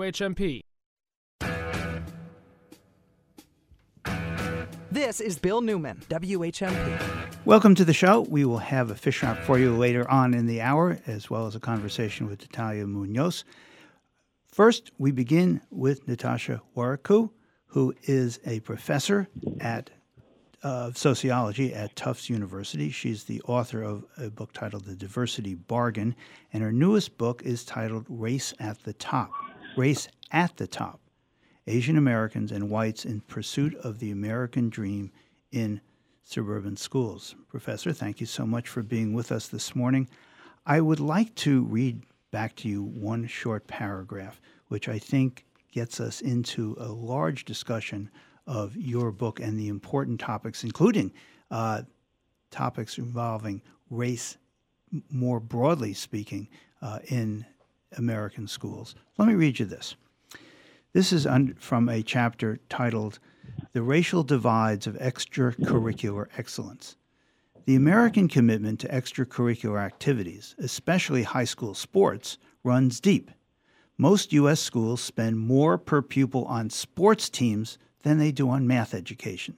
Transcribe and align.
HMP. 0.00 0.60
This 4.92 5.20
is 5.20 5.40
Bill 5.40 5.60
Newman, 5.60 6.00
WHMP. 6.08 7.00
Welcome 7.44 7.74
to 7.74 7.84
the 7.84 7.92
show. 7.92 8.20
We 8.20 8.44
will 8.44 8.58
have 8.58 8.92
a 8.92 8.94
fish 8.94 9.24
wrap 9.24 9.42
for 9.42 9.58
you 9.58 9.76
later 9.76 10.08
on 10.08 10.34
in 10.34 10.46
the 10.46 10.60
hour, 10.60 11.00
as 11.08 11.28
well 11.28 11.46
as 11.48 11.56
a 11.56 11.60
conversation 11.60 12.28
with 12.28 12.42
Natalia 12.42 12.86
Munoz. 12.86 13.42
First, 14.46 14.92
we 14.98 15.10
begin 15.10 15.62
with 15.68 16.06
Natasha 16.06 16.62
Warikoo, 16.76 17.30
who 17.66 17.92
is 18.04 18.38
a 18.46 18.60
professor 18.60 19.26
at 19.58 19.90
uh, 20.62 20.92
sociology 20.94 21.74
at 21.74 21.96
Tufts 21.96 22.30
University. 22.30 22.90
She's 22.90 23.24
the 23.24 23.42
author 23.42 23.82
of 23.82 24.04
a 24.16 24.30
book 24.30 24.52
titled 24.52 24.84
The 24.84 24.94
Diversity 24.94 25.56
Bargain, 25.56 26.14
and 26.52 26.62
her 26.62 26.72
newest 26.72 27.18
book 27.18 27.42
is 27.42 27.64
titled 27.64 28.06
Race 28.08 28.54
at 28.60 28.84
the 28.84 28.92
Top. 28.92 29.32
Race 29.78 30.08
at 30.32 30.56
the 30.56 30.66
Top 30.66 30.98
Asian 31.68 31.96
Americans 31.96 32.50
and 32.50 32.68
Whites 32.68 33.04
in 33.04 33.20
Pursuit 33.20 33.76
of 33.76 34.00
the 34.00 34.10
American 34.10 34.70
Dream 34.70 35.12
in 35.52 35.80
Suburban 36.24 36.76
Schools. 36.76 37.36
Professor, 37.48 37.92
thank 37.92 38.18
you 38.18 38.26
so 38.26 38.44
much 38.44 38.66
for 38.66 38.82
being 38.82 39.12
with 39.12 39.30
us 39.30 39.46
this 39.46 39.76
morning. 39.76 40.08
I 40.66 40.80
would 40.80 40.98
like 40.98 41.32
to 41.36 41.62
read 41.62 42.02
back 42.32 42.56
to 42.56 42.68
you 42.68 42.82
one 42.82 43.28
short 43.28 43.68
paragraph, 43.68 44.40
which 44.66 44.88
I 44.88 44.98
think 44.98 45.44
gets 45.70 46.00
us 46.00 46.22
into 46.22 46.74
a 46.80 46.88
large 46.88 47.44
discussion 47.44 48.10
of 48.48 48.76
your 48.76 49.12
book 49.12 49.38
and 49.38 49.56
the 49.56 49.68
important 49.68 50.18
topics, 50.18 50.64
including 50.64 51.12
uh, 51.52 51.82
topics 52.50 52.98
involving 52.98 53.62
race, 53.90 54.38
more 55.08 55.38
broadly 55.38 55.94
speaking, 55.94 56.48
uh, 56.82 56.98
in 57.04 57.46
American 57.96 58.46
schools. 58.46 58.94
Let 59.16 59.28
me 59.28 59.34
read 59.34 59.58
you 59.58 59.66
this. 59.66 59.96
This 60.92 61.12
is 61.12 61.26
un- 61.26 61.54
from 61.58 61.88
a 61.88 62.02
chapter 62.02 62.58
titled 62.68 63.18
The 63.72 63.82
Racial 63.82 64.22
Divides 64.22 64.86
of 64.86 64.96
Extracurricular 64.96 66.26
Excellence. 66.36 66.96
The 67.66 67.76
American 67.76 68.28
commitment 68.28 68.80
to 68.80 68.88
extracurricular 68.88 69.78
activities, 69.78 70.54
especially 70.58 71.24
high 71.24 71.44
school 71.44 71.74
sports, 71.74 72.38
runs 72.64 73.00
deep. 73.00 73.30
Most 73.98 74.32
U.S. 74.32 74.60
schools 74.60 75.02
spend 75.02 75.38
more 75.38 75.76
per 75.76 76.00
pupil 76.00 76.44
on 76.46 76.70
sports 76.70 77.28
teams 77.28 77.78
than 78.04 78.18
they 78.18 78.32
do 78.32 78.48
on 78.48 78.66
math 78.66 78.94
education. 78.94 79.56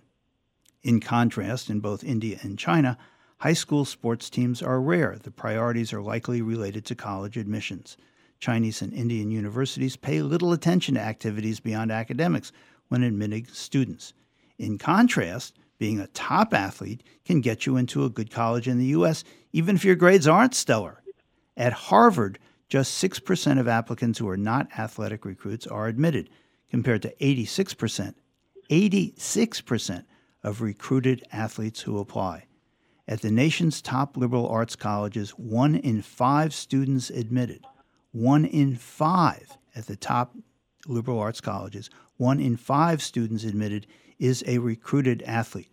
In 0.82 0.98
contrast, 0.98 1.68
in 1.70 1.80
both 1.80 2.02
India 2.02 2.38
and 2.42 2.58
China, 2.58 2.96
high 3.38 3.52
school 3.52 3.84
sports 3.84 4.30
teams 4.30 4.62
are 4.62 4.80
rare. 4.80 5.16
The 5.22 5.30
priorities 5.30 5.92
are 5.92 6.02
likely 6.02 6.42
related 6.42 6.84
to 6.86 6.94
college 6.94 7.36
admissions. 7.36 7.96
Chinese 8.40 8.80
and 8.82 8.92
Indian 8.92 9.30
universities 9.30 9.96
pay 9.96 10.22
little 10.22 10.52
attention 10.52 10.94
to 10.94 11.00
activities 11.00 11.60
beyond 11.60 11.92
academics 11.92 12.52
when 12.88 13.02
admitting 13.02 13.46
students. 13.46 14.14
In 14.58 14.78
contrast, 14.78 15.58
being 15.78 16.00
a 16.00 16.08
top 16.08 16.52
athlete 16.52 17.02
can 17.24 17.40
get 17.40 17.66
you 17.66 17.76
into 17.76 18.04
a 18.04 18.10
good 18.10 18.30
college 18.30 18.66
in 18.66 18.78
the 18.78 18.86
U.S., 18.86 19.24
even 19.52 19.76
if 19.76 19.84
your 19.84 19.94
grades 19.94 20.26
aren't 20.26 20.54
stellar. 20.54 21.02
At 21.56 21.72
Harvard, 21.72 22.38
just 22.68 23.02
6% 23.02 23.58
of 23.58 23.68
applicants 23.68 24.18
who 24.18 24.28
are 24.28 24.36
not 24.36 24.68
athletic 24.78 25.24
recruits 25.24 25.66
are 25.66 25.88
admitted, 25.88 26.30
compared 26.70 27.02
to 27.02 27.14
86%, 27.20 28.14
86% 28.70 30.04
of 30.42 30.60
recruited 30.62 31.26
athletes 31.32 31.80
who 31.80 31.98
apply. 31.98 32.44
At 33.08 33.22
the 33.22 33.30
nation's 33.30 33.82
top 33.82 34.16
liberal 34.16 34.48
arts 34.48 34.76
colleges, 34.76 35.30
one 35.30 35.74
in 35.74 36.00
five 36.00 36.54
students 36.54 37.10
admitted 37.10 37.66
one 38.12 38.44
in 38.44 38.76
five 38.76 39.56
at 39.74 39.86
the 39.86 39.96
top 39.96 40.34
liberal 40.86 41.18
arts 41.18 41.40
colleges, 41.40 41.90
one 42.16 42.40
in 42.40 42.56
five 42.56 43.02
students 43.02 43.44
admitted 43.44 43.86
is 44.18 44.44
a 44.46 44.58
recruited 44.58 45.22
athlete. 45.22 45.70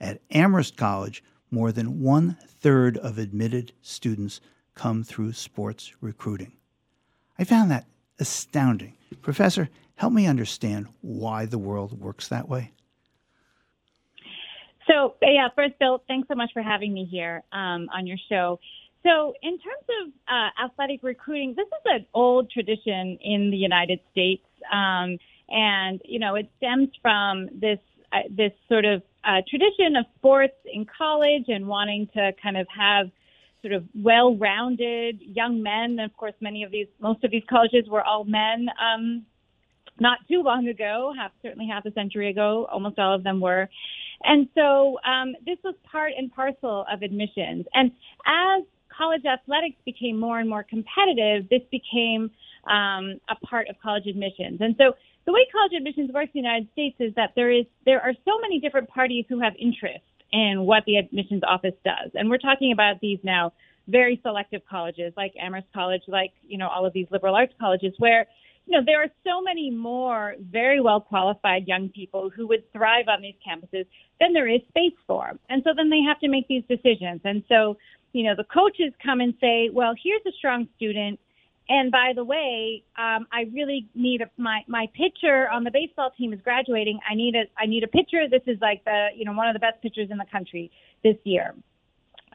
At 0.00 0.20
Amherst 0.30 0.76
College, 0.76 1.22
more 1.50 1.72
than 1.72 2.00
one 2.00 2.38
third 2.46 2.96
of 2.98 3.18
admitted 3.18 3.72
students 3.82 4.40
come 4.74 5.02
through 5.02 5.32
sports 5.32 5.92
recruiting. 6.00 6.52
I 7.38 7.44
found 7.44 7.70
that 7.70 7.86
astounding. 8.18 8.96
Professor, 9.20 9.68
help 9.96 10.12
me 10.12 10.26
understand 10.26 10.86
why 11.00 11.46
the 11.46 11.58
world 11.58 12.00
works 12.00 12.28
that 12.28 12.48
way. 12.48 12.72
So, 14.88 15.14
yeah, 15.22 15.48
first, 15.54 15.78
Bill, 15.78 16.02
thanks 16.08 16.28
so 16.28 16.34
much 16.34 16.50
for 16.52 16.62
having 16.62 16.92
me 16.92 17.04
here 17.04 17.42
um, 17.52 17.88
on 17.94 18.06
your 18.06 18.16
show. 18.28 18.58
So, 19.02 19.32
in 19.42 19.52
terms 19.52 19.86
of 20.02 20.12
uh, 20.28 20.64
athletic 20.66 21.02
recruiting, 21.02 21.54
this 21.56 21.66
is 21.66 21.84
an 21.86 22.06
old 22.12 22.50
tradition 22.50 23.18
in 23.22 23.50
the 23.50 23.56
United 23.56 24.00
States, 24.12 24.44
um, 24.70 25.18
and 25.48 26.00
you 26.04 26.18
know 26.18 26.34
it 26.34 26.50
stems 26.58 26.88
from 27.00 27.48
this 27.52 27.78
uh, 28.12 28.18
this 28.30 28.52
sort 28.68 28.84
of 28.84 29.02
uh, 29.24 29.40
tradition 29.48 29.96
of 29.96 30.04
sports 30.16 30.56
in 30.72 30.84
college 30.84 31.44
and 31.48 31.66
wanting 31.66 32.08
to 32.14 32.32
kind 32.42 32.56
of 32.56 32.66
have 32.76 33.10
sort 33.62 33.72
of 33.74 33.84
well-rounded 33.94 35.20
young 35.20 35.62
men. 35.62 35.98
Of 35.98 36.16
course, 36.16 36.34
many 36.40 36.62
of 36.62 36.70
these, 36.70 36.86
most 36.98 37.22
of 37.24 37.30
these 37.30 37.42
colleges 37.48 37.88
were 37.88 38.02
all 38.02 38.24
men. 38.24 38.68
Um, 38.80 39.26
not 39.98 40.18
too 40.28 40.42
long 40.42 40.68
ago, 40.68 41.12
half 41.16 41.30
certainly 41.42 41.68
half 41.70 41.84
a 41.84 41.92
century 41.92 42.30
ago, 42.30 42.66
almost 42.72 42.98
all 42.98 43.14
of 43.14 43.22
them 43.22 43.38
were. 43.40 43.68
And 44.24 44.48
so 44.54 44.98
um, 45.06 45.34
this 45.44 45.58
was 45.62 45.74
part 45.90 46.12
and 46.16 46.32
parcel 46.32 46.86
of 46.90 47.02
admissions. 47.02 47.66
And 47.74 47.90
as 48.26 48.64
college 49.00 49.24
athletics 49.24 49.76
became 49.84 50.18
more 50.20 50.38
and 50.40 50.48
more 50.48 50.62
competitive, 50.62 51.48
this 51.48 51.62
became 51.70 52.30
um, 52.66 53.18
a 53.28 53.36
part 53.46 53.68
of 53.68 53.76
college 53.82 54.06
admissions. 54.06 54.58
And 54.60 54.74
so 54.76 54.92
the 55.26 55.32
way 55.32 55.46
college 55.50 55.72
admissions 55.76 56.10
works 56.12 56.30
in 56.34 56.42
the 56.42 56.48
United 56.48 56.68
States 56.72 56.96
is 57.00 57.14
that 57.14 57.32
there 57.34 57.50
is 57.50 57.64
there 57.86 58.00
are 58.00 58.12
so 58.24 58.32
many 58.40 58.60
different 58.60 58.88
parties 58.88 59.24
who 59.28 59.40
have 59.40 59.54
interest 59.58 60.04
in 60.32 60.62
what 60.62 60.84
the 60.86 60.96
admissions 60.96 61.42
office 61.46 61.74
does. 61.84 62.10
And 62.14 62.28
we're 62.28 62.38
talking 62.38 62.72
about 62.72 63.00
these 63.00 63.18
now 63.22 63.52
very 63.88 64.20
selective 64.22 64.62
colleges 64.68 65.12
like 65.16 65.32
Amherst 65.40 65.66
College, 65.74 66.02
like, 66.06 66.32
you 66.46 66.58
know, 66.58 66.68
all 66.68 66.86
of 66.86 66.92
these 66.92 67.06
liberal 67.10 67.34
arts 67.34 67.52
colleges 67.58 67.94
where 67.98 68.26
you 68.70 68.78
know, 68.78 68.84
there 68.86 69.02
are 69.02 69.08
so 69.24 69.42
many 69.42 69.68
more 69.70 70.36
very 70.40 70.80
well 70.80 71.00
qualified 71.00 71.66
young 71.66 71.88
people 71.88 72.30
who 72.30 72.46
would 72.46 72.70
thrive 72.72 73.08
on 73.08 73.20
these 73.20 73.34
campuses 73.46 73.84
than 74.20 74.32
there 74.32 74.46
is 74.46 74.60
space 74.68 74.96
for. 75.08 75.32
And 75.48 75.62
so 75.64 75.70
then 75.76 75.90
they 75.90 76.02
have 76.06 76.20
to 76.20 76.28
make 76.28 76.46
these 76.46 76.62
decisions. 76.68 77.20
And 77.24 77.42
so 77.48 77.76
you 78.12 78.24
know, 78.24 78.34
the 78.36 78.44
coaches 78.44 78.92
come 79.04 79.20
and 79.20 79.34
say, 79.40 79.70
well, 79.72 79.94
here's 80.02 80.22
a 80.26 80.32
strong 80.32 80.68
student. 80.76 81.20
And 81.68 81.92
by 81.92 82.12
the 82.14 82.24
way, 82.24 82.82
um, 82.98 83.28
I 83.32 83.42
really 83.52 83.88
need 83.94 84.22
a, 84.22 84.30
my 84.36 84.62
my 84.66 84.88
pitcher 84.94 85.48
on 85.48 85.62
the 85.62 85.70
baseball 85.70 86.10
team 86.18 86.32
is 86.32 86.40
graduating. 86.42 86.98
I 87.08 87.14
need 87.14 87.36
a 87.36 87.44
I 87.56 87.66
need 87.66 87.84
a 87.84 87.86
pitcher. 87.86 88.28
This 88.28 88.42
is 88.48 88.58
like 88.60 88.84
the 88.84 89.08
you 89.14 89.24
know 89.24 89.32
one 89.32 89.46
of 89.46 89.54
the 89.54 89.60
best 89.60 89.80
pitchers 89.80 90.08
in 90.10 90.18
the 90.18 90.26
country 90.32 90.72
this 91.04 91.14
year. 91.22 91.54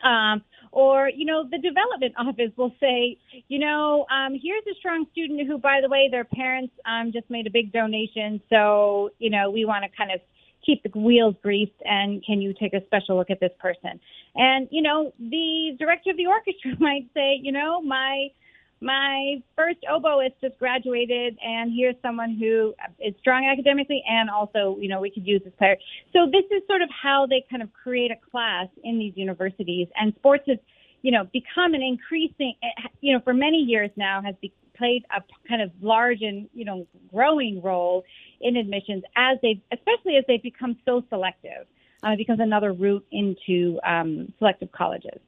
Um, 0.04 0.44
or 0.72 1.10
you 1.10 1.26
know 1.26 1.48
the 1.50 1.58
development 1.58 2.14
office 2.20 2.52
will 2.58 2.74
say, 2.80 3.18
you 3.48 3.60
know, 3.60 4.06
um, 4.12 4.34
here's 4.42 4.64
a 4.70 4.76
strong 4.78 5.06
student 5.12 5.48
who, 5.48 5.58
by 5.58 5.80
the 5.82 5.90
way, 5.90 6.10
their 6.12 6.26
parents 6.26 6.74
um, 6.86 7.12
just 7.12 7.30
made 7.30 7.48
a 7.48 7.52
big 7.52 7.72
donation, 7.72 8.42
so 8.50 9.10
you 9.20 9.30
know 9.30 9.50
we 9.50 9.66
want 9.66 9.84
to 9.84 9.98
kind 9.98 10.12
of 10.12 10.20
keep 10.66 10.82
the 10.82 11.00
wheels 11.00 11.36
greased 11.44 11.80
and 11.84 12.26
can 12.26 12.42
you 12.42 12.52
take 12.60 12.74
a 12.74 12.84
special 12.88 13.16
look 13.16 13.30
at 13.30 13.40
this 13.40 13.52
person? 13.60 14.00
And 14.36 14.68
you 14.72 14.82
know 14.82 15.14
the 15.18 15.76
director 15.80 16.12
of 16.12 16.18
the 16.18 16.28
orchestra 16.28 16.72
might 16.80 17.08
say 17.14 17.40
you 17.42 17.52
know 17.52 17.82
my 17.82 18.28
my 18.86 19.42
first 19.58 19.80
oboist 19.92 20.34
just 20.42 20.58
graduated 20.60 21.38
and 21.44 21.74
here's 21.76 21.96
someone 22.02 22.38
who 22.40 22.74
is 23.00 23.16
strong 23.20 23.46
academically 23.52 24.04
and 24.08 24.30
also 24.30 24.78
you 24.80 24.88
know 24.88 25.02
we 25.02 25.10
could 25.10 25.26
use 25.26 25.42
this 25.44 25.54
player 25.58 25.76
so 26.14 26.28
this 26.32 26.46
is 26.52 26.62
sort 26.68 26.82
of 26.82 26.90
how 26.90 27.26
they 27.28 27.44
kind 27.50 27.64
of 27.64 27.70
create 27.74 28.12
a 28.12 28.30
class 28.32 28.68
in 28.84 29.00
these 29.00 29.14
universities 29.16 29.88
and 29.96 30.14
sports 30.16 30.44
has 30.48 30.60
you 31.02 31.12
know 31.12 31.24
become 31.34 31.74
an 31.74 31.82
increasing 31.82 32.54
you 33.02 33.12
know 33.12 33.20
for 33.24 33.34
many 33.34 33.58
years 33.58 33.90
now 33.96 34.22
has 34.22 34.36
be, 34.40 34.54
played 34.78 35.04
a 35.16 35.22
kind 35.48 35.62
of 35.62 35.72
large 35.82 36.22
and 36.22 36.48
you 36.54 36.66
know 36.66 36.86
growing 37.12 37.62
role 37.62 38.04
in 38.42 38.58
admissions 38.58 39.04
as 39.16 39.38
they, 39.42 39.62
especially 39.72 40.18
as 40.18 40.24
they've 40.28 40.44
become 40.44 40.78
so 40.86 41.04
selective. 41.10 41.66
Uh, 42.06 42.12
it 42.12 42.18
becomes 42.18 42.40
another 42.40 42.74
route 42.74 43.06
into 43.12 43.80
um, 43.84 44.32
selective 44.38 44.72
colleges. 44.72 45.20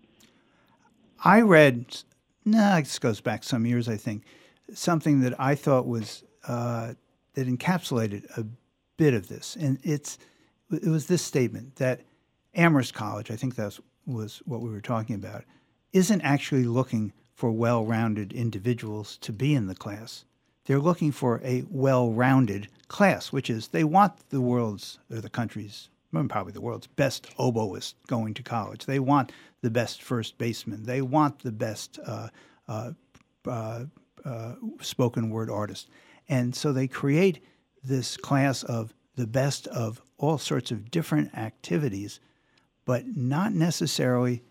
I 1.24 1.42
read, 1.42 2.04
nah, 2.47 2.79
this 2.79 2.99
goes 2.99 3.21
back 3.21 3.44
some 3.44 3.65
years, 3.65 3.88
I 3.88 3.97
think, 3.97 4.23
something 4.73 5.21
that 5.21 5.39
I 5.39 5.55
thought 5.55 5.85
was 5.85 6.23
uh, 6.47 6.94
that 7.33 7.47
encapsulated 7.47 8.25
a 8.38 8.45
bit 8.97 9.13
of 9.13 9.27
this, 9.27 9.55
and 9.59 9.79
it's 9.83 10.17
it 10.71 10.89
was 10.89 11.07
this 11.07 11.21
statement 11.21 11.75
that 11.77 12.01
Amherst 12.55 12.94
College, 12.94 13.31
I 13.31 13.35
think 13.35 13.55
that 13.55 13.77
was 14.05 14.41
what 14.45 14.61
we 14.61 14.69
were 14.69 14.81
talking 14.81 15.15
about, 15.15 15.44
isn't 15.94 16.21
actually 16.21 16.63
looking 16.63 17.13
for 17.33 17.51
well-rounded 17.51 18.33
individuals 18.33 19.17
to 19.17 19.31
be 19.31 19.53
in 19.53 19.67
the 19.67 19.75
class. 19.75 20.25
They're 20.65 20.79
looking 20.79 21.11
for 21.11 21.39
a 21.44 21.63
well 21.69 22.11
rounded 22.11 22.67
class, 22.88 23.31
which 23.31 23.49
is 23.49 23.67
they 23.67 23.83
want 23.83 24.29
the 24.29 24.41
world's, 24.41 24.99
or 25.11 25.21
the 25.21 25.29
country's, 25.29 25.89
probably 26.12 26.54
the 26.54 26.62
world's 26.62 26.88
best 26.88 27.27
oboist 27.38 27.95
going 28.07 28.33
to 28.36 28.44
college. 28.44 28.86
They 28.86 29.00
want 29.00 29.31
the 29.62 29.69
best 29.69 30.01
first 30.01 30.38
baseman. 30.38 30.83
They 30.83 31.01
want 31.01 31.39
the 31.39 31.51
best 31.51 32.00
uh, 32.06 32.30
uh, 32.68 32.92
uh, 33.48 33.86
uh 34.25 34.56
spoken 34.81 35.30
word 35.30 35.50
artist. 35.50 35.89
And 36.30 36.56
so 36.56 36.74
they 36.74 36.88
create 36.88 37.44
this 37.83 38.18
class 38.18 38.63
of 38.63 38.94
the 39.15 39.27
best 39.27 39.68
of 39.68 40.01
all 40.18 40.38
sorts 40.38 40.71
of 40.71 40.92
different 40.92 41.36
activities, 41.36 42.19
but 42.86 43.06
not 43.15 43.54
necessarily 43.54 44.44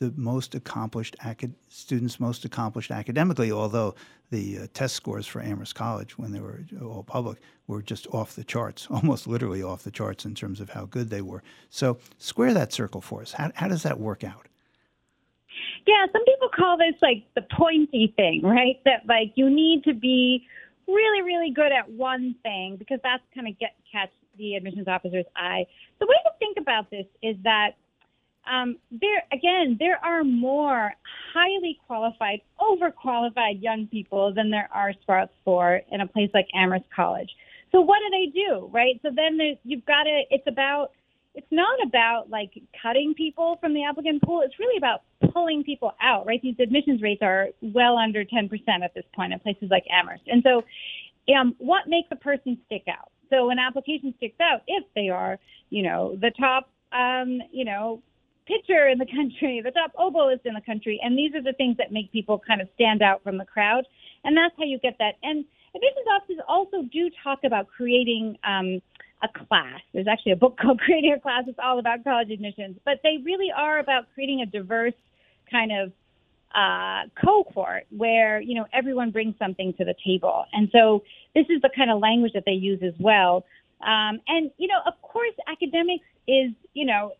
the 0.00 0.12
most 0.16 0.54
accomplished 0.54 1.14
acad- 1.22 1.54
students 1.68 2.18
most 2.18 2.46
accomplished 2.46 2.90
academically, 2.90 3.52
although 3.52 3.94
the 4.30 4.60
uh, 4.60 4.66
test 4.72 4.94
scores 4.96 5.26
for 5.26 5.42
Amherst 5.42 5.74
College 5.74 6.16
when 6.16 6.32
they 6.32 6.40
were 6.40 6.60
all 6.82 7.02
public 7.02 7.38
were 7.66 7.82
just 7.82 8.06
off 8.08 8.34
the 8.34 8.42
charts, 8.42 8.88
almost 8.90 9.26
literally 9.26 9.62
off 9.62 9.84
the 9.84 9.90
charts 9.90 10.24
in 10.24 10.34
terms 10.34 10.58
of 10.58 10.70
how 10.70 10.86
good 10.86 11.10
they 11.10 11.20
were. 11.20 11.42
So 11.68 11.98
square 12.18 12.54
that 12.54 12.72
circle 12.72 13.02
for 13.02 13.20
us. 13.20 13.32
How, 13.32 13.52
how 13.54 13.68
does 13.68 13.82
that 13.82 14.00
work 14.00 14.24
out? 14.24 14.48
Yeah, 15.86 16.06
some 16.12 16.24
people 16.24 16.48
call 16.54 16.78
this 16.78 16.94
like 17.02 17.24
the 17.34 17.42
pointy 17.56 18.14
thing, 18.16 18.40
right? 18.42 18.80
That 18.86 19.02
like 19.06 19.32
you 19.34 19.50
need 19.50 19.84
to 19.84 19.92
be 19.92 20.46
really, 20.88 21.22
really 21.22 21.50
good 21.50 21.72
at 21.72 21.90
one 21.90 22.34
thing 22.42 22.76
because 22.76 23.00
that's 23.02 23.22
kind 23.34 23.48
of 23.48 23.58
get 23.58 23.74
catch 23.90 24.10
the 24.38 24.54
admissions 24.54 24.88
officer's 24.88 25.26
eye. 25.36 25.66
The 25.98 26.06
way 26.06 26.16
to 26.24 26.30
think 26.38 26.56
about 26.58 26.90
this 26.90 27.06
is 27.22 27.36
that 27.44 27.72
um, 28.50 28.78
there 28.90 29.22
again, 29.32 29.76
there 29.78 30.02
are 30.04 30.24
more 30.24 30.92
highly 31.34 31.78
qualified, 31.86 32.40
overqualified 32.60 33.62
young 33.62 33.86
people 33.86 34.32
than 34.34 34.50
there 34.50 34.68
are 34.72 34.92
spots 35.02 35.32
for 35.44 35.80
in 35.90 36.00
a 36.00 36.06
place 36.06 36.30
like 36.34 36.46
Amherst 36.54 36.86
College. 36.94 37.30
So 37.72 37.80
what 37.80 37.98
do 38.00 38.10
they 38.10 38.32
do, 38.32 38.68
right? 38.72 38.98
So 39.02 39.10
then 39.14 39.38
you've 39.64 39.84
got 39.86 40.04
to. 40.04 40.22
It's 40.30 40.46
about. 40.46 40.90
It's 41.32 41.46
not 41.52 41.78
about 41.86 42.28
like 42.28 42.50
cutting 42.82 43.14
people 43.14 43.56
from 43.60 43.72
the 43.72 43.84
applicant 43.84 44.20
pool. 44.22 44.42
It's 44.44 44.58
really 44.58 44.76
about 44.76 45.02
pulling 45.32 45.62
people 45.62 45.92
out, 46.02 46.26
right? 46.26 46.42
These 46.42 46.56
admissions 46.58 47.02
rates 47.02 47.22
are 47.22 47.50
well 47.60 47.96
under 47.96 48.24
10% 48.24 48.50
at 48.82 48.94
this 48.94 49.04
point 49.14 49.32
in 49.32 49.38
places 49.38 49.68
like 49.70 49.84
Amherst. 49.92 50.24
And 50.26 50.42
so, 50.42 50.64
um, 51.32 51.54
what 51.58 51.86
makes 51.86 52.08
a 52.10 52.16
person 52.16 52.58
stick 52.66 52.82
out? 52.88 53.12
So 53.30 53.50
an 53.50 53.60
application 53.60 54.12
sticks 54.16 54.40
out 54.40 54.62
if 54.66 54.84
they 54.96 55.08
are, 55.08 55.38
you 55.70 55.84
know, 55.84 56.16
the 56.20 56.32
top, 56.32 56.68
um, 56.92 57.40
you 57.52 57.64
know, 57.64 58.02
pitcher 58.50 58.88
in 58.88 58.98
the 58.98 59.06
country, 59.06 59.60
the 59.62 59.70
top 59.70 59.92
oboist 59.94 60.44
in 60.44 60.54
the 60.54 60.60
country, 60.60 61.00
and 61.02 61.16
these 61.16 61.34
are 61.34 61.42
the 61.42 61.52
things 61.52 61.76
that 61.76 61.92
make 61.92 62.10
people 62.10 62.40
kind 62.44 62.60
of 62.60 62.68
stand 62.74 63.02
out 63.02 63.22
from 63.22 63.38
the 63.38 63.44
crowd, 63.44 63.84
and 64.24 64.36
that's 64.36 64.54
how 64.58 64.64
you 64.64 64.78
get 64.78 64.96
that. 64.98 65.14
And 65.22 65.44
admissions 65.74 66.06
offices 66.12 66.40
also 66.48 66.82
do 66.82 67.10
talk 67.22 67.40
about 67.44 67.68
creating 67.68 68.36
um, 68.44 68.82
a 69.22 69.28
class. 69.46 69.80
There's 69.92 70.08
actually 70.08 70.32
a 70.32 70.36
book 70.36 70.58
called 70.60 70.80
Creating 70.80 71.14
a 71.16 71.20
Class. 71.20 71.44
It's 71.46 71.58
all 71.62 71.78
about 71.78 72.02
college 72.04 72.30
admissions, 72.30 72.76
but 72.84 73.00
they 73.02 73.18
really 73.24 73.52
are 73.56 73.78
about 73.78 74.06
creating 74.14 74.40
a 74.40 74.46
diverse 74.46 74.94
kind 75.50 75.70
of 75.72 75.92
uh, 76.54 77.08
cohort 77.24 77.86
where 77.90 78.40
you 78.40 78.56
know 78.56 78.66
everyone 78.72 79.12
brings 79.12 79.36
something 79.38 79.72
to 79.74 79.84
the 79.84 79.94
table, 80.04 80.44
and 80.52 80.68
so 80.72 81.04
this 81.34 81.46
is 81.48 81.62
the 81.62 81.70
kind 81.74 81.90
of 81.90 82.00
language 82.00 82.32
that 82.34 82.44
they 82.44 82.52
use 82.52 82.80
as 82.82 82.94
well. 82.98 83.44
Um, 83.80 84.20
and 84.26 84.50
you 84.58 84.66
know, 84.66 84.80
of 84.86 85.00
course, 85.00 85.34
academics 85.46 86.04
is 86.26 86.50
you 86.74 86.86
know 86.86 87.12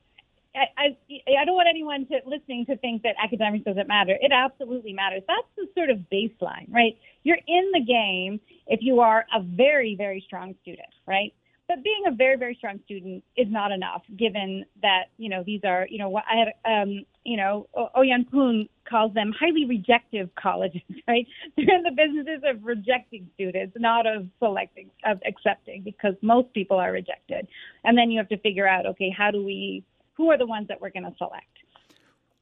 I, 0.55 0.67
I, 0.77 1.39
I 1.41 1.45
don't 1.45 1.55
want 1.55 1.69
anyone 1.69 2.07
to 2.07 2.21
listening 2.27 2.67
to 2.67 2.77
think 2.79 3.03
that 3.03 3.15
academics 3.23 3.65
doesn't 3.65 3.87
matter. 3.87 4.17
It 4.21 4.33
absolutely 4.33 4.93
matters. 4.93 5.23
That's 5.29 5.47
the 5.57 5.67
sort 5.77 5.91
of 5.91 5.99
baseline, 6.13 6.67
right? 6.69 6.99
You're 7.23 7.39
in 7.47 7.71
the 7.73 7.81
game 7.81 8.41
if 8.67 8.81
you 8.83 9.01
are 9.01 9.27
a 9.35 9.43
very, 9.43 9.95
very 9.97 10.23
strong 10.27 10.55
student, 10.63 10.89
right? 11.07 11.33
But 11.69 11.85
being 11.85 12.03
a 12.09 12.11
very, 12.11 12.37
very 12.37 12.57
strong 12.57 12.81
student 12.85 13.23
is 13.37 13.47
not 13.49 13.71
enough, 13.71 14.03
given 14.17 14.65
that 14.83 15.05
you 15.19 15.29
know 15.29 15.45
these 15.47 15.61
are, 15.63 15.87
you 15.89 15.99
know, 15.99 16.17
I 16.17 16.35
had, 16.37 16.83
um, 16.83 17.05
you 17.25 17.37
know, 17.37 17.69
Ouyang 17.97 18.29
Poon 18.29 18.69
calls 18.89 19.15
them 19.15 19.33
highly 19.39 19.67
rejective 19.67 20.31
colleges, 20.35 20.83
right? 21.09 21.29
They're 21.57 21.77
in 21.77 21.85
the 21.85 21.93
businesses 21.93 22.43
of 22.45 22.65
rejecting 22.65 23.31
students, 23.35 23.77
not 23.79 24.05
of 24.05 24.27
selecting, 24.41 24.91
of 25.05 25.21
accepting, 25.25 25.83
because 25.83 26.15
most 26.23 26.53
people 26.55 26.77
are 26.77 26.91
rejected. 26.91 27.47
And 27.85 27.97
then 27.97 28.11
you 28.11 28.19
have 28.19 28.29
to 28.31 28.39
figure 28.39 28.67
out, 28.67 28.85
okay, 28.87 29.15
how 29.17 29.31
do 29.31 29.45
we 29.45 29.85
who 30.21 30.31
are 30.31 30.37
the 30.37 30.47
ones 30.47 30.69
that 30.69 30.79
we're 30.83 30.91
going 30.91 31.11
to 31.11 31.15
select. 31.17 31.47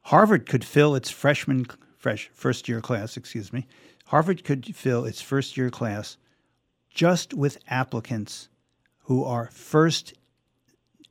Harvard 0.02 0.46
could 0.46 0.64
fill 0.64 0.96
its 0.96 1.10
freshman 1.10 1.64
fresh 1.96 2.28
first 2.34 2.68
year 2.68 2.80
class, 2.80 3.16
excuse 3.16 3.52
me. 3.52 3.68
Harvard 4.06 4.42
could 4.42 4.74
fill 4.74 5.04
its 5.04 5.20
first 5.20 5.56
year 5.56 5.70
class 5.70 6.16
just 6.90 7.34
with 7.34 7.58
applicants 7.68 8.48
who 9.04 9.22
are 9.22 9.48
first 9.52 10.14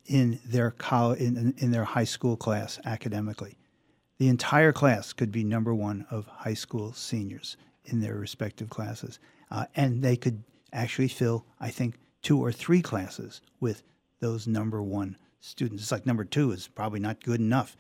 in 0.08 0.40
their 0.46 0.72
college 0.72 1.22
in, 1.22 1.54
in 1.58 1.72
their 1.72 1.86
high 1.86 2.04
school 2.04 2.36
class 2.36 2.80
academically. 2.84 3.58
The 4.18 4.28
entire 4.28 4.74
class 4.74 5.14
could 5.14 5.32
be 5.32 5.46
number 5.46 5.74
one 5.74 6.06
of 6.12 6.26
high 6.26 6.54
school 6.54 6.92
seniors 6.92 7.56
in 7.86 8.02
their 8.02 8.16
respective 8.16 8.70
classes, 8.70 9.20
uh, 9.52 9.68
and 9.76 10.04
they 10.04 10.18
could 10.18 10.44
actually 10.74 11.08
fill, 11.08 11.46
I 11.62 11.70
think, 11.70 11.96
two 12.22 12.44
or 12.44 12.52
three 12.52 12.82
classes 12.82 13.40
with 13.62 13.84
those 14.20 14.48
number 14.48 14.84
one 14.84 15.16
students. 15.40 15.84
It's 15.84 15.92
like 15.92 16.06
number 16.06 16.26
two 16.26 16.52
is 16.52 16.68
probably 16.68 17.00
not 17.00 17.24
good 17.24 17.40
enough. 17.40 17.78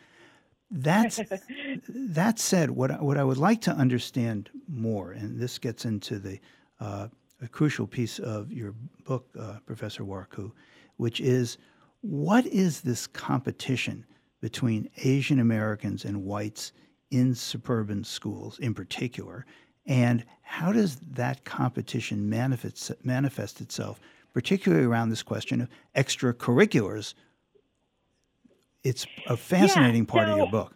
That's, 0.69 1.19
that 1.89 2.39
said, 2.39 2.71
what, 2.71 3.01
what 3.01 3.17
I 3.17 3.23
would 3.23 3.37
like 3.37 3.61
to 3.61 3.71
understand 3.71 4.49
more, 4.67 5.11
and 5.11 5.39
this 5.39 5.57
gets 5.57 5.85
into 5.85 6.19
the 6.19 6.39
uh, 6.79 7.07
a 7.41 7.47
crucial 7.47 7.87
piece 7.87 8.19
of 8.19 8.51
your 8.51 8.73
book, 9.05 9.27
uh, 9.39 9.57
Professor 9.65 10.03
Warikoo, 10.03 10.51
which 10.97 11.19
is 11.21 11.57
what 12.01 12.45
is 12.47 12.81
this 12.81 13.07
competition 13.07 14.05
between 14.41 14.89
Asian 14.97 15.39
Americans 15.39 16.05
and 16.05 16.23
whites 16.23 16.71
in 17.11 17.33
suburban 17.35 18.03
schools 18.03 18.59
in 18.59 18.73
particular? 18.73 19.45
And 19.85 20.25
how 20.41 20.71
does 20.71 20.97
that 21.11 21.45
competition 21.45 22.29
manifest, 22.29 22.91
manifest 23.03 23.61
itself, 23.61 23.99
particularly 24.33 24.85
around 24.85 25.09
this 25.09 25.23
question 25.23 25.61
of 25.61 25.69
extracurriculars 25.95 27.13
it's 28.87 29.05
a 29.27 29.37
fascinating 29.37 30.03
yeah, 30.03 30.11
part 30.11 30.27
so, 30.27 30.31
of 30.31 30.37
your 30.37 30.49
book. 30.49 30.73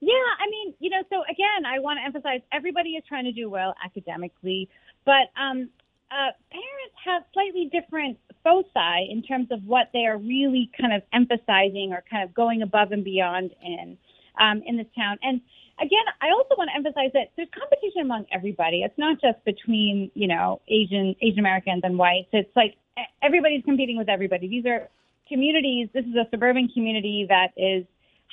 Yeah, 0.00 0.12
I 0.12 0.50
mean, 0.50 0.74
you 0.78 0.90
know, 0.90 1.02
so 1.10 1.22
again, 1.22 1.64
I 1.66 1.78
want 1.78 1.98
to 1.98 2.04
emphasize 2.04 2.40
everybody 2.52 2.90
is 2.90 3.04
trying 3.08 3.24
to 3.24 3.32
do 3.32 3.48
well 3.48 3.74
academically, 3.84 4.68
but 5.04 5.32
um, 5.40 5.70
uh, 6.10 6.30
parents 6.50 6.96
have 7.04 7.22
slightly 7.32 7.70
different 7.72 8.18
foci 8.44 9.08
in 9.10 9.22
terms 9.22 9.48
of 9.50 9.64
what 9.64 9.90
they 9.92 10.04
are 10.06 10.18
really 10.18 10.70
kind 10.78 10.92
of 10.92 11.02
emphasizing 11.12 11.92
or 11.92 12.04
kind 12.10 12.22
of 12.22 12.34
going 12.34 12.62
above 12.62 12.92
and 12.92 13.04
beyond 13.04 13.52
in 13.64 13.96
um, 14.38 14.62
in 14.66 14.76
this 14.76 14.86
town. 14.94 15.18
And 15.22 15.40
again, 15.80 16.04
I 16.20 16.28
also 16.28 16.54
want 16.58 16.70
to 16.70 16.76
emphasize 16.76 17.10
that 17.14 17.32
there's 17.36 17.48
competition 17.58 18.02
among 18.02 18.26
everybody. 18.30 18.82
It's 18.82 18.98
not 18.98 19.20
just 19.20 19.42
between 19.44 20.10
you 20.14 20.28
know 20.28 20.60
Asian 20.68 21.16
Asian 21.22 21.38
Americans 21.38 21.80
and 21.84 21.98
whites. 21.98 22.28
It's 22.32 22.54
like 22.54 22.76
everybody's 23.22 23.64
competing 23.64 23.96
with 23.96 24.08
everybody. 24.08 24.46
These 24.46 24.66
are 24.66 24.88
communities, 25.28 25.88
this 25.92 26.04
is 26.04 26.14
a 26.14 26.26
suburban 26.30 26.68
community 26.68 27.26
that 27.28 27.48
is 27.56 27.84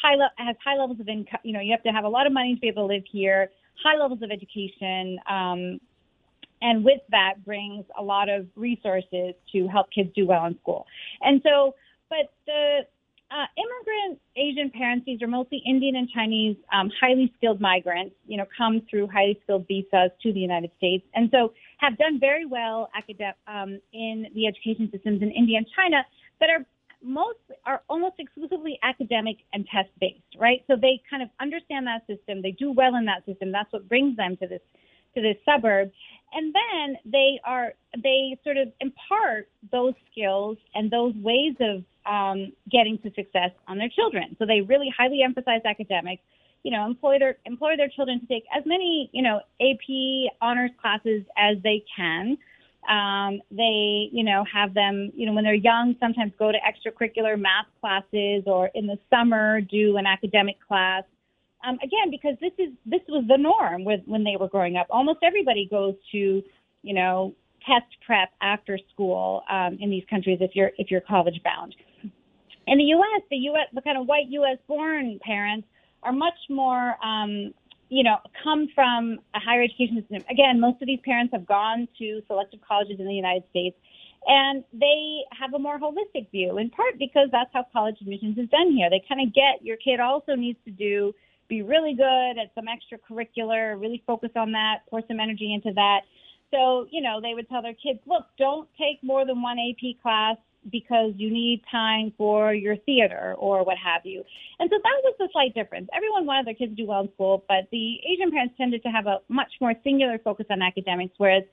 high 0.02 0.16
le- 0.16 0.32
has 0.38 0.56
high 0.64 0.78
levels 0.78 1.00
of 1.00 1.08
income. 1.08 1.40
You 1.44 1.54
know, 1.54 1.60
you 1.60 1.72
have 1.72 1.84
to 1.84 1.90
have 1.90 2.04
a 2.04 2.10
lot 2.10 2.28
of 2.28 2.34
money 2.34 2.56
to 2.56 2.62
be 2.62 2.68
able 2.68 2.88
to 2.88 2.94
live 2.94 3.04
here, 3.12 3.50
high 3.84 3.98
levels 3.98 4.22
of 4.22 4.32
education, 4.32 5.20
um, 5.30 5.80
and 6.62 6.84
with 6.84 7.02
that 7.10 7.44
brings 7.46 7.86
a 7.98 8.04
lot 8.04 8.30
of 8.30 8.48
resources 8.56 9.34
to 9.52 9.68
help 9.68 9.92
kids 9.92 10.10
do 10.16 10.26
well 10.26 10.46
in 10.46 10.58
school. 10.60 10.86
And 11.22 11.42
so, 11.44 11.76
but 12.10 12.32
the 12.46 12.80
uh, 13.32 13.46
immigrant 13.58 14.22
Asian 14.38 14.70
parents, 14.70 15.06
these 15.06 15.22
are 15.22 15.28
mostly 15.28 15.62
Indian 15.66 15.96
and 15.96 16.08
Chinese, 16.10 16.56
um, 16.72 16.92
highly 17.02 17.34
skilled 17.38 17.60
migrants, 17.60 18.16
you 18.28 18.38
know, 18.38 18.46
come 18.56 18.82
through 18.90 19.08
highly 19.08 19.40
skilled 19.44 19.68
visas 19.68 20.12
to 20.22 20.32
the 20.32 20.40
United 20.40 20.72
States, 20.78 21.06
and 21.16 21.30
so 21.32 21.54
have 21.78 21.98
done 21.98 22.20
very 22.20 22.46
well 22.46 22.90
academic 22.96 23.36
um, 23.48 23.80
in 23.92 24.28
the 24.36 24.48
education 24.48 24.90
systems 24.92 25.22
in 25.22 25.32
India 25.32 25.58
and 25.58 25.68
China 25.76 26.06
that 26.40 26.50
are 26.50 26.66
most 27.04 27.40
are 27.66 27.82
almost 27.90 28.16
exclusively 28.20 28.80
academic 28.84 29.38
and 29.54 29.66
test 29.68 29.90
based, 30.00 30.22
right? 30.40 30.64
So 30.68 30.76
they 30.76 31.02
kind 31.10 31.22
of 31.22 31.30
understand 31.40 31.88
that 31.88 32.08
system. 32.08 32.42
They 32.42 32.52
do 32.52 32.72
well 32.72 32.96
in 32.96 33.06
that 33.06 33.26
system. 33.26 33.52
That's 33.52 33.72
what 33.72 33.88
brings 33.88 34.16
them 34.18 34.38
to 34.38 34.48
this 34.48 34.62
to 35.16 35.22
this 35.22 35.38
suburb. 35.46 35.92
And 36.34 36.54
then 36.54 36.98
they 37.06 37.40
are 37.46 37.74
they 38.02 38.38
sort 38.44 38.58
of 38.58 38.70
impart 38.80 39.50
those 39.72 39.94
skills 40.12 40.58
and 40.74 40.90
those 40.90 41.14
ways 41.16 41.56
of 41.60 41.84
um, 42.06 42.52
getting 42.72 42.98
to 43.00 43.14
success 43.14 43.52
on 43.68 43.78
their 43.78 43.90
children. 43.90 44.36
So 44.40 44.46
they 44.46 44.62
really 44.62 44.94
highly 44.96 45.22
emphasize 45.24 45.62
academics. 45.66 46.24
You 46.64 46.72
know, 46.72 46.86
employ 46.86 47.20
their 47.20 47.38
employ 47.46 47.76
their 47.78 47.90
children 47.90 48.22
to 48.22 48.26
take 48.26 48.46
as 48.56 48.64
many 48.66 49.10
you 49.14 49.22
know 49.22 49.42
AP 49.62 50.34
honors 50.42 50.72
classes 50.82 51.24
as 51.38 51.58
they 51.64 51.84
can. 51.96 52.38
Um, 52.90 53.42
they, 53.52 54.10
you 54.12 54.24
know, 54.24 54.44
have 54.52 54.74
them, 54.74 55.12
you 55.16 55.26
know, 55.26 55.34
when 55.34 55.44
they're 55.44 55.54
young, 55.54 55.96
sometimes 56.00 56.34
go 56.38 56.52
to 56.52 56.58
extracurricular 56.58 57.40
math 57.40 57.68
classes 57.80 58.44
or 58.46 58.70
in 58.76 58.88
the 58.88 58.98
summer 59.10 59.62
do 59.62 59.98
an 59.98 60.06
academic 60.06 60.58
class. 60.66 61.04
Um, 61.66 61.76
again, 61.76 62.12
because 62.12 62.36
this 62.42 62.52
is 62.58 62.74
this 62.86 63.02
was 63.08 63.24
the 63.28 63.38
norm 63.38 63.86
with, 63.86 64.02
when 64.06 64.24
they 64.24 64.36
were 64.38 64.50
growing 64.50 64.76
up. 64.76 64.88
Almost 64.90 65.20
everybody 65.24 65.68
goes 65.70 65.96
to, 66.12 66.44
you 66.82 66.94
know, 66.94 67.34
test 67.66 67.86
prep 68.06 68.30
after 68.42 68.78
school 68.94 69.44
um, 69.50 69.78
in 69.80 69.90
these 69.90 70.04
countries 70.10 70.40
if 70.42 70.52
you're 70.56 70.72
if 70.78 70.92
you're 70.92 71.02
college 71.02 71.40
bound. 71.44 71.76
In 72.68 72.78
the 72.78 72.84
U.S., 72.84 73.22
the 73.30 73.38
U.S. 73.38 73.68
the 73.74 73.82
kind 73.82 73.98
of 73.98 74.08
white 74.08 74.28
U.S. 74.30 74.58
born 74.68 75.20
parents 75.24 75.68
are 76.02 76.12
much 76.12 76.38
more 76.50 76.96
um, 77.04 77.54
you 77.90 78.04
know, 78.04 78.18
come 78.44 78.68
from 78.74 79.20
a 79.36 79.40
higher 79.40 79.62
education 79.62 80.02
system. 80.02 80.24
Again, 80.30 80.60
most 80.60 80.82
of 80.82 80.88
these 80.88 81.00
parents 81.04 81.34
have 81.34 81.46
gone 81.46 81.88
to 82.00 82.22
selective 82.28 82.60
colleges 82.68 83.00
in 83.00 83.06
the 83.06 83.14
United 83.14 83.44
States, 83.50 83.78
and 84.26 84.64
they 84.74 85.22
have 85.32 85.54
a 85.54 85.60
more 85.60 85.80
holistic 85.80 86.32
view, 86.32 86.58
in 86.58 86.70
part 86.70 86.98
because 86.98 87.30
that's 87.32 87.50
how 87.54 87.66
college 87.72 87.98
admissions 88.02 88.38
is 88.38 88.50
done 88.50 88.72
here. 88.72 88.90
They 88.90 89.04
kind 89.08 89.22
of 89.22 89.34
get 89.34 89.64
your 89.64 89.78
kid 89.78 90.00
also 90.00 90.36
needs 90.36 90.60
to 90.66 90.72
do 90.72 91.14
be 91.50 91.62
really 91.62 91.94
good 91.94 92.42
at 92.42 92.52
some 92.56 92.66
extracurricular, 92.66 93.80
really 93.80 94.02
focus 94.08 94.32
on 94.36 94.54
that, 94.54 94.80
pour 94.90 95.02
some 95.08 95.20
energy 95.20 95.54
into 95.54 95.74
that. 95.74 96.02
So, 96.52 96.88
you 96.92 97.02
know, 97.02 97.20
they 97.22 97.34
would 97.34 97.50
tell 97.50 97.62
their 97.62 97.74
kids, 97.74 98.00
look, 98.06 98.26
don't 98.38 98.68
take 98.78 99.04
more 99.04 99.26
than 99.26 99.42
one 99.42 99.58
AP 99.60 100.02
class 100.02 100.38
because 100.72 101.14
you 101.18 101.32
need 101.32 101.62
time 101.70 102.14
for 102.18 102.54
your 102.54 102.76
theater 102.78 103.36
or 103.38 103.64
what 103.64 103.78
have 103.78 104.02
you. 104.06 104.24
And 104.60 104.70
so 104.70 104.78
that 104.82 105.02
was 105.04 105.16
the 105.20 105.30
slight 105.32 105.54
difference. 105.54 105.90
Everyone 105.96 106.26
wanted 106.26 106.48
their 106.48 106.54
kids 106.54 106.72
to 106.72 106.76
do 106.76 106.88
well 106.88 107.02
in 107.02 107.12
school, 107.14 107.44
but 107.48 107.68
the 107.72 107.98
Asian 108.10 108.32
parents 108.32 108.56
tended 108.58 108.84
to 108.84 108.90
have 108.90 109.08
a 109.08 109.20
much 109.30 109.52
more 109.62 109.74
singular 109.84 110.18
focus 110.20 110.46
on 110.50 110.62
academics, 110.62 111.14
whereas 111.18 111.44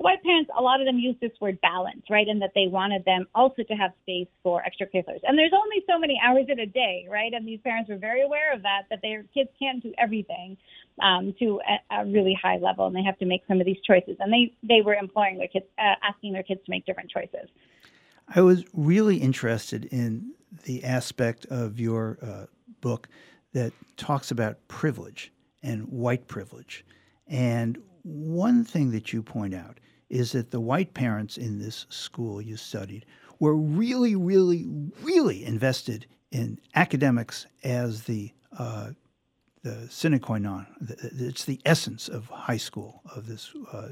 the 0.00 0.04
white 0.04 0.22
parents, 0.22 0.50
a 0.58 0.62
lot 0.62 0.80
of 0.80 0.86
them 0.86 0.98
use 0.98 1.16
this 1.20 1.32
word 1.40 1.60
balance, 1.60 2.02
right? 2.08 2.26
And 2.26 2.40
that 2.40 2.52
they 2.54 2.68
wanted 2.68 3.04
them 3.04 3.26
also 3.34 3.62
to 3.62 3.74
have 3.74 3.90
space 4.02 4.28
for 4.42 4.62
extracurriculars. 4.62 5.20
And 5.24 5.38
there's 5.38 5.52
only 5.52 5.84
so 5.86 5.98
many 5.98 6.18
hours 6.24 6.46
in 6.48 6.58
a 6.60 6.66
day, 6.66 7.06
right? 7.10 7.32
And 7.34 7.46
these 7.46 7.60
parents 7.60 7.90
were 7.90 7.98
very 7.98 8.22
aware 8.22 8.54
of 8.54 8.62
that, 8.62 8.84
that 8.88 9.00
their 9.02 9.24
kids 9.34 9.50
can't 9.58 9.82
do 9.82 9.92
everything 9.98 10.56
um, 11.02 11.34
to 11.38 11.60
a, 11.68 12.02
a 12.02 12.06
really 12.06 12.36
high 12.40 12.56
level, 12.56 12.86
and 12.86 12.96
they 12.96 13.02
have 13.02 13.18
to 13.18 13.26
make 13.26 13.42
some 13.46 13.60
of 13.60 13.66
these 13.66 13.80
choices. 13.86 14.16
And 14.20 14.32
they 14.32 14.52
they 14.62 14.80
were 14.80 14.94
employing 14.94 15.38
their 15.38 15.48
kids, 15.48 15.66
uh, 15.78 15.94
asking 16.02 16.32
their 16.32 16.42
kids 16.42 16.60
to 16.64 16.70
make 16.70 16.86
different 16.86 17.10
choices. 17.10 17.48
I 18.32 18.42
was 18.42 18.64
really 18.72 19.16
interested 19.16 19.86
in 19.86 20.32
the 20.64 20.84
aspect 20.84 21.46
of 21.46 21.80
your 21.80 22.18
uh, 22.22 22.46
book 22.80 23.08
that 23.52 23.72
talks 23.96 24.30
about 24.30 24.68
privilege 24.68 25.32
and 25.62 25.88
white 25.88 26.28
privilege. 26.28 26.84
And 27.26 27.78
one 28.02 28.64
thing 28.64 28.92
that 28.92 29.12
you 29.12 29.22
point 29.22 29.54
out 29.54 29.78
is 30.08 30.32
that 30.32 30.50
the 30.50 30.60
white 30.60 30.94
parents 30.94 31.36
in 31.36 31.58
this 31.58 31.86
school 31.88 32.40
you 32.40 32.56
studied 32.56 33.04
were 33.38 33.56
really, 33.56 34.14
really, 34.14 34.66
really 35.02 35.44
invested 35.44 36.06
in 36.30 36.60
academics 36.74 37.46
as 37.64 38.04
the 38.04 38.32
uh, 38.58 38.90
the 39.62 39.86
sine 39.90 40.18
qua 40.18 40.38
non. 40.38 40.66
It's 40.80 41.44
the 41.44 41.60
essence 41.64 42.08
of 42.08 42.26
high 42.26 42.56
school 42.56 43.02
of 43.14 43.26
this 43.26 43.52
uh, 43.72 43.88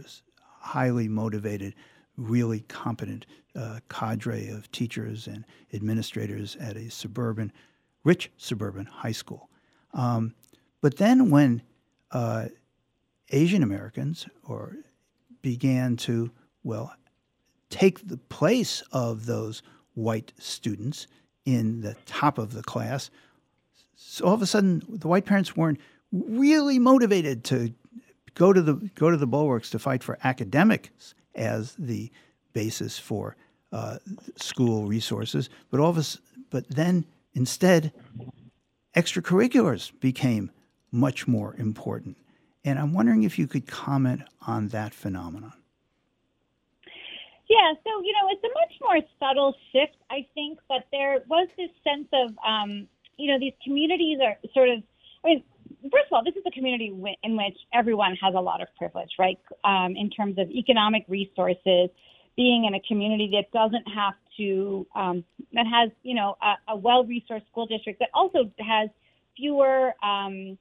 highly 0.60 1.08
motivated, 1.08 1.74
really 2.18 2.60
competent 2.68 3.24
uh, 3.56 3.80
cadre 3.88 4.48
of 4.48 4.70
teachers 4.72 5.26
and 5.26 5.44
administrators 5.72 6.56
at 6.60 6.76
a 6.76 6.90
suburban, 6.90 7.52
rich 8.04 8.30
suburban 8.36 8.84
high 8.84 9.12
school. 9.12 9.48
Um, 9.94 10.34
but 10.80 10.98
then 10.98 11.30
when 11.30 11.62
uh, 12.10 12.46
Asian 13.30 13.62
Americans 13.62 14.26
or 14.44 14.76
began 15.42 15.96
to, 15.96 16.30
well, 16.62 16.92
take 17.70 18.06
the 18.06 18.16
place 18.16 18.82
of 18.92 19.26
those 19.26 19.62
white 19.94 20.32
students 20.38 21.06
in 21.44 21.80
the 21.80 21.96
top 22.06 22.38
of 22.38 22.52
the 22.52 22.62
class. 22.62 23.10
So 23.96 24.26
all 24.26 24.34
of 24.34 24.42
a 24.42 24.46
sudden, 24.46 24.82
the 24.88 25.08
white 25.08 25.24
parents 25.24 25.56
weren't 25.56 25.80
really 26.12 26.78
motivated 26.78 27.44
to 27.44 27.72
go 28.34 28.52
to 28.52 28.62
the 28.62 28.74
go 28.94 29.10
to 29.10 29.16
the 29.16 29.26
bulwarks 29.26 29.70
to 29.70 29.78
fight 29.78 30.02
for 30.02 30.18
academics 30.22 31.14
as 31.38 31.74
the 31.78 32.10
basis 32.52 32.98
for 32.98 33.36
uh, 33.72 33.98
school 34.36 34.86
resources, 34.86 35.48
but 35.70 35.80
all 35.80 35.90
of 35.90 35.98
us, 35.98 36.18
but 36.50 36.68
then 36.68 37.04
instead, 37.34 37.92
extracurriculars 38.96 39.92
became 40.00 40.50
much 40.90 41.28
more 41.28 41.54
important. 41.58 42.16
And 42.64 42.78
I'm 42.78 42.92
wondering 42.92 43.22
if 43.22 43.38
you 43.38 43.46
could 43.46 43.66
comment 43.66 44.22
on 44.46 44.68
that 44.68 44.92
phenomenon. 44.92 45.52
Yeah, 47.48 47.72
so 47.82 47.90
you 48.02 48.12
know, 48.12 48.28
it's 48.30 48.44
a 48.44 48.52
much 48.54 48.74
more 48.82 49.00
subtle 49.18 49.54
shift, 49.72 49.96
I 50.10 50.26
think, 50.34 50.58
but 50.68 50.84
there 50.92 51.20
was 51.28 51.48
this 51.56 51.70
sense 51.82 52.08
of, 52.12 52.36
um, 52.46 52.88
you 53.16 53.32
know, 53.32 53.38
these 53.38 53.54
communities 53.64 54.18
are 54.22 54.36
sort 54.52 54.68
of. 54.68 54.82
I 55.24 55.28
mean, 55.28 55.42
first 55.82 56.06
of 56.10 56.12
all, 56.12 56.24
this 56.24 56.34
is 56.34 56.42
a 56.46 56.50
community 56.50 56.92
in 57.22 57.36
which 57.36 57.56
everyone 57.72 58.16
has 58.22 58.34
a 58.34 58.40
lot 58.40 58.60
of 58.60 58.68
privilege, 58.76 59.10
right? 59.18 59.38
Um, 59.64 59.94
in 59.96 60.10
terms 60.10 60.38
of 60.38 60.50
economic 60.50 61.04
resources, 61.08 61.90
being 62.36 62.64
in 62.64 62.74
a 62.74 62.80
community 62.80 63.30
that 63.32 63.50
doesn't 63.52 63.86
have 63.92 64.14
to, 64.36 64.86
um, 64.94 65.24
that 65.52 65.66
has, 65.66 65.90
you 66.02 66.14
know, 66.14 66.36
a, 66.40 66.72
a 66.72 66.76
well-resourced 66.76 67.46
school 67.50 67.66
district 67.66 67.98
that 68.00 68.10
also 68.14 68.50
has 68.58 68.88
fewer. 69.36 69.94
Um, 70.02 70.58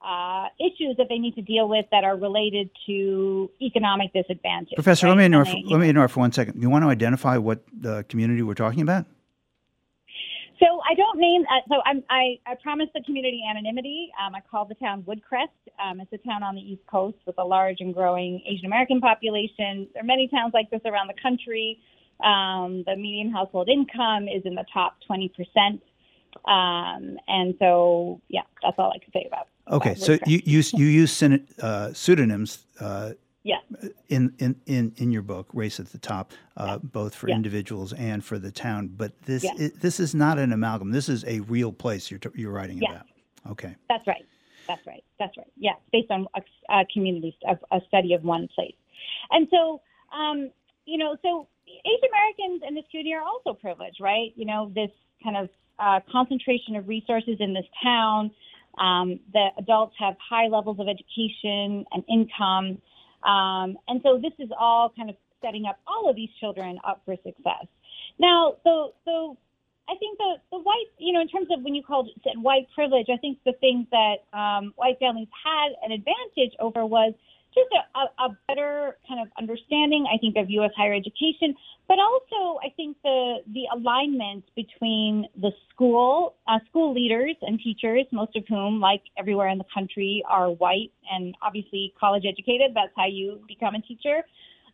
uh, 0.00 0.46
issues 0.60 0.96
that 0.96 1.08
they 1.08 1.18
need 1.18 1.34
to 1.34 1.42
deal 1.42 1.68
with 1.68 1.84
that 1.90 2.04
are 2.04 2.16
related 2.16 2.70
to 2.86 3.50
economic 3.60 4.12
disadvantage. 4.12 4.74
Professor, 4.76 5.06
right? 5.06 5.10
let 5.10 5.18
me 5.18 5.24
interrupt. 5.24 5.50
Let 5.64 5.80
me 5.80 5.88
interrupt 5.88 6.12
for 6.12 6.20
one 6.20 6.30
second. 6.30 6.62
You 6.62 6.70
want 6.70 6.84
to 6.84 6.88
identify 6.88 7.36
what 7.36 7.64
the 7.76 8.04
community 8.08 8.42
we're 8.42 8.54
talking 8.54 8.82
about? 8.82 9.06
So 10.60 10.80
I 10.88 10.94
don't 10.94 11.18
name. 11.18 11.44
Uh, 11.50 11.60
so 11.68 11.76
I'm, 11.84 12.02
i 12.10 12.38
I 12.46 12.54
promised 12.62 12.92
the 12.92 13.02
community 13.02 13.42
anonymity. 13.48 14.10
Um, 14.20 14.34
I 14.34 14.40
call 14.50 14.64
the 14.64 14.74
town 14.74 15.02
Woodcrest. 15.02 15.54
Um, 15.82 16.00
it's 16.00 16.12
a 16.12 16.18
town 16.18 16.42
on 16.42 16.54
the 16.56 16.60
East 16.60 16.82
Coast 16.90 17.18
with 17.26 17.36
a 17.38 17.44
large 17.44 17.76
and 17.80 17.94
growing 17.94 18.42
Asian 18.46 18.66
American 18.66 19.00
population. 19.00 19.88
There 19.94 20.02
are 20.02 20.06
many 20.06 20.28
towns 20.28 20.52
like 20.54 20.70
this 20.70 20.80
around 20.84 21.08
the 21.08 21.20
country. 21.22 21.78
Um, 22.24 22.82
the 22.86 22.96
median 22.96 23.30
household 23.30 23.68
income 23.68 24.26
is 24.26 24.42
in 24.44 24.54
the 24.54 24.64
top 24.72 24.96
20 25.06 25.28
percent. 25.28 25.82
Um, 26.44 27.18
and 27.28 27.54
so, 27.58 28.20
yeah, 28.28 28.42
that's 28.62 28.78
all 28.78 28.92
I 28.94 28.98
can 28.98 29.12
say 29.12 29.26
about. 29.26 29.48
Okay, 29.70 29.94
so 29.94 30.18
you 30.26 30.40
you 30.44 30.62
you 30.74 30.86
use 30.86 31.22
uh, 31.22 31.92
pseudonyms. 31.92 32.64
Uh, 32.80 33.12
yeah. 33.42 33.58
In, 34.08 34.34
in, 34.38 34.56
in, 34.66 34.92
in 34.96 35.10
your 35.10 35.22
book, 35.22 35.48
Race 35.52 35.80
at 35.80 35.86
the 35.92 35.98
Top, 35.98 36.32
uh, 36.56 36.64
yeah. 36.66 36.78
both 36.82 37.14
for 37.14 37.28
yeah. 37.28 37.36
individuals 37.36 37.92
and 37.92 38.24
for 38.24 38.38
the 38.38 38.50
town. 38.50 38.88
But 38.88 39.22
this 39.22 39.44
yeah. 39.44 39.52
is, 39.56 39.72
this 39.74 40.00
is 40.00 40.14
not 40.14 40.38
an 40.38 40.52
amalgam. 40.52 40.90
This 40.90 41.08
is 41.08 41.24
a 41.24 41.40
real 41.40 41.72
place 41.72 42.10
you're, 42.10 42.18
t- 42.18 42.30
you're 42.34 42.52
writing 42.52 42.82
about. 42.84 43.06
Okay. 43.50 43.74
That's 43.88 44.06
right. 44.06 44.26
That's 44.66 44.86
right. 44.86 45.02
That's 45.18 45.36
right. 45.36 45.50
Yeah, 45.56 45.72
based 45.92 46.10
on 46.10 46.26
a, 46.36 46.42
a 46.70 46.84
community, 46.92 47.34
a, 47.48 47.58
a, 47.74 47.80
study 47.88 48.12
of 48.12 48.22
one 48.22 48.48
place. 48.54 48.74
And 49.30 49.48
so, 49.50 49.80
um, 50.14 50.50
you 50.84 50.98
know, 50.98 51.16
so 51.22 51.48
Asian 51.66 52.08
Americans 52.10 52.62
in 52.68 52.74
this 52.74 52.84
community 52.90 53.14
are 53.14 53.22
also 53.22 53.58
privileged, 53.58 53.98
right? 54.00 54.32
You 54.36 54.44
know, 54.44 54.70
this 54.74 54.90
kind 55.24 55.36
of 55.36 55.48
uh, 55.78 56.00
concentration 56.12 56.76
of 56.76 56.86
resources 56.86 57.36
in 57.40 57.54
this 57.54 57.64
town. 57.82 58.30
Um, 58.78 59.20
the 59.32 59.48
adults 59.56 59.94
have 59.98 60.14
high 60.18 60.48
levels 60.48 60.78
of 60.78 60.86
education 60.86 61.84
and 61.90 62.04
income. 62.08 62.78
Um, 63.24 63.78
and 63.88 64.00
so 64.02 64.18
this 64.18 64.32
is 64.38 64.50
all 64.58 64.92
kind 64.96 65.10
of 65.10 65.16
setting 65.42 65.66
up 65.66 65.78
all 65.86 66.08
of 66.08 66.16
these 66.16 66.30
children 66.40 66.78
up 66.86 67.02
for 67.04 67.14
success. 67.16 67.66
Now, 68.18 68.56
so, 68.64 68.94
so 69.04 69.36
I 69.88 69.94
think 69.96 70.18
the, 70.18 70.34
the 70.50 70.58
white, 70.58 70.90
you 70.98 71.12
know, 71.12 71.20
in 71.20 71.28
terms 71.28 71.48
of 71.50 71.62
when 71.62 71.74
you 71.74 71.82
called 71.82 72.10
it 72.24 72.38
white 72.38 72.66
privilege, 72.74 73.06
I 73.12 73.16
think 73.16 73.38
the 73.44 73.54
things 73.54 73.86
that 73.90 74.16
um, 74.36 74.72
white 74.76 74.98
families 74.98 75.28
had 75.44 75.72
an 75.82 75.92
advantage 75.92 76.56
over 76.60 76.84
was 76.84 77.14
just 77.54 77.68
a, 77.72 78.24
a, 78.24 78.36
better 78.46 78.96
kind 79.08 79.20
of 79.20 79.28
understanding, 79.38 80.06
I 80.12 80.18
think, 80.18 80.36
of 80.36 80.50
U.S. 80.50 80.70
higher 80.76 80.94
education, 80.94 81.54
but 81.86 81.98
also 81.98 82.60
I 82.64 82.68
think 82.76 82.96
the 83.02 83.36
the 83.52 83.64
alignment 83.74 84.44
between 84.54 85.26
the 85.40 85.50
school, 85.70 86.34
uh, 86.46 86.58
school 86.68 86.94
leaders 86.94 87.36
and 87.42 87.58
teachers, 87.58 88.04
most 88.12 88.36
of 88.36 88.44
whom, 88.48 88.80
like 88.80 89.02
everywhere 89.16 89.48
in 89.48 89.58
the 89.58 89.64
country, 89.72 90.22
are 90.28 90.50
white 90.50 90.92
and 91.10 91.34
obviously 91.42 91.92
college 91.98 92.24
educated. 92.28 92.72
That's 92.74 92.92
how 92.96 93.06
you 93.06 93.40
become 93.48 93.74
a 93.74 93.80
teacher. 93.80 94.22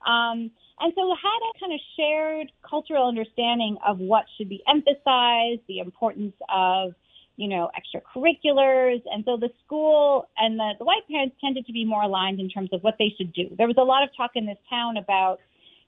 Um, 0.07 0.51
and 0.81 0.93
so 0.95 1.15
had 1.15 1.41
a 1.55 1.61
kind 1.61 1.73
of 1.73 1.81
shared 1.97 2.53
cultural 2.69 3.07
understanding 3.07 3.79
of 3.87 3.99
what 3.99 4.25
should 4.37 4.49
be 4.49 4.63
emphasized, 4.69 5.63
the 5.69 5.79
importance 5.79 6.35
of 6.53 6.95
you 7.37 7.49
know, 7.49 7.71
extracurriculars. 7.75 9.03
And 9.11 9.25
so 9.25 9.37
the 9.37 9.51
school 9.65 10.29
and 10.39 10.59
the, 10.59 10.73
the 10.79 10.85
white 10.85 11.07
parents 11.11 11.37
tended 11.41 11.67
to 11.67 11.73
be 11.73 11.85
more 11.85 12.03
aligned 12.03 12.41
in 12.41 12.49
terms 12.49 12.71
of 12.73 12.83
what 12.83 12.95
they 12.99 13.13
should 13.17 13.33
do. 13.33 13.55
There 13.57 13.67
was 13.67 13.77
a 13.79 13.83
lot 13.83 14.03
of 14.03 14.11
talk 14.17 14.33
in 14.35 14.47
this 14.47 14.59
town 14.71 14.97
about, 14.97 15.39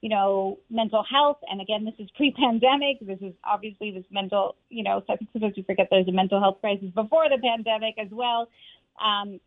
you 0.00 0.08
know, 0.08 0.58
mental 0.70 1.04
health. 1.08 1.38
And 1.48 1.60
again, 1.60 1.84
this 1.84 1.94
is 1.98 2.10
pre 2.16 2.32
pandemic. 2.32 2.98
This 3.00 3.20
is 3.20 3.32
obviously 3.44 3.92
this 3.92 4.04
mental, 4.10 4.56
you 4.70 4.82
know, 4.82 5.02
I 5.08 5.16
think 5.16 5.30
sometimes 5.32 5.54
we 5.56 5.62
forget 5.62 5.88
there's 5.90 6.08
a 6.08 6.12
mental 6.12 6.40
health 6.40 6.58
crisis 6.60 6.88
before 6.94 7.28
the 7.28 7.38
pandemic 7.38 7.94
as 7.98 8.08
well. 8.10 8.48
Um, 9.00 9.40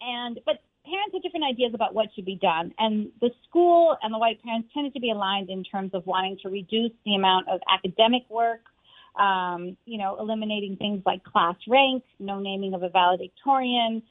and, 0.00 0.38
but 0.44 0.60
parents 0.84 1.14
had 1.14 1.22
different 1.22 1.46
ideas 1.50 1.72
about 1.74 1.94
what 1.94 2.08
should 2.14 2.26
be 2.26 2.36
done. 2.36 2.74
And 2.78 3.10
the 3.22 3.30
school 3.48 3.96
and 4.02 4.12
the 4.12 4.18
white 4.18 4.42
parents 4.42 4.68
tended 4.74 4.92
to 4.94 5.00
be 5.00 5.10
aligned 5.10 5.48
in 5.48 5.64
terms 5.64 5.92
of 5.94 6.04
wanting 6.06 6.36
to 6.42 6.50
reduce 6.50 6.92
the 7.06 7.14
amount 7.14 7.48
of 7.48 7.60
academic 7.72 8.22
work 8.28 8.60
um, 9.18 9.76
you 9.86 9.98
know, 9.98 10.16
eliminating 10.18 10.76
things 10.76 11.02
like 11.06 11.22
class 11.24 11.56
rank, 11.68 12.02
no 12.18 12.38
naming 12.38 12.74
of 12.74 12.82
a 12.82 12.88
valedictorian, 12.88 14.02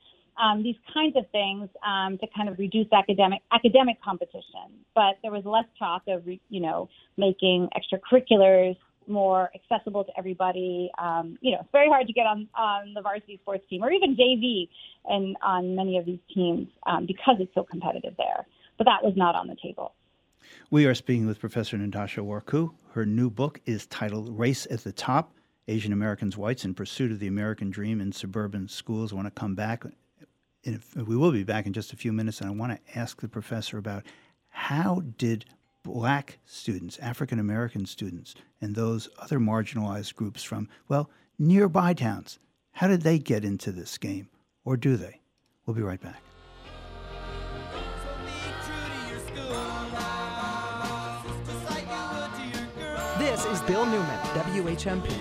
um, 0.41 0.63
these 0.63 0.75
kinds 0.93 1.15
of 1.15 1.23
things 1.31 1.69
um, 1.85 2.17
to 2.17 2.27
kind 2.35 2.49
of 2.49 2.59
reduce 2.59 2.87
academic 2.91 3.41
academic 3.51 4.01
competition. 4.03 4.83
But 4.93 5.15
there 5.21 5.31
was 5.31 5.45
less 5.45 5.65
talk 5.79 6.03
of, 6.07 6.27
you 6.27 6.61
know, 6.61 6.89
making 7.17 7.69
extracurriculars 7.75 8.75
more 9.07 9.51
accessible 9.53 10.03
to 10.03 10.11
everybody. 10.17 10.89
Um, 10.97 11.37
you 11.41 11.51
know, 11.51 11.59
it's 11.61 11.71
very 11.71 11.87
hard 11.87 12.07
to 12.07 12.13
get 12.13 12.25
on 12.25 12.47
on 12.55 12.93
the 12.93 13.01
varsity 13.01 13.39
sports 13.41 13.63
team 13.69 13.83
or 13.83 13.91
even 13.91 14.15
JV 14.15 14.67
and 15.05 15.37
on 15.41 15.75
many 15.75 15.97
of 15.97 16.05
these 16.05 16.19
teams 16.33 16.67
um, 16.85 17.05
because 17.05 17.37
it's 17.39 17.53
so 17.53 17.63
competitive 17.63 18.15
there. 18.17 18.45
But 18.77 18.85
that 18.85 19.03
was 19.03 19.13
not 19.15 19.35
on 19.35 19.47
the 19.47 19.55
table. 19.61 19.93
We 20.69 20.85
are 20.85 20.95
speaking 20.95 21.27
with 21.27 21.39
Professor 21.39 21.77
Natasha 21.77 22.21
Warikoo. 22.21 22.73
Her 22.91 23.05
new 23.05 23.29
book 23.29 23.61
is 23.65 23.85
titled 23.87 24.37
Race 24.37 24.67
at 24.69 24.83
the 24.83 24.91
Top 24.91 25.33
Asian 25.67 25.93
Americans, 25.93 26.37
Whites 26.37 26.65
in 26.65 26.73
Pursuit 26.73 27.11
of 27.11 27.19
the 27.19 27.27
American 27.27 27.69
Dream 27.69 27.99
in 27.99 28.11
Suburban 28.11 28.67
Schools. 28.67 29.11
I 29.11 29.15
want 29.15 29.27
to 29.27 29.39
come 29.39 29.55
back. 29.55 29.83
we 30.95 31.15
will 31.15 31.31
be 31.31 31.43
back 31.43 31.65
in 31.65 31.73
just 31.73 31.93
a 31.93 31.97
few 31.97 32.13
minutes, 32.13 32.41
and 32.41 32.49
I 32.49 32.53
want 32.53 32.73
to 32.73 32.99
ask 32.99 33.21
the 33.21 33.27
professor 33.27 33.77
about 33.77 34.05
how 34.49 35.01
did 35.17 35.45
black 35.83 36.39
students, 36.45 36.97
African 36.99 37.39
American 37.39 37.85
students, 37.85 38.35
and 38.61 38.75
those 38.75 39.09
other 39.19 39.39
marginalized 39.39 40.15
groups 40.15 40.43
from, 40.43 40.67
well, 40.87 41.09
nearby 41.37 41.93
towns, 41.93 42.39
how 42.71 42.87
did 42.87 43.01
they 43.01 43.19
get 43.19 43.45
into 43.45 43.71
this 43.71 43.97
game? 43.97 44.29
Or 44.63 44.77
do 44.77 44.97
they? 44.97 45.21
We'll 45.65 45.75
be 45.75 45.81
right 45.81 46.01
back. 46.01 46.21
Bill 53.67 53.83
Newman, 53.87 54.19
WHMP. 54.35 55.11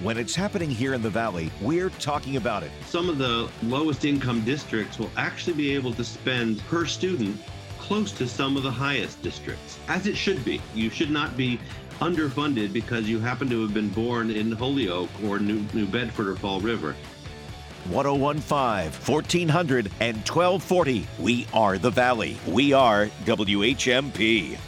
When 0.00 0.16
it's 0.16 0.34
happening 0.34 0.70
here 0.70 0.94
in 0.94 1.02
the 1.02 1.10
Valley, 1.10 1.50
we're 1.60 1.90
talking 1.90 2.36
about 2.36 2.62
it. 2.62 2.70
Some 2.86 3.10
of 3.10 3.18
the 3.18 3.50
lowest 3.64 4.06
income 4.06 4.42
districts 4.46 4.98
will 4.98 5.10
actually 5.18 5.52
be 5.52 5.74
able 5.74 5.92
to 5.92 6.02
spend 6.02 6.60
per 6.68 6.86
student 6.86 7.38
close 7.78 8.12
to 8.12 8.26
some 8.26 8.56
of 8.56 8.62
the 8.62 8.70
highest 8.70 9.22
districts, 9.22 9.78
as 9.88 10.06
it 10.06 10.16
should 10.16 10.42
be. 10.46 10.58
You 10.74 10.88
should 10.88 11.10
not 11.10 11.36
be 11.36 11.60
underfunded 12.00 12.72
because 12.72 13.08
you 13.08 13.20
happen 13.20 13.50
to 13.50 13.60
have 13.60 13.74
been 13.74 13.90
born 13.90 14.30
in 14.30 14.52
Holyoke 14.52 15.10
or 15.22 15.38
New, 15.38 15.64
New 15.74 15.86
Bedford 15.86 16.28
or 16.28 16.36
Fall 16.36 16.60
River. 16.60 16.96
1015, 17.88 18.92
1400, 19.14 19.90
and 20.00 20.16
1240. 20.18 21.06
We 21.18 21.46
are 21.52 21.78
the 21.78 21.90
Valley. 21.90 22.38
We 22.46 22.72
are 22.72 23.06
WHMP. 23.24 24.58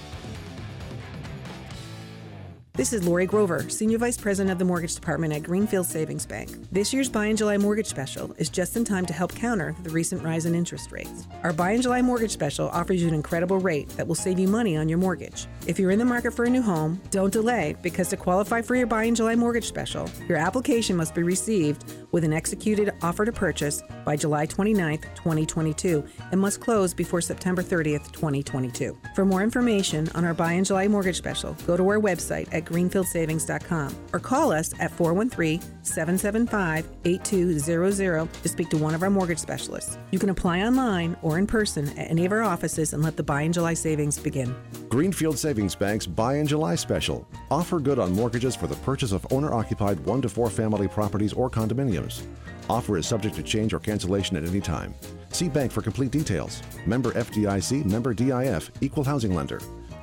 This 2.77 2.93
is 2.93 3.07
Lori 3.07 3.25
Grover, 3.25 3.69
Senior 3.71 3.99
Vice 3.99 4.19
President 4.19 4.51
of 4.51 4.59
the 4.59 4.65
Mortgage 4.65 4.97
Department 4.97 5.33
at 5.33 5.45
Greenfield 5.45 5.87
Savings 5.87 6.27
Bank. 6.27 6.51
This 6.73 6.93
year's 6.93 7.09
Buy 7.09 7.27
in 7.27 7.37
July 7.37 7.57
mortgage 7.57 7.87
special 7.87 8.35
is 8.37 8.49
just 8.49 8.77
in 8.77 8.85
time 8.85 9.07
to 9.07 9.13
help 9.13 9.33
counter 9.33 9.77
the 9.85 9.91
recent 9.91 10.25
rise 10.25 10.45
in 10.45 10.57
interest 10.57 10.91
rates. 10.91 11.29
Our 11.45 11.53
Buy 11.53 11.71
in 11.71 11.83
July 11.83 12.03
mortgage 12.03 12.33
special 12.33 12.69
offers 12.71 13.01
you 13.01 13.07
an 13.07 13.15
incredible 13.15 13.61
rate 13.61 13.91
that 13.91 14.09
will 14.09 14.17
save 14.17 14.41
you 14.41 14.49
money 14.49 14.77
on 14.77 14.89
your 14.89 14.99
mortgage. 14.99 15.47
If 15.69 15.79
you're 15.79 15.93
in 15.93 16.01
the 16.01 16.05
market 16.05 16.35
for 16.35 16.47
a 16.47 16.51
new 16.51 16.63
home, 16.63 17.01
don't 17.13 17.33
delay 17.33 17.77
because 17.81 18.09
to 18.09 18.17
qualify 18.17 18.61
for 18.61 18.75
your 18.75 18.89
Buy 18.89 19.05
in 19.05 19.15
July 19.15 19.37
mortgage 19.37 19.69
special, 19.69 20.11
your 20.29 20.39
application 20.39 20.97
must 20.97 21.15
be 21.15 21.23
received 21.23 21.85
with 22.15 22.23
an 22.23 22.33
executed 22.33 22.95
offer 23.03 23.25
to 23.25 23.33
purchase 23.33 23.83
by 24.05 24.15
July 24.15 24.47
29, 24.47 24.99
2022, 25.17 26.05
and 26.31 26.41
must 26.41 26.61
close 26.61 26.95
before 26.95 27.21
September 27.21 27.61
30, 27.61 27.99
2022. 28.13 28.97
For 29.17 29.25
more 29.25 29.43
information 29.43 30.09
on 30.15 30.25
our 30.25 30.33
Buy 30.33 30.53
in 30.53 30.63
July 30.63 30.87
mortgage 30.87 31.17
special, 31.17 31.55
go 31.67 31.77
to 31.77 31.89
our 31.89 31.99
website 31.99 32.47
at 32.55 32.67
greenfieldsavings.com 32.67 33.97
or 34.13 34.21
call 34.21 34.53
us 34.53 34.73
at 34.79 34.93
413 34.93 35.61
775 35.87 36.89
8200 37.05 38.33
to 38.43 38.49
speak 38.49 38.69
to 38.71 38.79
one 38.79 38.95
of 38.95 39.03
our 39.03 39.11
mortgage 39.11 39.39
specialists. 39.39 39.99
You 40.11 40.19
can 40.19 40.31
apply 40.31 40.63
online 40.63 41.17
or 41.23 41.39
in 41.39 41.47
person 41.47 41.89
at 41.99 42.11
any 42.11 42.25
of 42.25 42.33
our 42.33 42.43
offices 42.43 42.93
and 42.93 43.03
let 43.03 43.17
the 43.17 43.23
Buy 43.23 43.43
in 43.43 43.53
July 43.53 43.75
savings 43.75 44.19
begin. 44.19 44.55
Greenfield 44.89 45.39
Savings 45.39 45.75
Bank's 45.75 46.07
Buy 46.07 46.37
in 46.37 46.47
July 46.47 46.75
special. 46.75 47.27
Offer 47.51 47.81
good 47.81 47.99
on 47.99 48.13
mortgages 48.13 48.57
for 48.57 48.67
the 48.67 48.77
purchase 48.77 49.13
of 49.13 49.27
owner 49.31 49.53
occupied 49.53 50.01
one 50.01 50.23
to 50.23 50.29
four 50.29 50.51
family 50.51 50.89
properties 50.89 51.33
or 51.33 51.51
condominiums. 51.51 52.23
Offer 52.69 52.99
is 52.99 53.07
subject 53.07 53.37
to 53.37 53.43
change 53.43 53.75
or 53.75 53.79
cancellation 53.79 54.37
at 54.37 54.45
any 54.45 54.61
time. 54.61 54.95
See 55.31 55.49
bank 55.49 55.73
for 55.73 55.83
complete 55.83 56.11
details. 56.11 56.63
Member 56.87 57.13
FDIC, 57.13 57.85
member 57.85 58.15
DIF, 58.15 58.71
equal 58.81 59.05
housing 59.05 59.35
lender. 59.35 59.61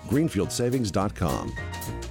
GreenfieldSavings.com. 0.09 2.10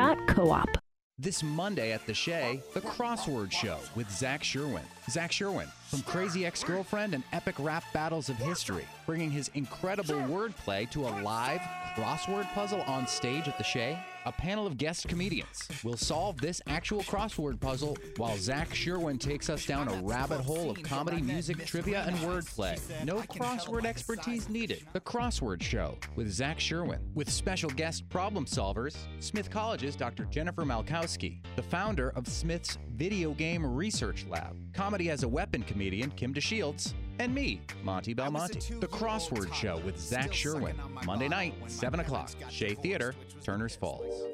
This 1.19 1.43
Monday 1.43 1.91
at 1.91 2.07
the 2.07 2.13
Shea, 2.15 2.59
The 2.73 2.81
Crossword 2.81 3.51
Show 3.51 3.77
with 3.93 4.09
Zach 4.09 4.43
Sherwin. 4.43 4.81
Zach 5.11 5.31
Sherwin, 5.31 5.67
from 5.89 6.01
Crazy 6.01 6.43
Ex 6.43 6.63
Girlfriend 6.63 7.13
and 7.13 7.23
epic 7.31 7.53
rap 7.59 7.83
battles 7.93 8.27
of 8.27 8.37
history, 8.37 8.87
bringing 9.05 9.29
his 9.29 9.51
incredible 9.53 10.15
wordplay 10.15 10.89
to 10.89 11.07
a 11.07 11.21
live 11.21 11.61
crossword 11.95 12.51
puzzle 12.53 12.81
on 12.87 13.05
stage 13.05 13.47
at 13.47 13.59
the 13.59 13.63
Shea 13.63 13.99
a 14.25 14.31
panel 14.31 14.67
of 14.67 14.77
guest 14.77 15.07
comedians 15.07 15.67
will 15.83 15.97
solve 15.97 16.37
this 16.39 16.61
actual 16.67 17.01
crossword 17.03 17.59
puzzle 17.59 17.97
while 18.17 18.37
Zach 18.37 18.73
Sherwin 18.73 19.17
takes 19.17 19.49
us 19.49 19.65
down 19.65 19.87
a 19.87 20.01
rabbit 20.03 20.41
hole 20.41 20.69
of 20.69 20.81
comedy, 20.83 21.21
music, 21.21 21.65
trivia, 21.65 22.03
and 22.07 22.15
wordplay. 22.17 22.79
No 23.05 23.17
crossword 23.17 23.85
expertise 23.85 24.49
needed. 24.49 24.85
The 24.93 24.99
Crossword 25.01 25.61
Show 25.61 25.97
with 26.15 26.31
Zach 26.31 26.59
Sherwin, 26.59 26.99
with 27.13 27.29
special 27.29 27.69
guest 27.69 28.07
problem 28.09 28.45
solvers, 28.45 28.95
Smith 29.19 29.49
College's 29.49 29.95
Dr. 29.95 30.25
Jennifer 30.25 30.63
Malkowski, 30.63 31.39
the 31.55 31.63
founder 31.63 32.09
of 32.15 32.27
Smith's 32.27 32.77
Video 33.01 33.33
Game 33.33 33.65
Research 33.65 34.27
Lab, 34.29 34.55
Comedy 34.75 35.09
as 35.09 35.23
a 35.23 35.27
Weapon 35.27 35.63
comedian 35.63 36.11
Kim 36.11 36.35
DeShields, 36.35 36.93
and 37.17 37.33
me, 37.33 37.59
Monty 37.81 38.13
Belmonte. 38.13 38.59
The 38.79 38.87
Crossword 38.87 39.51
Show 39.55 39.79
with 39.83 39.99
Zach 39.99 40.31
Sherwin, 40.31 40.75
Monday 41.03 41.27
night, 41.27 41.55
7 41.65 41.99
o'clock, 41.99 42.29
Shea 42.51 42.75
Theater, 42.75 43.15
Turners 43.43 43.75
Falls. 43.75 44.27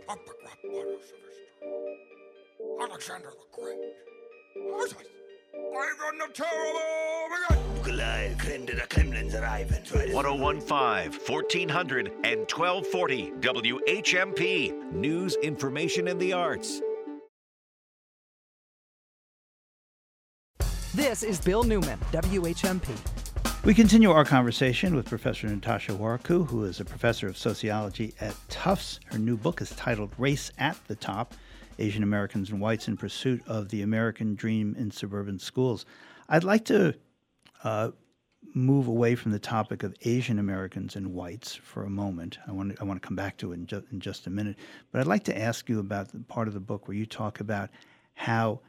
Alexander 2.81 3.29
the 3.29 3.57
Great. 3.57 3.77
Ivan 5.55 6.17
the 6.19 6.27
Terrible! 6.33 6.97
Nikolai 7.77 8.33
Kremlin, 8.89 9.33
arriving. 9.33 10.13
1015, 10.13 11.21
1400, 11.25 12.07
and 12.25 12.51
1240 12.51 13.31
WHMP. 13.39 14.91
News, 14.91 15.37
information, 15.37 16.09
and 16.09 16.19
the 16.19 16.33
arts. 16.33 16.81
This 20.97 21.21
is 21.21 21.39
Bill 21.39 21.61
Newman, 21.61 21.99
WHMP. 22.11 22.89
We 23.63 23.75
continue 23.75 24.09
our 24.09 24.25
conversation 24.25 24.95
with 24.95 25.05
Professor 25.07 25.45
Natasha 25.45 25.91
Warikoo, 25.91 26.47
who 26.47 26.63
is 26.63 26.79
a 26.79 26.85
professor 26.85 27.27
of 27.27 27.37
sociology 27.37 28.15
at 28.19 28.35
Tufts. 28.49 28.99
Her 29.05 29.19
new 29.19 29.37
book 29.37 29.61
is 29.61 29.69
titled 29.75 30.11
Race 30.17 30.51
at 30.57 30.75
the 30.87 30.95
Top 30.95 31.35
Asian 31.77 32.01
Americans 32.01 32.49
and 32.49 32.59
Whites 32.59 32.87
in 32.87 32.97
Pursuit 32.97 33.43
of 33.45 33.69
the 33.69 33.83
American 33.83 34.33
Dream 34.33 34.75
in 34.75 34.89
Suburban 34.89 35.37
Schools. 35.37 35.85
I'd 36.29 36.43
like 36.43 36.65
to 36.65 36.95
uh, 37.63 37.91
move 38.55 38.87
away 38.87 39.13
from 39.13 39.33
the 39.33 39.39
topic 39.39 39.83
of 39.83 39.93
Asian 40.01 40.39
Americans 40.39 40.95
and 40.95 41.13
whites 41.13 41.53
for 41.53 41.83
a 41.83 41.91
moment. 41.91 42.39
I 42.47 42.51
want 42.53 42.75
to, 42.75 42.81
I 42.81 42.85
want 42.85 42.99
to 42.99 43.07
come 43.07 43.15
back 43.15 43.37
to 43.37 43.51
it 43.51 43.57
in, 43.57 43.67
ju- 43.67 43.85
in 43.91 43.99
just 43.99 44.25
a 44.25 44.31
minute. 44.31 44.55
But 44.91 45.01
I'd 45.01 45.05
like 45.05 45.25
to 45.25 45.37
ask 45.37 45.69
you 45.69 45.79
about 45.79 46.11
the 46.11 46.21
part 46.21 46.47
of 46.47 46.55
the 46.55 46.59
book 46.59 46.87
where 46.87 46.97
you 46.97 47.05
talk 47.05 47.39
about 47.39 47.69
how 48.15 48.61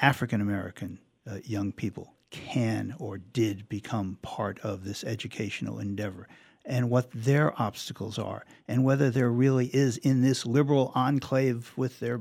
African 0.00 0.40
American 0.40 0.98
uh, 1.28 1.38
young 1.44 1.72
people 1.72 2.14
can 2.30 2.94
or 2.98 3.18
did 3.18 3.68
become 3.68 4.18
part 4.22 4.58
of 4.60 4.84
this 4.84 5.02
educational 5.04 5.78
endeavor 5.80 6.28
and 6.64 6.88
what 6.88 7.10
their 7.12 7.60
obstacles 7.60 8.18
are 8.18 8.44
and 8.68 8.84
whether 8.84 9.10
there 9.10 9.30
really 9.30 9.66
is 9.66 9.96
in 9.98 10.22
this 10.22 10.46
liberal 10.46 10.92
enclave 10.94 11.72
with 11.76 11.98
their 12.00 12.20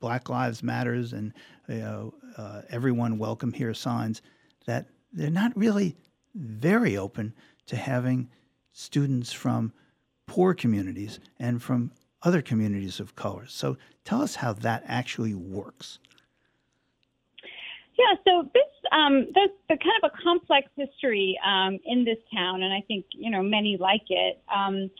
black 0.00 0.28
lives 0.28 0.62
matters 0.62 1.12
and 1.12 1.32
you 1.68 1.78
know, 1.78 2.14
uh, 2.36 2.62
everyone 2.70 3.18
welcome 3.18 3.52
here 3.52 3.74
signs 3.74 4.22
that 4.66 4.86
they're 5.12 5.30
not 5.30 5.56
really 5.56 5.96
very 6.34 6.96
open 6.96 7.34
to 7.66 7.76
having 7.76 8.28
students 8.72 9.32
from 9.32 9.72
poor 10.26 10.54
communities 10.54 11.18
and 11.38 11.62
from 11.62 11.90
other 12.22 12.42
communities 12.42 13.00
of 13.00 13.16
color. 13.16 13.46
So 13.46 13.76
tell 14.04 14.22
us 14.22 14.36
how 14.36 14.52
that 14.52 14.82
actually 14.86 15.34
works 15.34 15.98
yeah, 17.98 18.14
so 18.24 18.48
this 18.54 18.70
um, 18.92 19.26
there's 19.34 19.50
the 19.68 19.76
kind 19.76 19.96
of 20.02 20.10
a 20.12 20.22
complex 20.22 20.68
history 20.76 21.38
um, 21.44 21.78
in 21.84 22.04
this 22.04 22.18
town, 22.34 22.62
and 22.62 22.72
I 22.72 22.82
think 22.86 23.06
you 23.12 23.30
know 23.30 23.42
many 23.42 23.76
like 23.78 24.04
it. 24.08 24.40
Um, 24.54 24.90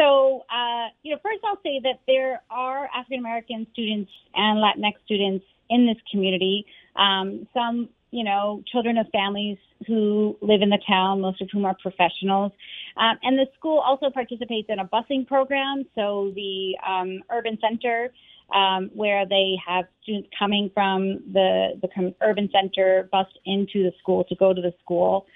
so, 0.00 0.44
uh, 0.50 0.88
you 1.02 1.12
know, 1.12 1.20
first 1.22 1.40
I'll 1.44 1.60
say 1.62 1.80
that 1.82 2.00
there 2.06 2.42
are 2.50 2.88
African 2.96 3.18
American 3.18 3.66
students 3.72 4.10
and 4.34 4.58
Latinx 4.58 4.94
students 5.04 5.44
in 5.68 5.86
this 5.86 5.96
community. 6.10 6.64
Um, 6.96 7.46
some, 7.52 7.88
you 8.10 8.24
know, 8.24 8.62
children 8.70 8.96
of 8.98 9.06
families 9.12 9.58
who 9.86 10.36
live 10.40 10.62
in 10.62 10.70
the 10.70 10.80
town, 10.88 11.20
most 11.20 11.40
of 11.42 11.48
whom 11.52 11.64
are 11.64 11.76
professionals. 11.80 12.52
Um, 12.96 13.18
and 13.22 13.38
the 13.38 13.46
school 13.58 13.78
also 13.78 14.10
participates 14.10 14.68
in 14.68 14.78
a 14.78 14.86
busing 14.86 15.26
program. 15.26 15.84
So 15.94 16.32
the 16.34 16.76
um, 16.86 17.22
urban 17.30 17.58
center, 17.60 18.10
um, 18.52 18.90
where 18.94 19.26
they 19.26 19.56
have 19.66 19.86
students 20.02 20.28
coming 20.38 20.70
from 20.74 21.20
the, 21.32 21.80
the 21.82 22.14
urban 22.22 22.48
center 22.52 23.08
bused 23.12 23.38
into 23.44 23.82
the 23.82 23.92
school 24.00 24.24
to 24.24 24.34
go 24.34 24.52
to 24.52 24.60
the 24.60 24.72
school. 24.82 25.26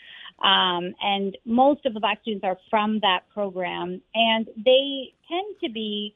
Um, 0.40 0.94
and 1.00 1.36
most 1.44 1.86
of 1.86 1.94
the 1.94 2.00
black 2.00 2.20
students 2.22 2.44
are 2.44 2.58
from 2.68 3.00
that 3.00 3.20
program, 3.32 4.02
and 4.14 4.46
they 4.56 5.14
tend 5.28 5.56
to 5.62 5.70
be 5.70 6.14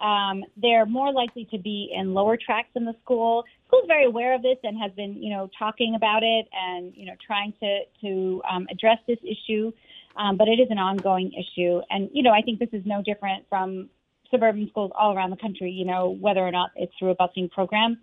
um, 0.00 0.44
they're 0.56 0.86
more 0.86 1.12
likely 1.12 1.44
to 1.50 1.58
be 1.58 1.92
in 1.94 2.14
lower 2.14 2.36
tracks 2.36 2.70
in 2.74 2.84
the 2.84 2.94
school. 3.02 3.44
School's 3.66 3.86
very 3.86 4.06
aware 4.06 4.34
of 4.34 4.42
this 4.42 4.56
and 4.64 4.78
has 4.80 4.90
been, 4.92 5.22
you 5.22 5.30
know, 5.30 5.50
talking 5.58 5.94
about 5.94 6.22
it 6.22 6.48
and 6.52 6.92
you 6.96 7.06
know 7.06 7.14
trying 7.24 7.52
to 7.60 7.80
to 8.00 8.42
um, 8.50 8.66
address 8.70 8.98
this 9.06 9.18
issue. 9.22 9.72
Um, 10.16 10.36
but 10.36 10.48
it 10.48 10.58
is 10.58 10.68
an 10.70 10.78
ongoing 10.78 11.32
issue, 11.32 11.80
and 11.90 12.10
you 12.12 12.22
know 12.22 12.32
I 12.32 12.42
think 12.42 12.58
this 12.58 12.70
is 12.72 12.84
no 12.84 13.02
different 13.02 13.44
from 13.48 13.88
suburban 14.30 14.68
schools 14.70 14.92
all 14.98 15.14
around 15.16 15.30
the 15.30 15.36
country. 15.36 15.70
You 15.70 15.86
know 15.86 16.16
whether 16.20 16.40
or 16.40 16.50
not 16.50 16.70
it's 16.76 16.92
through 16.98 17.10
a 17.10 17.16
busing 17.16 17.50
program, 17.50 17.98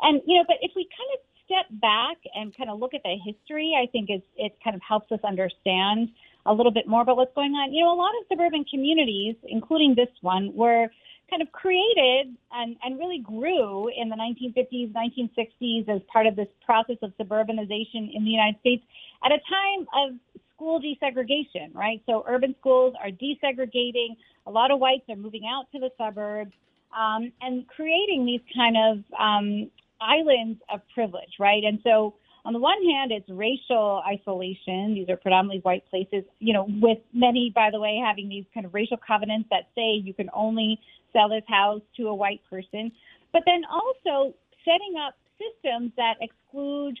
and 0.00 0.20
you 0.26 0.38
know, 0.38 0.44
but 0.46 0.56
if 0.62 0.72
we 0.76 0.84
kind 0.84 1.10
of 1.14 1.20
step 1.50 1.66
back 1.80 2.16
and 2.34 2.56
kind 2.56 2.70
of 2.70 2.78
look 2.78 2.94
at 2.94 3.02
the 3.02 3.16
history, 3.24 3.74
I 3.74 3.90
think 3.90 4.08
it's, 4.08 4.26
it 4.36 4.52
kind 4.62 4.76
of 4.76 4.82
helps 4.86 5.10
us 5.10 5.18
understand 5.26 6.08
a 6.46 6.54
little 6.54 6.72
bit 6.72 6.86
more 6.86 7.02
about 7.02 7.16
what's 7.16 7.34
going 7.34 7.52
on. 7.52 7.74
You 7.74 7.84
know, 7.84 7.92
a 7.92 7.98
lot 7.98 8.12
of 8.20 8.26
suburban 8.30 8.64
communities, 8.70 9.34
including 9.42 9.94
this 9.96 10.08
one, 10.22 10.54
were 10.54 10.86
kind 11.28 11.42
of 11.42 11.50
created 11.52 12.34
and, 12.52 12.76
and 12.82 12.98
really 12.98 13.18
grew 13.18 13.88
in 13.88 14.08
the 14.08 14.16
1950s, 14.16 14.92
1960s 14.92 15.88
as 15.88 16.00
part 16.12 16.26
of 16.26 16.36
this 16.36 16.48
process 16.64 16.96
of 17.02 17.12
suburbanization 17.20 18.10
in 18.14 18.24
the 18.24 18.30
United 18.30 18.58
States 18.60 18.82
at 19.24 19.32
a 19.32 19.38
time 19.38 19.86
of 19.94 20.14
school 20.60 20.78
desegregation, 20.78 21.74
right? 21.74 22.02
So 22.04 22.22
urban 22.28 22.54
schools 22.60 22.94
are 23.02 23.08
desegregating. 23.08 24.16
A 24.46 24.50
lot 24.50 24.70
of 24.70 24.78
whites 24.78 25.04
are 25.08 25.16
moving 25.16 25.44
out 25.50 25.64
to 25.72 25.78
the 25.78 25.88
suburbs 25.96 26.52
um, 26.92 27.32
and 27.40 27.66
creating 27.66 28.26
these 28.26 28.42
kind 28.54 28.76
of 28.76 29.04
um, 29.18 29.70
islands 30.02 30.60
of 30.72 30.80
privilege, 30.92 31.32
right? 31.38 31.64
And 31.64 31.78
so 31.82 32.14
on 32.44 32.52
the 32.52 32.58
one 32.58 32.76
hand, 32.84 33.10
it's 33.10 33.28
racial 33.30 34.02
isolation. 34.06 34.94
These 34.94 35.08
are 35.08 35.16
predominantly 35.16 35.60
white 35.62 35.88
places, 35.88 36.24
you 36.40 36.52
know, 36.52 36.66
with 36.68 36.98
many, 37.14 37.52
by 37.54 37.70
the 37.72 37.80
way, 37.80 37.98
having 38.04 38.28
these 38.28 38.44
kind 38.52 38.66
of 38.66 38.74
racial 38.74 38.98
covenants 38.98 39.48
that 39.50 39.68
say 39.74 39.94
you 40.02 40.12
can 40.12 40.28
only 40.34 40.78
sell 41.12 41.30
this 41.30 41.44
house 41.48 41.80
to 41.96 42.08
a 42.08 42.14
white 42.14 42.40
person. 42.50 42.92
But 43.32 43.42
then 43.46 43.62
also 43.70 44.34
setting 44.64 44.96
up 45.00 45.14
systems 45.40 45.92
that 45.96 46.14
exclude 46.20 46.98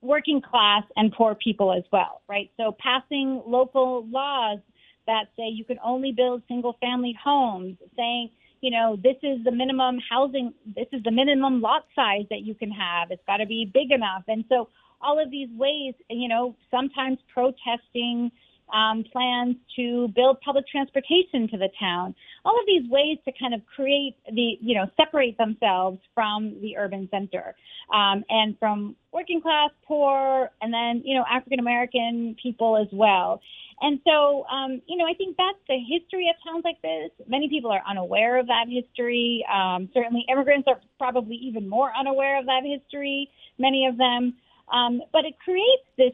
working 0.00 0.40
class 0.40 0.82
and 0.96 1.12
poor 1.12 1.34
people 1.34 1.72
as 1.72 1.84
well, 1.92 2.22
right? 2.28 2.50
So 2.56 2.76
passing 2.78 3.42
local 3.46 4.06
laws 4.08 4.58
that 5.06 5.24
say 5.36 5.48
you 5.48 5.64
can 5.64 5.78
only 5.84 6.12
build 6.12 6.42
single 6.48 6.76
family 6.80 7.16
homes, 7.22 7.76
saying 7.96 8.30
you 8.60 8.70
know, 8.70 8.96
this 9.02 9.16
is 9.22 9.42
the 9.44 9.52
minimum 9.52 9.98
housing, 10.10 10.52
this 10.74 10.86
is 10.92 11.02
the 11.04 11.10
minimum 11.10 11.60
lot 11.60 11.84
size 11.94 12.24
that 12.30 12.40
you 12.40 12.54
can 12.54 12.70
have. 12.70 13.10
It's 13.10 13.22
got 13.26 13.36
to 13.38 13.46
be 13.46 13.70
big 13.72 13.92
enough. 13.92 14.24
And 14.26 14.44
so 14.48 14.68
all 15.00 15.22
of 15.22 15.30
these 15.30 15.48
ways, 15.56 15.94
you 16.10 16.28
know, 16.28 16.56
sometimes 16.70 17.18
protesting 17.32 18.32
um, 18.72 19.04
plans 19.12 19.56
to 19.76 20.08
build 20.14 20.40
public 20.40 20.66
transportation 20.66 21.48
to 21.48 21.56
the 21.56 21.68
town. 21.78 22.14
All 22.44 22.58
of 22.58 22.66
these 22.66 22.88
ways 22.90 23.18
to 23.24 23.32
kind 23.38 23.54
of 23.54 23.60
create 23.66 24.16
the, 24.26 24.58
you 24.60 24.74
know, 24.74 24.86
separate 24.96 25.36
themselves 25.38 25.98
from 26.14 26.56
the 26.60 26.76
urban 26.76 27.08
center 27.10 27.54
um, 27.92 28.24
and 28.28 28.58
from 28.58 28.96
working 29.12 29.40
class, 29.40 29.70
poor, 29.86 30.50
and 30.60 30.72
then, 30.72 31.02
you 31.04 31.14
know, 31.14 31.24
African 31.30 31.58
American 31.58 32.36
people 32.42 32.76
as 32.76 32.88
well. 32.92 33.40
And 33.80 34.00
so, 34.04 34.44
um, 34.46 34.82
you 34.86 34.96
know, 34.96 35.06
I 35.06 35.14
think 35.14 35.36
that's 35.36 35.58
the 35.68 35.78
history 35.78 36.28
of 36.28 36.36
towns 36.44 36.64
like 36.64 36.82
this. 36.82 37.10
Many 37.28 37.48
people 37.48 37.70
are 37.70 37.82
unaware 37.88 38.38
of 38.38 38.46
that 38.48 38.66
history. 38.68 39.44
Um, 39.52 39.88
certainly, 39.94 40.24
immigrants 40.30 40.66
are 40.66 40.80
probably 40.98 41.36
even 41.36 41.68
more 41.68 41.92
unaware 41.98 42.40
of 42.40 42.46
that 42.46 42.62
history, 42.64 43.30
many 43.58 43.86
of 43.86 43.96
them. 43.96 44.34
Um, 44.72 45.00
but 45.12 45.24
it 45.24 45.34
creates 45.42 45.86
this 45.96 46.12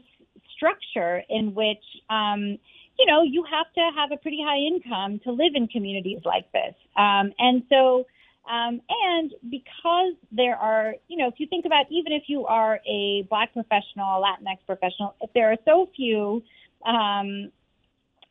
structure 0.55 1.23
in 1.29 1.53
which, 1.53 1.83
um, 2.09 2.57
you 2.97 3.05
know, 3.05 3.23
you 3.23 3.43
have 3.49 3.71
to 3.73 3.89
have 3.95 4.11
a 4.11 4.17
pretty 4.17 4.39
high 4.41 4.57
income 4.57 5.19
to 5.23 5.31
live 5.31 5.53
in 5.55 5.67
communities 5.67 6.19
like 6.23 6.51
this. 6.51 6.73
Um, 6.95 7.33
and 7.39 7.63
so, 7.69 8.05
um, 8.49 8.79
and 8.89 9.33
because 9.49 10.13
there 10.31 10.55
are, 10.55 10.95
you 11.07 11.17
know, 11.17 11.27
if 11.27 11.35
you 11.37 11.47
think 11.47 11.65
about 11.65 11.85
even 11.89 12.13
if 12.13 12.23
you 12.27 12.45
are 12.45 12.79
a 12.87 13.23
black 13.29 13.53
professional, 13.53 14.05
a 14.05 14.23
Latinx 14.23 14.59
professional, 14.65 15.15
if 15.21 15.31
there 15.33 15.51
are 15.51 15.57
so 15.65 15.89
few 15.95 16.43
um, 16.85 17.51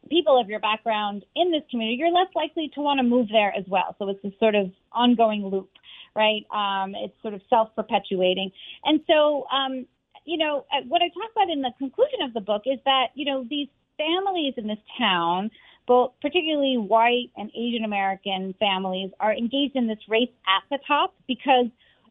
people 0.08 0.40
of 0.40 0.48
your 0.48 0.60
background 0.60 1.24
in 1.34 1.50
this 1.50 1.62
community, 1.70 1.96
you're 1.96 2.12
less 2.12 2.28
likely 2.34 2.70
to 2.74 2.80
want 2.80 2.98
to 2.98 3.02
move 3.02 3.28
there 3.30 3.52
as 3.56 3.64
well. 3.68 3.96
So 3.98 4.08
it's 4.08 4.24
a 4.24 4.32
sort 4.38 4.54
of 4.54 4.70
ongoing 4.92 5.44
loop, 5.44 5.70
right? 6.14 6.44
Um, 6.52 6.94
it's 6.94 7.14
sort 7.20 7.34
of 7.34 7.40
self 7.50 7.74
perpetuating. 7.74 8.50
And 8.84 9.00
so, 9.06 9.46
um, 9.52 9.86
you 10.24 10.38
know, 10.38 10.64
uh, 10.72 10.82
what 10.88 11.02
I 11.02 11.08
talk 11.08 11.30
about 11.34 11.50
in 11.50 11.62
the 11.62 11.72
conclusion 11.78 12.22
of 12.22 12.32
the 12.32 12.40
book 12.40 12.62
is 12.66 12.78
that, 12.84 13.08
you 13.14 13.24
know, 13.24 13.46
these 13.48 13.68
families 13.96 14.54
in 14.56 14.66
this 14.66 14.78
town, 14.98 15.50
both 15.86 16.12
particularly 16.20 16.76
white 16.76 17.30
and 17.36 17.50
Asian 17.54 17.84
American 17.84 18.54
families, 18.58 19.10
are 19.20 19.32
engaged 19.32 19.76
in 19.76 19.86
this 19.86 19.98
race 20.08 20.30
at 20.46 20.62
the 20.70 20.78
top 20.86 21.14
because, 21.26 21.66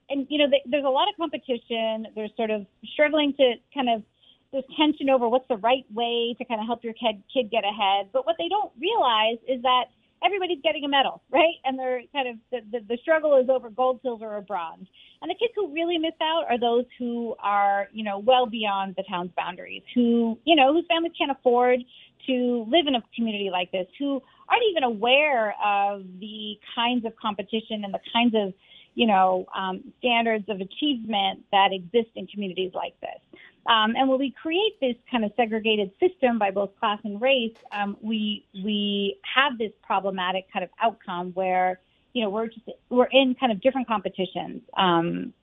and, 0.09 0.27
you 0.29 0.37
know, 0.37 0.45
there's 0.65 0.85
a 0.85 0.89
lot 0.89 1.09
of 1.09 1.15
competition. 1.17 2.07
They're 2.15 2.29
sort 2.37 2.51
of 2.51 2.65
struggling 2.93 3.33
to 3.37 3.53
kind 3.73 3.89
of 3.89 4.03
there's 4.51 4.63
tension 4.77 5.09
over 5.09 5.27
what's 5.27 5.47
the 5.49 5.57
right 5.57 5.85
way 5.93 6.35
to 6.37 6.45
kind 6.45 6.61
of 6.61 6.67
help 6.67 6.83
your 6.83 6.93
kid 6.93 7.21
kid 7.33 7.49
get 7.49 7.63
ahead. 7.65 8.09
But 8.13 8.25
what 8.25 8.35
they 8.37 8.47
don't 8.47 8.71
realize 8.79 9.39
is 9.47 9.63
that 9.63 9.85
everybody's 10.25 10.61
getting 10.63 10.85
a 10.85 10.87
medal, 10.87 11.21
right? 11.31 11.55
And 11.65 11.77
they're 11.77 12.01
kind 12.13 12.27
of 12.27 12.35
the, 12.51 12.59
the, 12.71 12.85
the 12.87 12.97
struggle 13.01 13.37
is 13.41 13.49
over 13.49 13.69
gold, 13.69 13.99
silver, 14.01 14.37
or 14.37 14.41
bronze. 14.41 14.87
And 15.21 15.29
the 15.29 15.35
kids 15.35 15.53
who 15.55 15.73
really 15.73 15.97
miss 15.97 16.13
out 16.21 16.45
are 16.49 16.59
those 16.59 16.85
who 16.97 17.35
are, 17.39 17.87
you 17.93 18.03
know, 18.03 18.19
well 18.19 18.45
beyond 18.45 18.95
the 18.95 19.03
town's 19.09 19.31
boundaries, 19.37 19.83
who, 19.95 20.37
you 20.45 20.55
know, 20.55 20.73
whose 20.73 20.85
families 20.89 21.13
can't 21.17 21.31
afford 21.31 21.79
to 22.27 22.65
live 22.69 22.87
in 22.87 22.95
a 22.95 23.03
community 23.15 23.49
like 23.51 23.71
this, 23.71 23.87
who 23.99 24.21
aren't 24.49 24.63
even 24.69 24.83
aware 24.83 25.55
of 25.63 26.03
the 26.19 26.55
kinds 26.75 27.05
of 27.05 27.13
competition 27.15 27.83
and 27.83 27.93
the 27.93 27.99
kinds 28.11 28.33
of, 28.35 28.53
you 28.95 29.07
know, 29.07 29.45
um, 29.55 29.83
standards 29.99 30.45
of 30.49 30.61
achievement 30.61 31.43
that 31.51 31.69
exist 31.71 32.09
in 32.15 32.27
communities 32.27 32.71
like 32.73 32.99
this. 33.01 33.39
Um, 33.65 33.95
and 33.95 34.09
when 34.09 34.19
we 34.19 34.31
create 34.31 34.79
this 34.81 34.95
kind 35.09 35.23
of 35.23 35.31
segregated 35.37 35.91
system 35.99 36.37
by 36.37 36.51
both 36.51 36.77
class 36.79 36.99
and 37.03 37.21
race, 37.21 37.55
um, 37.71 37.95
we 38.01 38.45
we 38.63 39.17
have 39.35 39.57
this 39.57 39.71
problematic 39.81 40.51
kind 40.51 40.63
of 40.63 40.69
outcome 40.81 41.31
where 41.33 41.79
you 42.13 42.23
know 42.23 42.29
we're 42.29 42.47
just 42.47 42.69
we're 42.89 43.07
in 43.11 43.35
kind 43.39 43.51
of 43.51 43.61
different 43.61 43.87
competitions, 43.87 44.61
um, 44.77 45.33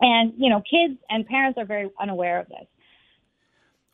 and 0.00 0.34
you 0.36 0.50
know 0.50 0.60
kids 0.60 0.98
and 1.08 1.26
parents 1.26 1.58
are 1.58 1.64
very 1.64 1.90
unaware 1.98 2.40
of 2.40 2.48
this. 2.48 2.66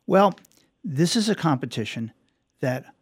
Well, 0.05 0.37
this 0.83 1.15
is 1.15 1.29
a 1.29 1.35
competition 1.35 2.11
that 2.59 2.93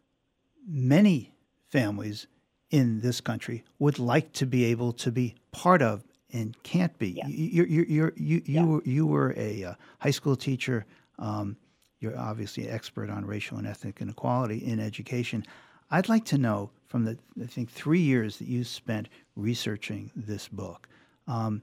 many 0.68 1.34
families 1.70 2.28
in 2.70 3.00
this 3.00 3.20
country 3.20 3.64
would 3.78 3.98
like 3.98 4.32
to 4.34 4.46
be 4.46 4.64
able 4.66 4.92
to 4.92 5.10
be 5.10 5.34
part 5.52 5.82
of 5.82 6.04
and 6.32 6.62
can't 6.62 6.96
be. 6.98 7.10
Yeah. 7.10 7.26
You're, 7.28 7.66
you're, 7.66 7.84
you're, 7.86 8.12
you 8.16 8.42
you 8.44 8.54
yeah. 8.54 8.64
were, 8.64 8.82
you 8.84 9.06
were 9.06 9.34
a 9.36 9.64
uh, 9.64 9.74
high 10.00 10.10
school 10.10 10.36
teacher. 10.36 10.84
Um, 11.18 11.56
you're 12.00 12.18
obviously 12.18 12.66
an 12.66 12.74
expert 12.74 13.10
on 13.10 13.24
racial 13.24 13.58
and 13.58 13.66
ethnic 13.66 14.00
inequality 14.00 14.58
in 14.58 14.78
education. 14.78 15.44
I'd 15.90 16.08
like 16.08 16.24
to 16.26 16.38
know 16.38 16.70
from 16.86 17.04
the 17.04 17.18
I 17.42 17.46
think 17.46 17.70
three 17.70 18.00
years 18.00 18.36
that 18.38 18.46
you 18.46 18.62
spent 18.64 19.08
researching 19.36 20.10
this 20.14 20.48
book, 20.48 20.86
um, 21.26 21.62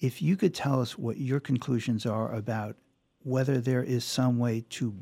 if 0.00 0.20
you 0.20 0.36
could 0.36 0.54
tell 0.54 0.80
us 0.80 0.98
what 0.98 1.18
your 1.18 1.40
conclusions 1.40 2.04
are 2.06 2.34
about 2.34 2.76
whether 3.22 3.58
there 3.58 3.82
is 3.82 4.04
some 4.04 4.38
way 4.38 4.64
to 4.70 4.94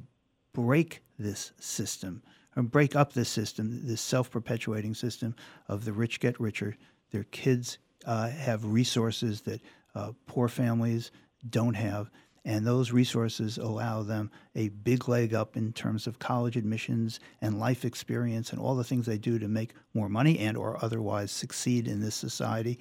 break 0.52 1.02
this 1.18 1.52
system 1.58 2.22
or 2.58 2.62
break 2.62 2.96
up 2.96 3.12
this 3.12 3.28
system, 3.28 3.86
this 3.86 4.00
self-perpetuating 4.00 4.94
system 4.94 5.34
of 5.68 5.84
the 5.84 5.92
rich 5.92 6.18
get 6.18 6.38
richer, 6.40 6.76
their 7.12 7.24
kids 7.24 7.78
uh, 8.04 8.28
have 8.28 8.64
resources 8.64 9.42
that 9.42 9.60
uh, 9.94 10.10
poor 10.26 10.48
families 10.48 11.12
don't 11.48 11.74
have, 11.74 12.10
and 12.44 12.66
those 12.66 12.90
resources 12.90 13.58
allow 13.58 14.02
them 14.02 14.30
a 14.56 14.70
big 14.70 15.08
leg 15.08 15.34
up 15.34 15.56
in 15.56 15.72
terms 15.72 16.08
of 16.08 16.18
college 16.18 16.56
admissions 16.56 17.20
and 17.40 17.60
life 17.60 17.84
experience 17.84 18.50
and 18.50 18.60
all 18.60 18.74
the 18.74 18.84
things 18.84 19.06
they 19.06 19.18
do 19.18 19.38
to 19.38 19.46
make 19.46 19.74
more 19.94 20.08
money 20.08 20.38
and 20.40 20.56
or 20.56 20.82
otherwise 20.84 21.30
succeed 21.30 21.86
in 21.86 22.00
this 22.00 22.16
society. 22.16 22.78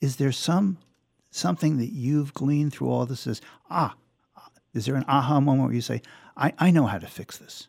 Is 0.00 0.16
there 0.16 0.32
some 0.32 0.78
something 1.30 1.78
that 1.78 1.92
you've 1.92 2.34
gleaned 2.34 2.72
through 2.72 2.90
all 2.90 3.06
this 3.06 3.26
is 3.26 3.40
ah 3.70 3.94
Is 4.74 4.86
there 4.86 4.96
an 4.96 5.04
aha 5.06 5.40
moment 5.40 5.68
where 5.68 5.74
you 5.74 5.80
say, 5.80 6.02
I, 6.36 6.52
I 6.58 6.70
know 6.70 6.86
how 6.86 6.98
to 6.98 7.06
fix 7.06 7.38
this? 7.38 7.68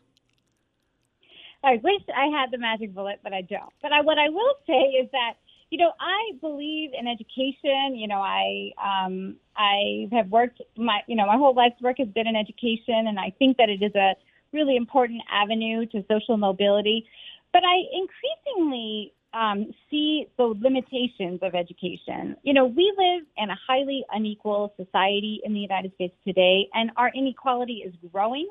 I 1.64 1.80
wish 1.82 2.02
I 2.14 2.26
had 2.26 2.50
the 2.50 2.58
magic 2.58 2.94
bullet, 2.94 3.20
but 3.22 3.32
I 3.32 3.42
don't. 3.42 3.72
But 3.82 3.92
I, 3.92 4.02
what 4.02 4.18
I 4.18 4.28
will 4.28 4.54
say 4.66 5.00
is 5.00 5.08
that 5.12 5.34
you 5.70 5.78
know 5.78 5.92
I 5.98 6.36
believe 6.40 6.90
in 6.98 7.06
education. 7.06 7.96
You 7.96 8.08
know 8.08 8.20
I 8.20 8.70
um, 8.78 9.36
I 9.56 10.08
have 10.12 10.28
worked 10.28 10.60
my 10.76 11.00
you 11.06 11.16
know 11.16 11.26
my 11.26 11.36
whole 11.36 11.54
life's 11.54 11.80
work 11.80 11.96
has 11.98 12.08
been 12.08 12.26
in 12.26 12.36
education, 12.36 13.08
and 13.08 13.18
I 13.18 13.32
think 13.38 13.56
that 13.56 13.68
it 13.68 13.82
is 13.82 13.94
a 13.94 14.14
really 14.52 14.76
important 14.76 15.22
avenue 15.32 15.86
to 15.86 16.04
social 16.08 16.36
mobility. 16.36 17.06
But 17.52 17.62
I 17.64 17.76
increasingly 17.92 19.14
um, 19.32 19.72
see 19.90 20.26
the 20.38 20.44
limitations 20.44 21.40
of 21.42 21.54
education. 21.54 22.36
You 22.42 22.54
know, 22.54 22.66
we 22.66 22.92
live 22.96 23.26
in 23.36 23.50
a 23.50 23.56
highly 23.66 24.04
unequal 24.12 24.74
society 24.76 25.40
in 25.44 25.54
the 25.54 25.60
United 25.60 25.92
States 25.94 26.14
today, 26.26 26.68
and 26.72 26.90
our 26.96 27.10
inequality 27.14 27.84
is 27.86 27.94
growing. 28.12 28.48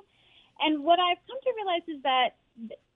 And 0.59 0.83
what 0.83 0.99
I've 0.99 1.17
come 1.27 1.37
to 1.43 1.53
realize 1.57 1.87
is 1.87 2.03
that 2.03 2.29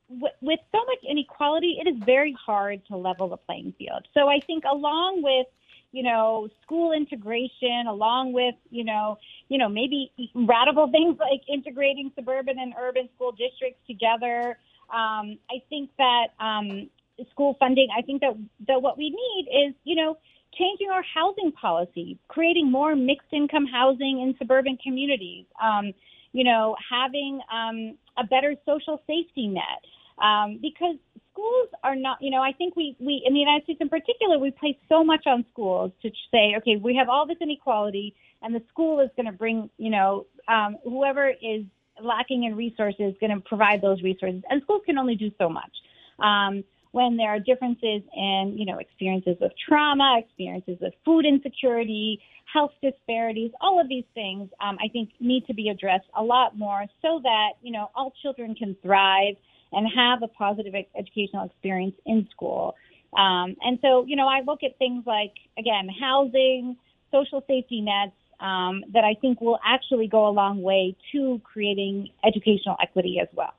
with 0.09 0.59
so 0.71 0.79
much 0.85 0.99
inequality, 1.09 1.77
it 1.83 1.87
is 1.87 2.01
very 2.05 2.35
hard 2.45 2.81
to 2.87 2.97
level 2.97 3.29
the 3.29 3.37
playing 3.37 3.73
field. 3.77 4.07
So 4.13 4.29
I 4.29 4.39
think 4.47 4.63
along 4.63 5.21
with 5.21 5.47
you 5.91 6.03
know 6.03 6.47
school 6.63 6.91
integration 6.91 7.87
along 7.87 8.33
with 8.33 8.55
you 8.69 8.83
know 8.83 9.17
you 9.49 9.57
know 9.57 9.69
maybe 9.69 10.11
radical 10.35 10.87
things 10.91 11.17
like 11.19 11.41
integrating 11.51 12.11
suburban 12.15 12.59
and 12.59 12.73
urban 12.79 13.09
school 13.15 13.31
districts 13.31 13.79
together 13.87 14.57
um, 14.93 15.37
i 15.49 15.57
think 15.69 15.89
that 15.97 16.27
um, 16.39 16.89
school 17.31 17.55
funding 17.59 17.87
i 17.97 18.01
think 18.01 18.21
that 18.21 18.33
that 18.67 18.81
what 18.81 18.97
we 18.97 19.09
need 19.09 19.67
is 19.67 19.73
you 19.85 19.95
know 19.95 20.17
changing 20.57 20.89
our 20.91 21.03
housing 21.13 21.51
policy 21.51 22.17
creating 22.27 22.69
more 22.69 22.95
mixed 22.95 23.31
income 23.31 23.65
housing 23.65 24.21
in 24.21 24.35
suburban 24.37 24.77
communities 24.83 25.45
um, 25.61 25.93
you 26.33 26.43
know 26.43 26.75
having 26.91 27.39
um, 27.51 27.97
a 28.17 28.25
better 28.25 28.55
social 28.65 29.01
safety 29.07 29.47
net 29.47 29.81
um, 30.21 30.60
because 30.62 30.95
schools 31.32 31.69
are 31.84 31.95
not, 31.95 32.17
you 32.21 32.32
know, 32.32 32.41
I 32.41 32.51
think 32.51 32.75
we, 32.75 32.95
we, 32.99 33.23
in 33.25 33.34
the 33.34 33.39
United 33.39 33.63
States 33.63 33.80
in 33.82 33.89
particular, 33.89 34.39
we 34.39 34.51
place 34.51 34.75
so 34.89 35.03
much 35.03 35.25
on 35.27 35.45
schools 35.51 35.91
to 36.01 36.10
say, 36.32 36.56
okay, 36.58 36.77
we 36.82 36.95
have 36.95 37.10
all 37.10 37.27
this 37.27 37.38
inequality 37.39 38.15
and 38.41 38.53
the 38.53 38.62
school 38.69 38.99
is 38.99 39.10
going 39.15 39.27
to 39.27 39.32
bring, 39.32 39.69
you 39.77 39.91
know, 39.91 40.25
um, 40.47 40.77
whoever 40.84 41.30
is 41.30 41.63
lacking 42.01 42.43
in 42.43 42.56
resources 42.56 43.13
is 43.13 43.15
going 43.19 43.36
to 43.36 43.41
provide 43.41 43.82
those 43.82 44.01
resources. 44.01 44.41
And 44.49 44.62
schools 44.63 44.82
can 44.86 44.97
only 44.97 45.15
do 45.15 45.32
so 45.38 45.49
much. 45.49 45.71
Um, 46.19 46.63
when 46.91 47.17
there 47.17 47.30
are 47.30 47.39
differences 47.39 48.01
in, 48.15 48.56
you 48.56 48.65
know, 48.65 48.80
experiences 48.80 49.38
of 49.41 49.51
trauma, 49.67 50.19
experiences 50.19 50.77
of 50.82 50.93
food 51.06 51.25
insecurity, 51.25 52.19
health 52.51 52.71
disparities, 52.82 53.51
all 53.62 53.80
of 53.80 53.88
these 53.89 54.06
things, 54.15 54.49
um, 54.65 54.77
I 54.84 54.88
think 54.91 55.10
need 55.19 55.45
to 55.47 55.53
be 55.53 55.69
addressed 55.69 56.08
a 56.15 56.23
lot 56.23 56.58
more 56.58 56.86
so 57.01 57.19
that, 57.23 57.49
you 57.62 57.71
know, 57.71 57.91
all 57.93 58.13
children 58.23 58.56
can 58.56 58.75
thrive 58.82 59.36
and 59.71 59.88
have 59.95 60.23
a 60.23 60.27
positive 60.27 60.73
educational 60.97 61.45
experience 61.45 61.95
in 62.06 62.27
school. 62.32 62.75
Um, 63.17 63.56
and 63.62 63.80
so, 63.82 64.06
you 64.06 64.15
know, 64.15 64.27
I 64.27 64.41
look 64.41 64.63
at 64.63 64.77
things 64.77 65.03
like, 65.06 65.34
again, 65.58 65.88
housing, 65.99 66.77
social 67.12 67.43
safety 67.47 67.82
nets, 67.82 68.13
um, 68.39 68.84
that 68.93 69.03
I 69.03 69.15
think 69.19 69.41
will 69.41 69.60
actually 69.65 70.08
go 70.08 70.27
a 70.27 70.30
long 70.30 70.62
way 70.62 70.95
to 71.12 71.41
creating 71.43 72.10
educational 72.23 72.75
equity 72.82 73.19
as 73.19 73.27
well. 73.34 73.53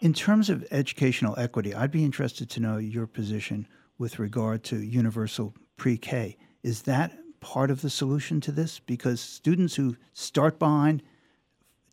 In 0.00 0.14
terms 0.14 0.48
of 0.48 0.66
educational 0.70 1.38
equity, 1.38 1.74
I'd 1.74 1.90
be 1.90 2.04
interested 2.04 2.48
to 2.50 2.60
know 2.60 2.78
your 2.78 3.06
position 3.06 3.68
with 3.98 4.18
regard 4.18 4.64
to 4.64 4.82
universal 4.82 5.54
pre 5.76 5.98
K. 5.98 6.38
Is 6.62 6.82
that 6.82 7.12
part 7.40 7.70
of 7.70 7.82
the 7.82 7.90
solution 7.90 8.40
to 8.42 8.52
this? 8.52 8.78
Because 8.78 9.20
students 9.20 9.74
who 9.74 9.96
start 10.14 10.58
behind 10.58 11.02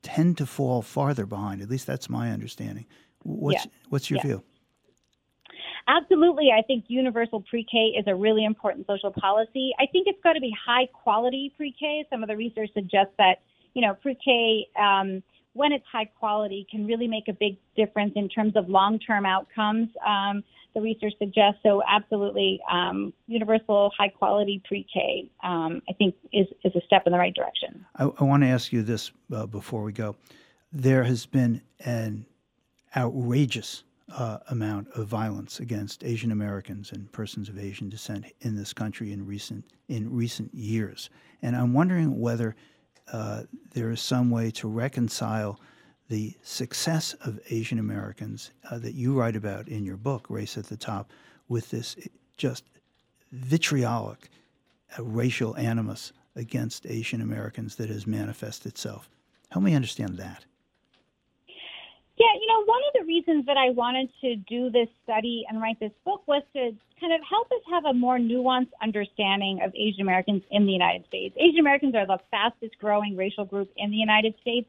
tend 0.04 0.38
to 0.38 0.46
fall 0.46 0.82
farther 0.82 1.26
behind. 1.26 1.62
At 1.62 1.70
least 1.70 1.86
that's 1.86 2.10
my 2.10 2.32
understanding. 2.32 2.86
What's 3.28 3.66
yes. 3.66 3.68
what's 3.90 4.10
your 4.10 4.18
yes. 4.18 4.26
view? 4.26 4.44
Absolutely. 5.88 6.50
I 6.52 6.62
think 6.62 6.86
universal 6.88 7.42
pre 7.42 7.64
K 7.64 7.94
is 7.98 8.06
a 8.08 8.16
really 8.16 8.46
important 8.46 8.88
social 8.88 9.12
policy. 9.12 9.72
I 9.80 9.86
think 9.92 10.08
it's 10.08 10.20
got 10.24 10.34
to 10.34 10.42
be 10.42 10.54
high 10.66 10.88
quality 10.88 11.54
pre 11.56 11.74
K. 11.78 12.06
Some 12.10 12.24
of 12.24 12.30
the 12.30 12.36
research 12.36 12.70
suggests 12.74 13.14
that, 13.18 13.40
you 13.74 13.82
know, 13.82 13.96
pre 13.96 14.16
K, 14.24 14.68
um, 14.80 15.24
when 15.54 15.72
it's 15.72 15.86
high 15.92 16.06
quality, 16.06 16.68
can 16.70 16.86
really 16.86 17.08
make 17.08 17.28
a 17.28 17.34
big 17.34 17.58
difference 17.76 18.14
in 18.16 18.30
terms 18.30 18.56
of 18.56 18.70
long 18.70 19.00
term 19.00 19.26
outcomes. 19.26 19.90
Um, 20.06 20.44
the 20.74 20.82
research 20.82 21.14
suggests 21.20 21.60
so. 21.64 21.82
Absolutely, 21.88 22.60
um, 22.70 23.14
universal 23.28 23.92
high 23.98 24.10
quality 24.10 24.62
pre 24.66 24.86
K, 24.94 25.30
um, 25.44 25.82
I 25.90 25.94
think, 25.94 26.16
is, 26.34 26.48
is 26.64 26.76
a 26.76 26.82
step 26.86 27.04
in 27.06 27.14
the 27.14 27.20
right 27.20 27.34
direction. 27.34 27.86
I, 27.96 28.04
I 28.20 28.24
want 28.24 28.44
to 28.44 28.48
ask 28.48 28.74
you 28.74 28.84
this 28.84 29.12
uh, 29.34 29.46
before 29.46 29.84
we 29.84 29.94
go. 29.94 30.16
There 30.74 31.06
has 31.06 31.26
been 31.26 31.62
an 31.80 32.26
outrageous 32.98 33.84
uh, 34.12 34.40
amount 34.50 34.88
of 34.96 35.08
violence 35.08 35.60
against 35.60 36.04
Asian 36.04 36.32
Americans 36.32 36.92
and 36.92 37.12
persons 37.12 37.48
of 37.50 37.60
Asian 37.60 37.90
descent 37.90 38.26
in 38.42 38.56
this 38.56 38.74
country 38.74 39.12
in 39.12 39.26
recent 39.26 39.64
in 39.88 40.12
recent 40.12 40.54
years, 40.54 41.10
and 41.42 41.56
I'm 41.56 41.74
wondering 41.74 42.20
whether 42.20 42.56
uh, 43.14 43.44
there 43.74 43.92
is 43.92 44.02
some 44.02 44.30
way 44.30 44.52
to 44.52 44.68
reconcile 44.68 45.60
the 46.10 46.34
success 46.42 47.14
of 47.22 47.40
Asian 47.50 47.80
Americans 47.80 48.52
uh, 48.70 48.78
that 48.80 48.96
you 48.96 49.14
write 49.14 49.36
about 49.36 49.68
in 49.68 49.86
your 49.86 49.98
book, 49.98 50.26
Race 50.30 50.58
at 50.58 50.66
the 50.66 50.78
Top, 50.78 51.12
with 51.48 51.70
this 51.70 51.96
just 52.38 52.64
vitriolic 53.32 54.30
uh, 54.98 55.04
racial 55.04 55.56
animus 55.58 56.14
against 56.36 56.86
Asian 56.86 57.22
Americans 57.22 57.76
that 57.76 57.90
has 57.90 58.08
manifested 58.08 58.72
itself. 58.72 59.10
Help 59.50 59.64
me 59.64 59.76
understand 59.76 60.18
that. 60.18 60.46
Yeah, 62.18 62.34
you 62.42 62.48
know, 62.48 62.66
one 62.66 62.82
of 62.88 62.94
the 63.00 63.06
reasons 63.06 63.46
that 63.46 63.58
I 63.58 63.70
wanted 63.70 64.10
to 64.22 64.36
do 64.36 64.72
this 64.72 64.88
study 65.04 65.46
and 65.48 65.62
write 65.62 65.80
this 65.80 65.92
book 66.04 66.28
was 66.28 66.42
to 66.54 66.72
kind 67.00 67.14
of 67.14 67.22
help 67.30 67.52
us 67.52 67.62
have 67.70 67.86
a 67.86 67.94
more 67.94 68.18
nuanced 68.18 68.74
understanding 68.82 69.60
of 69.64 69.72
Asian 69.76 70.02
Americans 70.02 70.42
in 70.50 70.66
the 70.66 70.72
United 70.72 71.06
States. 71.08 71.36
Asian 71.38 71.60
Americans 71.60 71.94
are 71.94 72.08
the 72.08 72.18
fastest 72.32 72.80
growing 72.80 73.16
racial 73.16 73.46
group 73.46 73.70
in 73.78 73.92
the 73.92 73.98
United 73.98 74.34
States. 74.42 74.68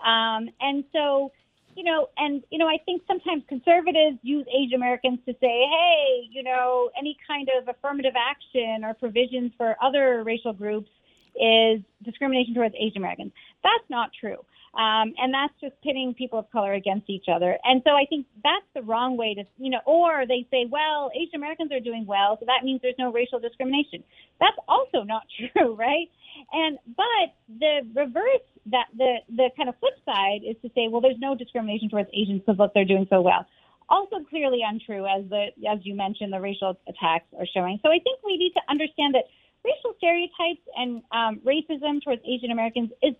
Um, 0.00 0.48
and 0.62 0.82
so, 0.94 1.30
you 1.76 1.84
know, 1.84 2.08
and, 2.16 2.42
you 2.50 2.56
know, 2.56 2.66
I 2.66 2.78
think 2.86 3.02
sometimes 3.06 3.42
conservatives 3.48 4.16
use 4.22 4.46
Asian 4.48 4.76
Americans 4.76 5.18
to 5.26 5.32
say, 5.34 5.66
hey, 5.68 6.26
you 6.30 6.42
know, 6.42 6.88
any 6.98 7.18
kind 7.28 7.50
of 7.58 7.68
affirmative 7.68 8.14
action 8.16 8.82
or 8.82 8.94
provisions 8.94 9.52
for 9.58 9.76
other 9.82 10.22
racial 10.24 10.54
groups 10.54 10.88
is 11.36 11.82
discrimination 12.02 12.54
towards 12.54 12.74
Asian 12.80 12.98
Americans. 12.98 13.32
That's 13.62 13.84
not 13.90 14.10
true. 14.18 14.38
Um, 14.74 15.14
and 15.16 15.32
that's 15.32 15.54
just 15.60 15.80
pitting 15.82 16.14
people 16.16 16.38
of 16.38 16.50
color 16.50 16.74
against 16.74 17.08
each 17.08 17.24
other. 17.32 17.56
And 17.64 17.80
so 17.84 17.90
I 17.90 18.04
think 18.08 18.26
that's 18.44 18.66
the 18.74 18.82
wrong 18.82 19.16
way 19.16 19.34
to, 19.34 19.44
you 19.56 19.70
know, 19.70 19.80
or 19.86 20.26
they 20.26 20.46
say, 20.50 20.66
well, 20.70 21.10
Asian 21.16 21.36
Americans 21.36 21.72
are 21.72 21.80
doing 21.80 22.04
well, 22.06 22.36
so 22.38 22.46
that 22.46 22.64
means 22.64 22.80
there's 22.82 22.98
no 22.98 23.10
racial 23.10 23.40
discrimination. 23.40 24.04
That's 24.40 24.56
also 24.68 25.04
not 25.04 25.22
true, 25.38 25.74
right? 25.74 26.08
And 26.52 26.78
but 26.96 27.34
the 27.48 27.80
reverse, 27.94 28.44
that 28.70 28.86
the 28.96 29.16
the 29.28 29.48
kind 29.56 29.68
of 29.68 29.74
flip 29.80 29.96
side 30.04 30.44
is 30.44 30.56
to 30.62 30.68
say, 30.74 30.88
well, 30.88 31.00
there's 31.00 31.18
no 31.18 31.34
discrimination 31.34 31.88
towards 31.88 32.10
Asians 32.12 32.42
because 32.44 32.58
look, 32.58 32.74
they're 32.74 32.84
doing 32.84 33.06
so 33.08 33.20
well. 33.22 33.46
Also, 33.88 34.20
clearly 34.28 34.60
untrue, 34.60 35.06
as 35.06 35.24
the 35.30 35.48
as 35.64 35.78
you 35.82 35.94
mentioned, 35.96 36.32
the 36.32 36.40
racial 36.40 36.78
attacks 36.86 37.26
are 37.38 37.46
showing. 37.48 37.80
So 37.82 37.88
I 37.88 37.98
think 38.04 38.20
we 38.24 38.36
need 38.36 38.52
to 38.52 38.60
understand 38.68 39.14
that 39.14 39.24
racial 39.64 39.96
stereotypes 39.96 40.62
and 40.76 41.02
um, 41.10 41.40
racism 41.40 42.02
towards 42.04 42.20
Asian 42.28 42.50
Americans 42.50 42.90
is 43.02 43.14
is 43.14 43.16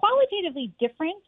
qualitatively 0.00 0.72
different 0.80 1.22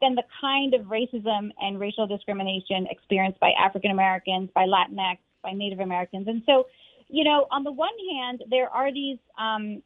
than 0.00 0.14
the 0.14 0.22
kind 0.40 0.74
of 0.74 0.82
racism 0.82 1.50
and 1.60 1.80
racial 1.80 2.06
discrimination 2.06 2.86
experienced 2.90 3.40
by 3.40 3.50
African 3.58 3.90
Americans, 3.90 4.48
by 4.54 4.64
Latinx, 4.64 5.18
by 5.42 5.52
Native 5.52 5.80
Americans. 5.80 6.28
And 6.28 6.42
so, 6.46 6.66
you 7.08 7.24
know, 7.24 7.46
on 7.50 7.64
the 7.64 7.72
one 7.72 7.96
hand, 8.12 8.44
there 8.48 8.68
are 8.68 8.92
these, 8.92 9.18
um, 9.38 9.82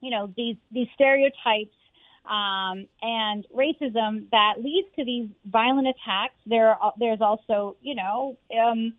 you 0.00 0.10
know, 0.10 0.32
these 0.36 0.56
these 0.70 0.88
stereotypes 0.94 1.76
um, 2.26 2.86
and 3.02 3.46
racism 3.56 4.30
that 4.30 4.54
leads 4.58 4.88
to 4.96 5.04
these 5.04 5.28
violent 5.46 5.88
attacks. 5.88 6.34
There, 6.46 6.70
are, 6.70 6.92
there's 6.98 7.20
also, 7.20 7.76
you 7.80 7.94
know, 7.94 8.36
um, 8.60 8.94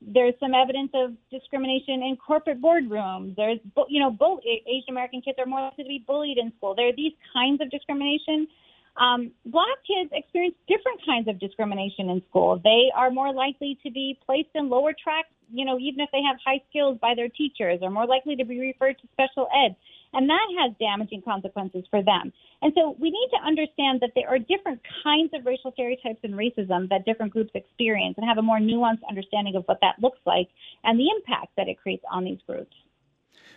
there's 0.00 0.34
some 0.40 0.54
evidence 0.54 0.90
of 0.94 1.12
discrimination 1.30 2.02
in 2.02 2.16
corporate 2.16 2.60
boardrooms. 2.60 3.36
There's, 3.36 3.58
you 3.88 4.00
know, 4.00 4.10
bull- 4.10 4.40
Asian 4.44 4.90
American 4.90 5.20
kids 5.20 5.38
are 5.38 5.46
more 5.46 5.60
likely 5.60 5.84
to 5.84 5.88
be 5.88 6.04
bullied 6.06 6.38
in 6.38 6.52
school. 6.56 6.74
There 6.74 6.88
are 6.88 6.96
these 6.96 7.12
kinds 7.32 7.60
of 7.60 7.70
discrimination. 7.70 8.48
Um, 8.96 9.30
black 9.46 9.78
kids 9.86 10.10
experience 10.12 10.56
different 10.66 11.00
kinds 11.06 11.28
of 11.28 11.38
discrimination 11.38 12.10
in 12.10 12.22
school. 12.28 12.60
They 12.62 12.90
are 12.94 13.10
more 13.10 13.32
likely 13.32 13.78
to 13.84 13.90
be 13.90 14.18
placed 14.24 14.50
in 14.54 14.68
lower 14.68 14.92
tracks, 14.92 15.28
you 15.52 15.64
know, 15.64 15.78
even 15.78 16.00
if 16.00 16.08
they 16.12 16.22
have 16.22 16.36
high 16.44 16.62
skills 16.70 16.98
by 17.00 17.14
their 17.14 17.28
teachers, 17.28 17.80
are 17.82 17.90
more 17.90 18.06
likely 18.06 18.36
to 18.36 18.44
be 18.44 18.58
referred 18.58 18.98
to 19.00 19.08
special 19.12 19.48
ed. 19.54 19.76
And 20.12 20.28
that 20.28 20.46
has 20.58 20.72
damaging 20.80 21.22
consequences 21.22 21.84
for 21.90 22.02
them. 22.02 22.32
And 22.62 22.72
so 22.74 22.96
we 22.98 23.10
need 23.10 23.28
to 23.32 23.46
understand 23.46 24.00
that 24.00 24.10
there 24.14 24.28
are 24.28 24.38
different 24.38 24.80
kinds 25.04 25.30
of 25.34 25.46
racial 25.46 25.72
stereotypes 25.72 26.20
and 26.24 26.34
racism 26.34 26.88
that 26.88 27.04
different 27.04 27.32
groups 27.32 27.50
experience 27.54 28.14
and 28.16 28.26
have 28.26 28.38
a 28.38 28.42
more 28.42 28.58
nuanced 28.58 29.06
understanding 29.08 29.54
of 29.56 29.64
what 29.66 29.78
that 29.82 29.96
looks 30.00 30.18
like 30.26 30.48
and 30.84 30.98
the 30.98 31.08
impact 31.16 31.52
that 31.56 31.68
it 31.68 31.78
creates 31.80 32.02
on 32.10 32.24
these 32.24 32.40
groups. 32.46 32.74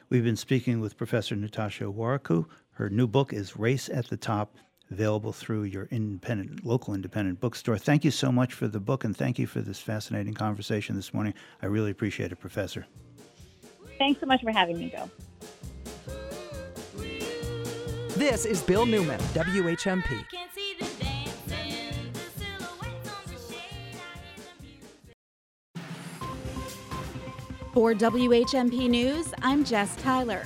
We've 0.10 0.24
been 0.24 0.36
speaking 0.36 0.80
with 0.80 0.98
Professor 0.98 1.36
Natasha 1.36 1.86
Warikoo. 1.86 2.46
Her 2.74 2.90
new 2.90 3.08
book 3.08 3.34
is 3.34 3.58
Race 3.58 3.90
at 3.90 4.08
the 4.08 4.18
Top, 4.18 4.56
available 4.92 5.34
through 5.34 5.64
your 5.64 5.88
independent, 5.90 6.66
local 6.66 6.94
independent 6.94 7.40
bookstore. 7.40 7.78
Thank 7.78 8.04
you 8.04 8.12
so 8.12 8.32
much 8.32 8.54
for 8.54 8.68
the 8.68 8.80
book, 8.80 9.04
and 9.04 9.18
thank 9.18 9.40
you 9.40 9.48
for 9.48 9.62
this 9.62 9.80
fascinating 9.80 10.34
conversation 10.34 10.96
this 10.96 11.14
morning. 11.14 11.34
I 11.62 11.66
really 11.66 11.90
appreciate 11.90 12.32
it, 12.32 12.36
Professor. 12.36 12.86
Thanks 13.98 14.20
so 14.20 14.28
much 14.28 14.42
for 14.42 14.52
having 14.52 14.78
me, 14.78 14.90
Bill. 14.90 15.10
This 18.16 18.46
is 18.46 18.62
Bill 18.62 18.86
Newman, 18.86 19.20
WHMP. 19.34 20.24
For 27.74 27.96
WHMP 27.96 28.88
News, 28.88 29.34
I'm 29.42 29.64
Jess 29.64 29.96
Tyler. 29.96 30.46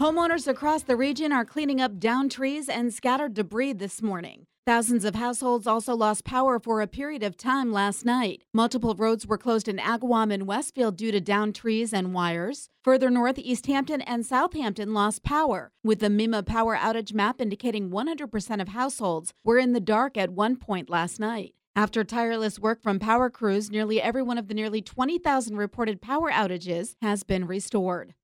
Homeowners 0.00 0.48
across 0.48 0.84
the 0.84 0.96
region 0.96 1.32
are 1.32 1.44
cleaning 1.44 1.82
up 1.82 1.98
downed 1.98 2.30
trees 2.30 2.66
and 2.66 2.94
scattered 2.94 3.34
debris 3.34 3.74
this 3.74 4.00
morning. 4.00 4.45
Thousands 4.66 5.04
of 5.04 5.14
households 5.14 5.68
also 5.68 5.94
lost 5.94 6.24
power 6.24 6.58
for 6.58 6.80
a 6.80 6.88
period 6.88 7.22
of 7.22 7.36
time 7.36 7.70
last 7.70 8.04
night. 8.04 8.42
Multiple 8.52 8.96
roads 8.96 9.24
were 9.24 9.38
closed 9.38 9.68
in 9.68 9.76
Agawam 9.76 10.34
and 10.34 10.44
Westfield 10.44 10.96
due 10.96 11.12
to 11.12 11.20
downed 11.20 11.54
trees 11.54 11.92
and 11.92 12.12
wires. 12.12 12.68
Further 12.82 13.08
north, 13.08 13.38
Easthampton 13.38 14.00
and 14.00 14.26
Southampton 14.26 14.92
lost 14.92 15.22
power, 15.22 15.70
with 15.84 16.00
the 16.00 16.08
MEMA 16.10 16.44
power 16.44 16.76
outage 16.76 17.14
map 17.14 17.40
indicating 17.40 17.90
100% 17.90 18.60
of 18.60 18.66
households 18.70 19.32
were 19.44 19.58
in 19.60 19.72
the 19.72 19.78
dark 19.78 20.16
at 20.16 20.30
one 20.30 20.56
point 20.56 20.90
last 20.90 21.20
night. 21.20 21.54
After 21.76 22.02
tireless 22.02 22.58
work 22.58 22.82
from 22.82 22.98
power 22.98 23.30
crews, 23.30 23.70
nearly 23.70 24.02
every 24.02 24.24
one 24.24 24.36
of 24.36 24.48
the 24.48 24.54
nearly 24.54 24.82
20,000 24.82 25.56
reported 25.56 26.02
power 26.02 26.32
outages 26.32 26.96
has 27.00 27.22
been 27.22 27.46
restored. 27.46 28.14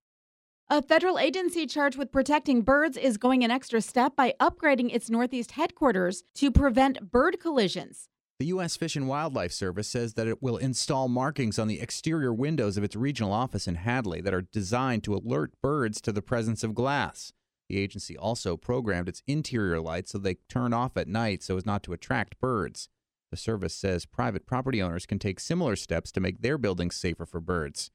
A 0.73 0.81
federal 0.81 1.19
agency 1.19 1.67
charged 1.67 1.99
with 1.99 2.11
protecting 2.11 2.63
birds 2.63 2.97
is 2.97 3.19
going 3.19 3.45
an 3.45 3.51
extra 3.51 3.83
step 3.83 4.17
by 4.17 4.33
upgrading 4.41 4.95
its 4.95 5.11
Northeast 5.11 5.51
headquarters 5.51 6.25
to 6.37 6.51
prevent 6.51 7.11
bird 7.11 7.39
collisions. 7.39 8.09
The 8.39 8.47
U.S. 8.47 8.75
Fish 8.75 8.97
and 8.97 9.07
Wildlife 9.07 9.53
Service 9.53 9.87
says 9.87 10.15
that 10.15 10.27
it 10.27 10.43
will 10.43 10.57
install 10.57 11.09
markings 11.09 11.59
on 11.59 11.69
the 11.69 11.79
exterior 11.79 12.33
windows 12.33 12.79
of 12.79 12.85
its 12.85 12.97
regional 12.97 13.35
office 13.35 13.69
in 13.69 13.75
Hadley 13.75 14.23
that 14.23 14.33
are 14.33 14.49
designed 14.51 15.05
to 15.05 15.15
alert 15.15 15.53
birds 15.61 16.01
to 16.01 16.11
the 16.11 16.23
presence 16.23 16.65
of 16.65 16.75
glass. 16.75 17.35
The 17.69 17.77
agency 17.77 18.17
also 18.17 18.57
programmed 18.57 19.11
its 19.11 19.23
interior 19.27 19.79
lights 19.79 20.13
so 20.13 20.17
they 20.17 20.37
turn 20.49 20.73
off 20.73 20.97
at 20.97 21.07
night 21.07 21.43
so 21.43 21.59
as 21.59 21.67
not 21.67 21.83
to 21.83 21.93
attract 21.93 22.41
birds. 22.41 22.89
The 23.31 23.37
service 23.37 23.75
says 23.75 24.07
private 24.07 24.47
property 24.47 24.81
owners 24.81 25.05
can 25.05 25.19
take 25.19 25.39
similar 25.39 25.77
steps 25.77 26.11
to 26.13 26.21
make 26.21 26.41
their 26.41 26.57
buildings 26.57 26.97
safer 26.97 27.27
for 27.27 27.41
birds. 27.41 27.91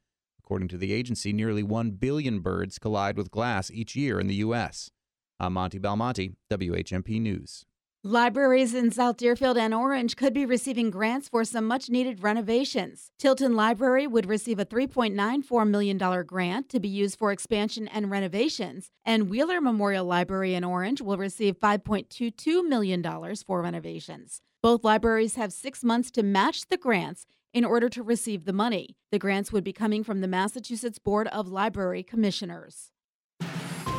According 0.48 0.68
to 0.68 0.78
the 0.78 0.94
agency, 0.94 1.34
nearly 1.34 1.62
1 1.62 1.90
billion 1.90 2.40
birds 2.40 2.78
collide 2.78 3.18
with 3.18 3.30
glass 3.30 3.70
each 3.70 3.94
year 3.94 4.18
in 4.18 4.28
the 4.28 4.36
U.S. 4.36 4.90
I'm 5.38 5.52
Monty 5.52 5.78
Belmonte, 5.78 6.36
WHMP 6.50 7.20
News. 7.20 7.66
Libraries 8.02 8.72
in 8.72 8.90
South 8.90 9.18
Deerfield 9.18 9.58
and 9.58 9.74
Orange 9.74 10.16
could 10.16 10.32
be 10.32 10.46
receiving 10.46 10.88
grants 10.88 11.28
for 11.28 11.44
some 11.44 11.66
much 11.66 11.90
needed 11.90 12.22
renovations. 12.22 13.10
Tilton 13.18 13.56
Library 13.56 14.06
would 14.06 14.24
receive 14.24 14.58
a 14.58 14.64
$3.94 14.64 15.68
million 15.68 15.98
grant 16.24 16.70
to 16.70 16.80
be 16.80 16.88
used 16.88 17.18
for 17.18 17.30
expansion 17.30 17.86
and 17.86 18.10
renovations, 18.10 18.90
and 19.04 19.28
Wheeler 19.28 19.60
Memorial 19.60 20.06
Library 20.06 20.54
in 20.54 20.64
Orange 20.64 21.02
will 21.02 21.18
receive 21.18 21.58
$5.22 21.58 22.66
million 22.66 23.04
for 23.46 23.60
renovations. 23.60 24.40
Both 24.62 24.82
libraries 24.82 25.34
have 25.34 25.52
six 25.52 25.84
months 25.84 26.10
to 26.12 26.22
match 26.22 26.68
the 26.68 26.78
grants 26.78 27.26
in 27.58 27.64
order 27.64 27.88
to 27.88 28.04
receive 28.04 28.44
the 28.44 28.52
money. 28.52 28.94
The 29.10 29.18
grants 29.18 29.50
would 29.50 29.64
be 29.64 29.72
coming 29.72 30.04
from 30.04 30.20
the 30.20 30.28
Massachusetts 30.28 31.00
Board 31.00 31.26
of 31.26 31.48
Library 31.48 32.04
Commissioners. 32.04 32.92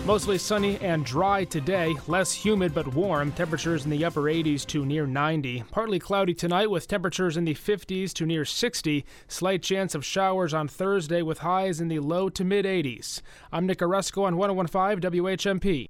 Mostly 0.06 0.38
sunny 0.38 0.78
and 0.78 1.04
dry 1.04 1.44
today, 1.44 1.94
less 2.08 2.32
humid 2.32 2.74
but 2.74 2.94
warm. 2.94 3.34
Temperatures 3.34 3.84
in 3.84 3.92
the 3.92 4.06
upper 4.06 4.22
80s 4.22 4.66
to 4.68 4.86
near 4.86 5.06
90. 5.06 5.66
Partly 5.72 6.00
cloudy 6.00 6.34
tonight 6.34 6.72
with 6.72 6.88
temperatures 6.88 7.36
in 7.36 7.44
the 7.44 7.54
50s 7.54 8.14
to 8.14 8.26
near 8.26 8.46
60. 8.46 9.06
Slight 9.28 9.62
chance 9.62 9.94
of 9.94 10.06
showers 10.06 10.54
on 10.54 10.70
Thursday 10.70 11.22
with 11.22 11.40
highs 11.40 11.82
in 11.82 11.90
the 11.90 12.00
low 12.00 12.30
to 12.30 12.46
mid 12.46 12.64
80s. 12.64 13.22
I'm 13.52 13.66
Nick 13.68 13.80
Oresko 13.80 14.24
on 14.24 14.38
1015 14.38 15.12
WHMP. 15.12 15.90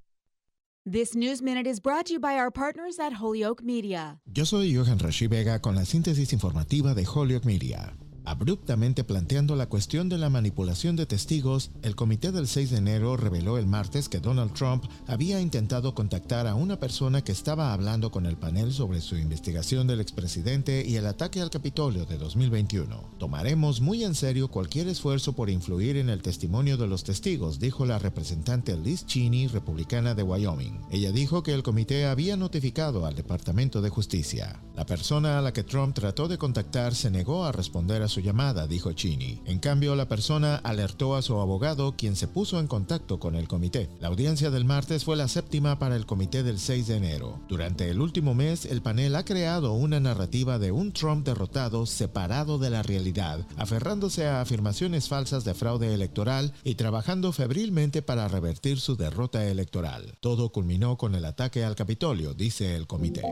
This 0.92 1.14
News 1.14 1.40
Minute 1.40 1.68
is 1.68 1.78
brought 1.78 2.06
to 2.06 2.14
you 2.14 2.18
by 2.18 2.36
our 2.36 2.50
partners 2.50 2.98
at 2.98 3.12
Holyoke 3.12 3.62
Media. 3.62 4.18
Yo 4.34 4.44
soy 4.44 4.72
Johan 4.72 4.98
Rashi 4.98 5.28
Vega 5.28 5.60
con 5.60 5.76
la 5.76 5.84
síntesis 5.84 6.32
informativa 6.32 6.94
de 6.94 7.04
Holyoke 7.04 7.46
Media. 7.46 7.94
Abruptamente 8.30 9.02
planteando 9.02 9.56
la 9.56 9.68
cuestión 9.68 10.08
de 10.08 10.16
la 10.16 10.30
manipulación 10.30 10.94
de 10.94 11.04
testigos, 11.04 11.72
el 11.82 11.96
comité 11.96 12.30
del 12.30 12.46
6 12.46 12.70
de 12.70 12.76
enero 12.76 13.16
reveló 13.16 13.58
el 13.58 13.66
martes 13.66 14.08
que 14.08 14.20
Donald 14.20 14.52
Trump 14.52 14.84
había 15.08 15.40
intentado 15.40 15.96
contactar 15.96 16.46
a 16.46 16.54
una 16.54 16.78
persona 16.78 17.24
que 17.24 17.32
estaba 17.32 17.72
hablando 17.72 18.12
con 18.12 18.26
el 18.26 18.36
panel 18.36 18.72
sobre 18.72 19.00
su 19.00 19.16
investigación 19.16 19.88
del 19.88 20.00
expresidente 20.00 20.84
y 20.86 20.94
el 20.94 21.06
ataque 21.06 21.40
al 21.40 21.50
Capitolio 21.50 22.06
de 22.06 22.18
2021. 22.18 23.02
Tomaremos 23.18 23.80
muy 23.80 24.04
en 24.04 24.14
serio 24.14 24.46
cualquier 24.46 24.86
esfuerzo 24.86 25.32
por 25.32 25.50
influir 25.50 25.96
en 25.96 26.08
el 26.08 26.22
testimonio 26.22 26.76
de 26.76 26.86
los 26.86 27.02
testigos, 27.02 27.58
dijo 27.58 27.84
la 27.84 27.98
representante 27.98 28.76
Liz 28.76 29.06
Cheney, 29.06 29.48
republicana 29.48 30.14
de 30.14 30.22
Wyoming. 30.22 30.78
Ella 30.92 31.10
dijo 31.10 31.42
que 31.42 31.52
el 31.52 31.64
comité 31.64 32.06
había 32.06 32.36
notificado 32.36 33.06
al 33.06 33.16
Departamento 33.16 33.82
de 33.82 33.90
Justicia. 33.90 34.62
La 34.76 34.86
persona 34.86 35.36
a 35.36 35.42
la 35.42 35.52
que 35.52 35.64
Trump 35.64 35.96
trató 35.96 36.28
de 36.28 36.38
contactar 36.38 36.94
se 36.94 37.10
negó 37.10 37.44
a 37.44 37.50
responder 37.50 38.02
a 38.02 38.08
su 38.08 38.19
llamada, 38.20 38.66
dijo 38.66 38.92
Cheney. 38.92 39.42
En 39.44 39.58
cambio, 39.58 39.96
la 39.96 40.08
persona 40.08 40.56
alertó 40.56 41.16
a 41.16 41.22
su 41.22 41.38
abogado, 41.38 41.96
quien 41.96 42.16
se 42.16 42.28
puso 42.28 42.60
en 42.60 42.66
contacto 42.66 43.18
con 43.18 43.34
el 43.34 43.48
comité. 43.48 43.88
La 44.00 44.08
audiencia 44.08 44.50
del 44.50 44.64
martes 44.64 45.04
fue 45.04 45.16
la 45.16 45.28
séptima 45.28 45.78
para 45.78 45.96
el 45.96 46.06
comité 46.06 46.42
del 46.42 46.58
6 46.58 46.86
de 46.86 46.96
enero. 46.96 47.40
Durante 47.48 47.90
el 47.90 48.00
último 48.00 48.34
mes, 48.34 48.64
el 48.64 48.82
panel 48.82 49.16
ha 49.16 49.24
creado 49.24 49.72
una 49.72 50.00
narrativa 50.00 50.58
de 50.58 50.72
un 50.72 50.92
Trump 50.92 51.26
derrotado 51.26 51.86
separado 51.86 52.58
de 52.58 52.70
la 52.70 52.82
realidad, 52.82 53.46
aferrándose 53.56 54.26
a 54.26 54.40
afirmaciones 54.40 55.08
falsas 55.08 55.44
de 55.44 55.54
fraude 55.54 55.94
electoral 55.94 56.52
y 56.64 56.74
trabajando 56.74 57.32
febrilmente 57.32 58.02
para 58.02 58.28
revertir 58.28 58.80
su 58.80 58.96
derrota 58.96 59.46
electoral. 59.46 60.14
Todo 60.20 60.50
culminó 60.50 60.96
con 60.96 61.14
el 61.14 61.24
ataque 61.24 61.64
al 61.64 61.76
Capitolio, 61.76 62.34
dice 62.34 62.76
el 62.76 62.86
comité. 62.86 63.22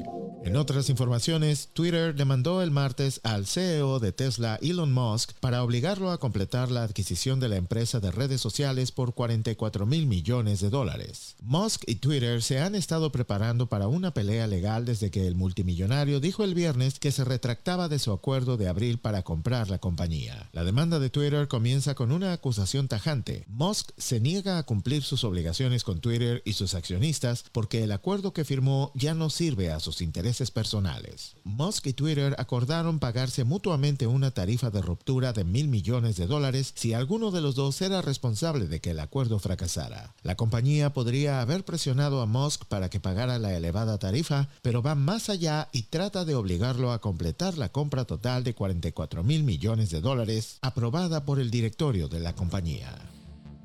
En 0.44 0.56
otras 0.56 0.88
informaciones, 0.88 1.70
Twitter 1.72 2.14
demandó 2.14 2.62
el 2.62 2.70
martes 2.70 3.20
al 3.24 3.46
CEO 3.46 3.98
de 3.98 4.12
Tesla, 4.12 4.58
Elon 4.62 4.77
Musk, 4.86 5.32
para 5.40 5.62
obligarlo 5.62 6.10
a 6.10 6.18
completar 6.18 6.70
la 6.70 6.82
adquisición 6.82 7.40
de 7.40 7.48
la 7.48 7.56
empresa 7.56 8.00
de 8.00 8.10
redes 8.10 8.40
sociales 8.40 8.92
por 8.92 9.14
44 9.14 9.86
mil 9.86 10.06
millones 10.06 10.60
de 10.60 10.70
dólares. 10.70 11.36
Musk 11.42 11.82
y 11.86 11.96
Twitter 11.96 12.42
se 12.42 12.60
han 12.60 12.74
estado 12.74 13.10
preparando 13.12 13.68
para 13.68 13.88
una 13.88 14.12
pelea 14.12 14.46
legal 14.46 14.84
desde 14.84 15.10
que 15.10 15.26
el 15.26 15.34
multimillonario 15.34 16.20
dijo 16.20 16.44
el 16.44 16.54
viernes 16.54 16.98
que 16.98 17.12
se 17.12 17.24
retractaba 17.24 17.88
de 17.88 17.98
su 17.98 18.12
acuerdo 18.12 18.56
de 18.56 18.68
abril 18.68 18.98
para 18.98 19.22
comprar 19.22 19.68
la 19.70 19.78
compañía. 19.78 20.48
La 20.52 20.64
demanda 20.64 20.98
de 20.98 21.10
Twitter 21.10 21.48
comienza 21.48 21.94
con 21.94 22.12
una 22.12 22.32
acusación 22.32 22.88
tajante. 22.88 23.44
Musk 23.48 23.90
se 23.96 24.20
niega 24.20 24.58
a 24.58 24.62
cumplir 24.62 25.02
sus 25.02 25.24
obligaciones 25.24 25.84
con 25.84 26.00
Twitter 26.00 26.42
y 26.44 26.52
sus 26.52 26.74
accionistas 26.74 27.44
porque 27.52 27.82
el 27.82 27.92
acuerdo 27.92 28.32
que 28.32 28.44
firmó 28.44 28.92
ya 28.94 29.14
no 29.14 29.30
sirve 29.30 29.70
a 29.70 29.80
sus 29.80 30.00
intereses 30.00 30.50
personales. 30.50 31.36
Musk 31.44 31.86
y 31.86 31.92
Twitter 31.92 32.34
acordaron 32.38 32.98
pagarse 32.98 33.44
mutuamente 33.44 34.06
una 34.06 34.30
tarifa 34.30 34.67
de 34.70 34.82
ruptura 34.82 35.32
de 35.32 35.44
mil 35.44 35.68
millones 35.68 36.16
de 36.16 36.26
dólares 36.26 36.72
si 36.74 36.94
alguno 36.94 37.30
de 37.30 37.40
los 37.40 37.54
dos 37.54 37.80
era 37.82 38.02
responsable 38.02 38.66
de 38.66 38.80
que 38.80 38.90
el 38.90 39.00
acuerdo 39.00 39.38
fracasara. 39.38 40.14
La 40.22 40.36
compañía 40.36 40.92
podría 40.92 41.40
haber 41.40 41.64
presionado 41.64 42.20
a 42.20 42.26
Musk 42.26 42.64
para 42.66 42.88
que 42.90 43.00
pagara 43.00 43.38
la 43.38 43.56
elevada 43.56 43.98
tarifa, 43.98 44.48
pero 44.62 44.82
va 44.82 44.94
más 44.94 45.28
allá 45.28 45.68
y 45.72 45.82
trata 45.82 46.24
de 46.24 46.34
obligarlo 46.34 46.92
a 46.92 47.00
completar 47.00 47.58
la 47.58 47.70
compra 47.70 48.04
total 48.04 48.44
de 48.44 48.54
44 48.54 49.22
mil 49.22 49.44
millones 49.44 49.90
de 49.90 50.00
dólares 50.00 50.58
aprobada 50.62 51.24
por 51.24 51.40
el 51.40 51.50
directorio 51.50 52.08
de 52.08 52.20
la 52.20 52.34
compañía. 52.34 52.96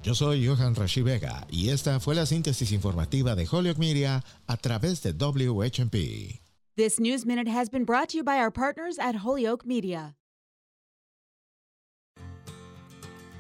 Yo 0.04 0.14
soy 0.16 0.46
Johan 0.46 0.76
Rashi 0.76 1.02
Vega 1.02 1.48
y 1.50 1.70
esta 1.70 2.00
fue 2.02 2.14
la 2.14 2.26
síntesis 2.26 2.74
informativa 2.74 3.36
de 3.36 3.48
Holyoke 3.50 3.80
Media 3.80 4.24
a 4.48 4.58
través 4.58 5.02
de 5.02 5.14
WHMP. 5.14 6.42
This 6.76 7.00
News 7.00 7.26
Minute 7.26 7.48
has 7.48 7.70
been 7.70 7.86
brought 7.86 8.10
to 8.10 8.18
you 8.18 8.24
by 8.24 8.38
our 8.38 8.52
partners 8.52 8.98
at 9.00 9.24
Holyoke 9.24 9.66
Media. 9.66 10.16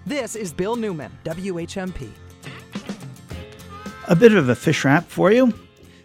This 0.06 0.36
is 0.36 0.51
Bill 0.51 0.76
Newman, 0.76 1.18
WHMP. 1.24 2.10
A 4.10 4.16
bit 4.18 4.34
of 4.34 4.49
a 4.49 4.56
fish 4.56 4.84
wrap 4.84 5.08
for 5.08 5.32
you. 5.32 5.54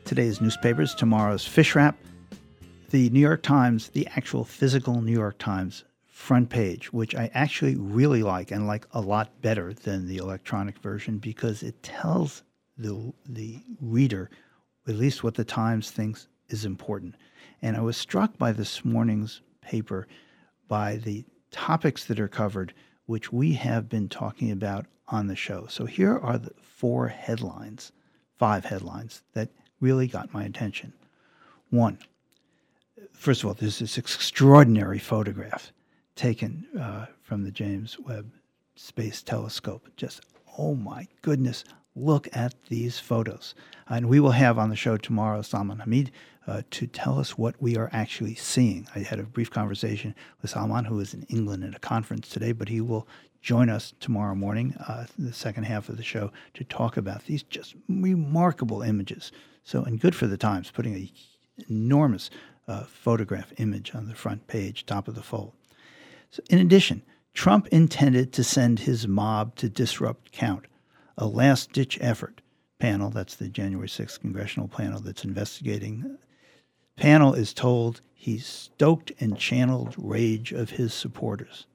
Today's 0.04 0.40
newspapers, 0.40 0.94
tomorrow's 0.94 1.44
fish 1.44 1.74
wrap. 1.74 1.98
The 2.90 3.10
New 3.10 3.18
York 3.18 3.42
Times, 3.42 3.88
the 3.88 4.06
actual 4.14 4.44
physical 4.44 5.02
New 5.02 5.12
York 5.12 5.36
Times 5.38 5.82
front 6.06 6.48
page, 6.48 6.92
which 6.92 7.16
I 7.16 7.28
actually 7.34 7.74
really 7.74 8.22
like 8.22 8.52
and 8.52 8.68
like 8.68 8.86
a 8.92 9.00
lot 9.00 9.42
better 9.42 9.72
than 9.72 10.06
the 10.06 10.18
electronic 10.18 10.78
version 10.78 11.18
because 11.18 11.64
it 11.64 11.82
tells 11.82 12.44
the 12.76 13.12
the 13.26 13.60
reader 13.80 14.30
at 14.86 14.94
least 14.94 15.24
what 15.24 15.34
the 15.34 15.44
Times 15.44 15.90
thinks 15.90 16.28
is 16.50 16.64
important. 16.64 17.16
And 17.62 17.76
I 17.76 17.80
was 17.80 17.96
struck 17.96 18.38
by 18.38 18.52
this 18.52 18.84
morning's 18.84 19.42
paper 19.60 20.06
by 20.68 20.96
the 20.96 21.24
topics 21.50 22.04
that 22.04 22.20
are 22.20 22.28
covered, 22.28 22.72
which 23.08 23.32
we 23.32 23.54
have 23.54 23.88
been 23.88 24.08
talking 24.08 24.50
about 24.50 24.86
on 25.08 25.26
the 25.26 25.36
show. 25.36 25.66
So 25.68 25.86
here 25.86 26.18
are 26.18 26.38
the 26.38 26.52
four 26.60 27.08
headlines 27.08 27.90
five 28.38 28.64
headlines 28.64 29.22
that 29.34 29.48
really 29.80 30.06
got 30.06 30.32
my 30.32 30.44
attention. 30.44 30.92
One, 31.70 31.98
first 33.12 33.42
of 33.42 33.48
all, 33.48 33.54
there's 33.54 33.80
this 33.80 33.98
extraordinary 33.98 34.98
photograph 34.98 35.72
taken 36.14 36.66
uh, 36.80 37.06
from 37.20 37.44
the 37.44 37.50
James 37.50 37.98
Webb 37.98 38.30
Space 38.76 39.22
Telescope. 39.22 39.88
Just, 39.96 40.20
oh 40.56 40.74
my 40.74 41.06
goodness, 41.22 41.64
look 41.94 42.28
at 42.32 42.54
these 42.68 42.98
photos. 42.98 43.54
And 43.88 44.08
we 44.08 44.20
will 44.20 44.30
have 44.30 44.58
on 44.58 44.70
the 44.70 44.76
show 44.76 44.96
tomorrow 44.96 45.42
Salman 45.42 45.82
Hameed 45.84 46.10
uh, 46.48 46.62
to 46.70 46.86
tell 46.86 47.18
us 47.18 47.36
what 47.36 47.60
we 47.60 47.76
are 47.76 47.90
actually 47.92 48.34
seeing. 48.34 48.88
I 48.94 49.00
had 49.00 49.20
a 49.20 49.24
brief 49.24 49.50
conversation 49.50 50.14
with 50.40 50.50
Salman, 50.50 50.86
who 50.86 50.98
is 50.98 51.12
in 51.12 51.24
England 51.24 51.62
at 51.62 51.74
a 51.74 51.78
conference 51.78 52.28
today, 52.28 52.52
but 52.52 52.68
he 52.68 52.80
will 52.80 53.06
join 53.42 53.68
us 53.68 53.92
tomorrow 54.00 54.34
morning, 54.34 54.74
uh, 54.88 55.06
the 55.18 55.32
second 55.32 55.64
half 55.64 55.88
of 55.88 55.96
the 55.96 56.02
show, 56.02 56.32
to 56.54 56.64
talk 56.64 56.96
about 56.96 57.26
these 57.26 57.42
just 57.42 57.74
remarkable 57.88 58.82
images. 58.82 59.30
So, 59.62 59.84
and 59.84 60.00
good 60.00 60.14
for 60.14 60.26
the 60.26 60.38
Times, 60.38 60.70
putting 60.70 60.94
an 60.94 61.10
enormous 61.68 62.30
uh, 62.66 62.84
photograph 62.84 63.52
image 63.58 63.94
on 63.94 64.08
the 64.08 64.14
front 64.14 64.46
page, 64.46 64.86
top 64.86 65.06
of 65.06 65.14
the 65.14 65.22
fold. 65.22 65.52
So 66.30 66.42
in 66.50 66.58
addition, 66.58 67.02
Trump 67.34 67.66
intended 67.68 68.32
to 68.32 68.44
send 68.44 68.80
his 68.80 69.06
mob 69.06 69.54
to 69.56 69.68
disrupt 69.68 70.32
count, 70.32 70.66
a 71.16 71.26
last 71.26 71.72
ditch 71.72 71.98
effort. 72.00 72.40
Panel, 72.78 73.10
that's 73.10 73.34
the 73.34 73.48
January 73.48 73.88
6th 73.88 74.20
congressional 74.20 74.68
panel 74.68 75.00
that's 75.00 75.24
investigating. 75.24 76.18
Panel 76.98 77.32
is 77.32 77.54
told 77.54 78.00
he 78.14 78.38
stoked 78.38 79.12
and 79.20 79.38
channeled 79.38 79.94
rage 79.96 80.52
of 80.52 80.70
his 80.70 80.92
supporters. 80.92 81.66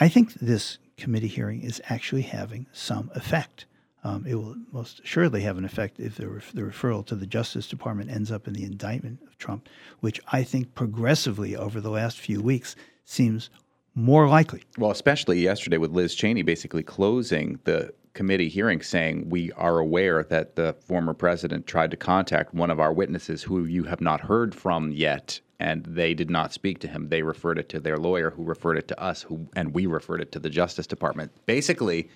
I 0.00 0.08
think 0.08 0.34
this 0.34 0.78
committee 0.96 1.28
hearing 1.28 1.62
is 1.62 1.82
actually 1.88 2.22
having 2.22 2.66
some 2.72 3.10
effect. 3.14 3.66
Um, 4.02 4.24
it 4.26 4.34
will 4.34 4.56
most 4.72 5.00
assuredly 5.00 5.42
have 5.42 5.58
an 5.58 5.64
effect 5.64 6.00
if 6.00 6.16
the, 6.16 6.28
ref- 6.28 6.52
the 6.52 6.62
referral 6.62 7.04
to 7.06 7.14
the 7.14 7.26
Justice 7.26 7.68
Department 7.68 8.10
ends 8.10 8.32
up 8.32 8.48
in 8.48 8.54
the 8.54 8.64
indictment 8.64 9.20
of 9.26 9.38
Trump, 9.38 9.68
which 10.00 10.20
I 10.32 10.42
think 10.42 10.74
progressively 10.74 11.56
over 11.56 11.80
the 11.80 11.90
last 11.90 12.18
few 12.18 12.40
weeks 12.40 12.76
seems 13.04 13.50
more 13.94 14.26
likely. 14.28 14.64
Well, 14.78 14.90
especially 14.90 15.40
yesterday 15.40 15.78
with 15.78 15.92
Liz 15.92 16.14
Cheney 16.14 16.42
basically 16.42 16.82
closing 16.82 17.60
the 17.64 17.94
committee 18.14 18.48
hearing 18.48 18.80
saying 18.80 19.28
we 19.28 19.52
are 19.52 19.78
aware 19.78 20.24
that 20.24 20.56
the 20.56 20.74
former 20.86 21.12
president 21.12 21.66
tried 21.66 21.90
to 21.90 21.96
contact 21.96 22.54
one 22.54 22.70
of 22.70 22.80
our 22.80 22.92
witnesses 22.92 23.42
who 23.42 23.64
you 23.64 23.84
have 23.84 24.00
not 24.00 24.20
heard 24.22 24.54
from 24.54 24.90
yet 24.90 25.40
and 25.60 25.84
they 25.84 26.14
did 26.14 26.30
not 26.30 26.52
speak 26.52 26.78
to 26.78 26.88
him 26.88 27.08
they 27.08 27.22
referred 27.22 27.58
it 27.58 27.68
to 27.68 27.80
their 27.80 27.98
lawyer 27.98 28.30
who 28.30 28.42
referred 28.44 28.78
it 28.78 28.88
to 28.88 29.00
us 29.00 29.22
who 29.22 29.46
and 29.56 29.74
we 29.74 29.86
referred 29.86 30.20
it 30.20 30.32
to 30.32 30.38
the 30.38 30.50
justice 30.50 30.86
department 30.86 31.30
basically 31.46 32.08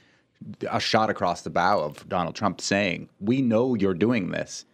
a 0.70 0.80
shot 0.80 1.11
across 1.11 1.42
the 1.42 1.51
bow 1.51 1.80
of 1.80 2.09
Donald 2.09 2.34
Trump 2.34 2.61
saying, 2.61 3.09
"We 3.20 3.42
know 3.42 3.74
you're 3.74 3.94
doing 3.94 4.30
this, 4.30 4.64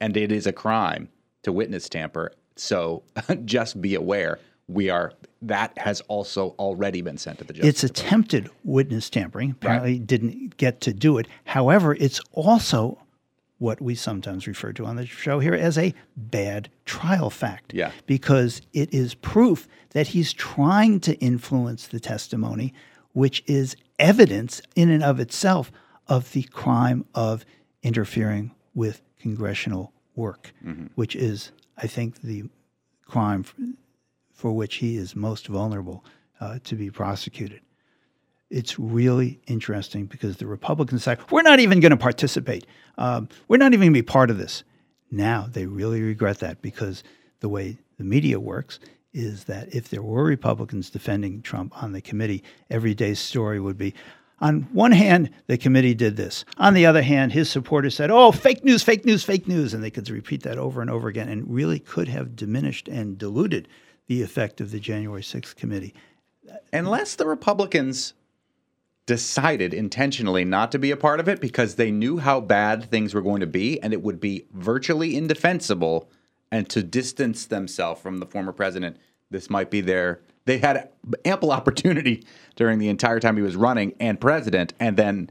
and 0.00 0.16
it 0.16 0.32
is 0.32 0.46
a 0.46 0.52
crime 0.52 1.08
to 1.42 1.52
witness 1.52 1.88
tamper. 1.88 2.32
So 2.56 3.02
just 3.44 3.80
be 3.80 3.94
aware." 3.94 4.38
We 4.68 4.90
are 4.90 5.12
that 5.42 5.76
has 5.76 6.00
also 6.02 6.54
already 6.58 7.02
been 7.02 7.18
sent 7.18 7.38
to 7.38 7.44
the 7.44 7.52
justice. 7.52 7.68
It's 7.68 7.84
attempted 7.84 8.48
witness 8.64 9.10
tampering. 9.10 9.50
Apparently, 9.50 9.92
right. 9.92 10.06
didn't 10.06 10.56
get 10.56 10.80
to 10.82 10.92
do 10.92 11.18
it. 11.18 11.26
However, 11.44 11.94
it's 11.94 12.20
also 12.32 12.98
what 13.58 13.80
we 13.80 13.94
sometimes 13.94 14.46
refer 14.46 14.72
to 14.72 14.84
on 14.84 14.96
the 14.96 15.06
show 15.06 15.38
here 15.38 15.54
as 15.54 15.78
a 15.78 15.94
bad 16.16 16.68
trial 16.84 17.30
fact. 17.30 17.72
Yeah. 17.72 17.92
Because 18.06 18.60
it 18.72 18.92
is 18.92 19.14
proof 19.14 19.68
that 19.90 20.08
he's 20.08 20.32
trying 20.32 20.98
to 21.00 21.14
influence 21.18 21.86
the 21.86 22.00
testimony, 22.00 22.74
which 23.12 23.42
is 23.46 23.76
evidence 23.98 24.62
in 24.74 24.90
and 24.90 25.02
of 25.02 25.20
itself 25.20 25.70
of 26.08 26.32
the 26.32 26.42
crime 26.44 27.04
of 27.14 27.44
interfering 27.82 28.52
with 28.74 29.02
congressional 29.20 29.92
work, 30.16 30.52
mm-hmm. 30.64 30.86
which 30.94 31.14
is, 31.14 31.52
I 31.76 31.86
think, 31.86 32.20
the 32.20 32.44
crime 33.06 33.44
for, 34.42 34.52
which 34.52 34.76
he 34.76 34.96
is 34.96 35.14
most 35.14 35.46
vulnerable 35.46 36.04
uh, 36.40 36.58
to 36.64 36.74
be 36.74 36.90
prosecuted. 36.90 37.60
It's 38.50 38.76
really 38.76 39.40
interesting 39.46 40.06
because 40.06 40.36
the 40.36 40.48
Republicans 40.48 41.04
say, 41.04 41.16
we're 41.30 41.42
not 41.42 41.60
even 41.60 41.78
going 41.78 41.90
to 41.90 41.96
participate. 41.96 42.66
Um, 42.98 43.28
we're 43.46 43.56
not 43.56 43.72
even 43.72 43.86
going 43.86 43.94
to 43.94 44.02
be 44.02 44.02
part 44.02 44.30
of 44.30 44.38
this. 44.38 44.64
Now 45.12 45.46
they 45.48 45.66
really 45.66 46.02
regret 46.02 46.40
that 46.40 46.60
because 46.60 47.04
the 47.38 47.48
way 47.48 47.78
the 47.98 48.04
media 48.04 48.40
works 48.40 48.80
is 49.14 49.44
that 49.44 49.72
if 49.72 49.88
there 49.88 50.02
were 50.02 50.24
Republicans 50.24 50.90
defending 50.90 51.40
Trump 51.40 51.80
on 51.80 51.92
the 51.92 52.00
committee, 52.00 52.42
every 52.68 52.94
day's 52.94 53.20
story 53.20 53.60
would 53.60 53.78
be 53.78 53.94
on 54.42 54.62
one 54.72 54.90
hand, 54.90 55.30
the 55.46 55.56
committee 55.56 55.94
did 55.94 56.16
this. 56.16 56.44
On 56.58 56.74
the 56.74 56.84
other 56.84 57.02
hand, 57.02 57.32
his 57.32 57.48
supporters 57.48 57.94
said, 57.94 58.10
oh, 58.10 58.32
fake 58.32 58.64
news, 58.64 58.82
fake 58.82 59.04
news, 59.04 59.22
fake 59.22 59.46
news. 59.46 59.72
And 59.72 59.84
they 59.84 59.90
could 59.90 60.10
repeat 60.10 60.42
that 60.42 60.58
over 60.58 60.82
and 60.82 60.90
over 60.90 61.06
again 61.06 61.28
and 61.28 61.48
really 61.48 61.78
could 61.78 62.08
have 62.08 62.34
diminished 62.34 62.88
and 62.88 63.16
diluted 63.16 63.68
the 64.06 64.22
effect 64.22 64.60
of 64.60 64.70
the 64.70 64.80
January 64.80 65.22
6th 65.22 65.56
committee. 65.56 65.94
Unless 66.72 67.16
the 67.16 67.26
Republicans 67.26 68.14
decided 69.06 69.74
intentionally 69.74 70.44
not 70.44 70.70
to 70.72 70.78
be 70.78 70.90
a 70.90 70.96
part 70.96 71.20
of 71.20 71.28
it 71.28 71.40
because 71.40 71.74
they 71.74 71.90
knew 71.90 72.18
how 72.18 72.40
bad 72.40 72.84
things 72.90 73.14
were 73.14 73.22
going 73.22 73.40
to 73.40 73.46
be 73.46 73.80
and 73.82 73.92
it 73.92 74.02
would 74.02 74.20
be 74.20 74.46
virtually 74.52 75.16
indefensible 75.16 76.08
and 76.52 76.68
to 76.68 76.82
distance 76.82 77.46
themselves 77.46 78.00
from 78.00 78.18
the 78.18 78.26
former 78.26 78.52
president, 78.52 78.98
this 79.30 79.48
might 79.50 79.70
be 79.70 79.80
their. 79.80 80.20
They 80.44 80.58
had 80.58 80.90
ample 81.24 81.50
opportunity 81.50 82.24
during 82.56 82.78
the 82.78 82.88
entire 82.88 83.20
time 83.20 83.36
he 83.36 83.42
was 83.42 83.56
running 83.56 83.94
and 83.98 84.20
president, 84.20 84.74
and 84.78 84.96
then 84.96 85.30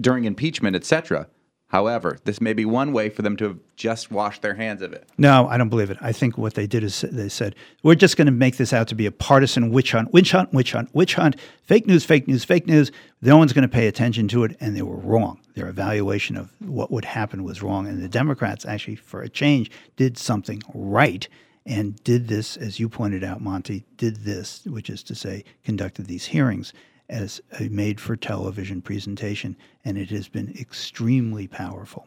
during 0.00 0.24
impeachment, 0.24 0.76
etc. 0.76 1.26
However, 1.70 2.18
this 2.24 2.40
may 2.40 2.52
be 2.52 2.64
one 2.64 2.92
way 2.92 3.08
for 3.10 3.22
them 3.22 3.36
to 3.36 3.44
have 3.44 3.58
just 3.76 4.10
washed 4.10 4.42
their 4.42 4.54
hands 4.54 4.82
of 4.82 4.92
it. 4.92 5.08
No, 5.16 5.46
I 5.46 5.56
don't 5.56 5.68
believe 5.68 5.88
it. 5.88 5.98
I 6.00 6.10
think 6.10 6.36
what 6.36 6.54
they 6.54 6.66
did 6.66 6.82
is 6.82 7.02
they 7.02 7.28
said, 7.28 7.54
we're 7.84 7.94
just 7.94 8.16
going 8.16 8.26
to 8.26 8.32
make 8.32 8.56
this 8.56 8.72
out 8.72 8.88
to 8.88 8.96
be 8.96 9.06
a 9.06 9.12
partisan 9.12 9.70
witch 9.70 9.92
hunt, 9.92 10.12
witch 10.12 10.32
hunt, 10.32 10.52
witch 10.52 10.72
hunt, 10.72 10.92
witch 10.92 11.14
hunt, 11.14 11.36
fake 11.62 11.86
news, 11.86 12.04
fake 12.04 12.26
news, 12.26 12.44
fake 12.44 12.66
news. 12.66 12.90
No 13.22 13.36
one's 13.36 13.52
going 13.52 13.62
to 13.62 13.68
pay 13.68 13.86
attention 13.86 14.26
to 14.28 14.42
it. 14.42 14.56
And 14.58 14.76
they 14.76 14.82
were 14.82 14.96
wrong. 14.96 15.38
Their 15.54 15.68
evaluation 15.68 16.36
of 16.36 16.50
what 16.58 16.90
would 16.90 17.04
happen 17.04 17.44
was 17.44 17.62
wrong. 17.62 17.86
And 17.86 18.02
the 18.02 18.08
Democrats, 18.08 18.66
actually, 18.66 18.96
for 18.96 19.22
a 19.22 19.28
change, 19.28 19.70
did 19.94 20.18
something 20.18 20.64
right 20.74 21.28
and 21.64 22.02
did 22.02 22.26
this, 22.26 22.56
as 22.56 22.80
you 22.80 22.88
pointed 22.88 23.22
out, 23.22 23.40
Monty, 23.42 23.84
did 23.96 24.24
this, 24.24 24.64
which 24.64 24.90
is 24.90 25.04
to 25.04 25.14
say, 25.14 25.44
conducted 25.62 26.06
these 26.06 26.26
hearings 26.26 26.72
as 27.10 27.40
a 27.58 27.68
made 27.68 28.00
for 28.00 28.16
television 28.16 28.80
presentation, 28.80 29.56
and 29.84 29.98
it 29.98 30.10
has 30.10 30.28
been 30.28 30.54
extremely 30.58 31.46
powerful. 31.46 32.06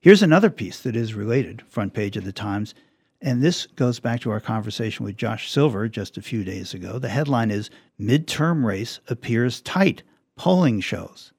Here's 0.00 0.22
another 0.22 0.50
piece 0.50 0.80
that 0.80 0.96
is 0.96 1.14
related, 1.14 1.62
front 1.68 1.92
page 1.92 2.16
of 2.16 2.24
the 2.24 2.32
Times, 2.32 2.74
and 3.20 3.42
this 3.42 3.66
goes 3.66 3.98
back 4.00 4.20
to 4.20 4.30
our 4.30 4.40
conversation 4.40 5.04
with 5.04 5.16
Josh 5.16 5.50
Silver 5.50 5.88
just 5.88 6.16
a 6.16 6.22
few 6.22 6.44
days 6.44 6.72
ago. 6.72 6.98
The 6.98 7.08
headline 7.08 7.50
is 7.50 7.70
Midterm 8.00 8.64
Race 8.64 9.00
Appears 9.08 9.60
Tight, 9.60 10.02
Polling 10.36 10.80
Shows. 10.80 11.32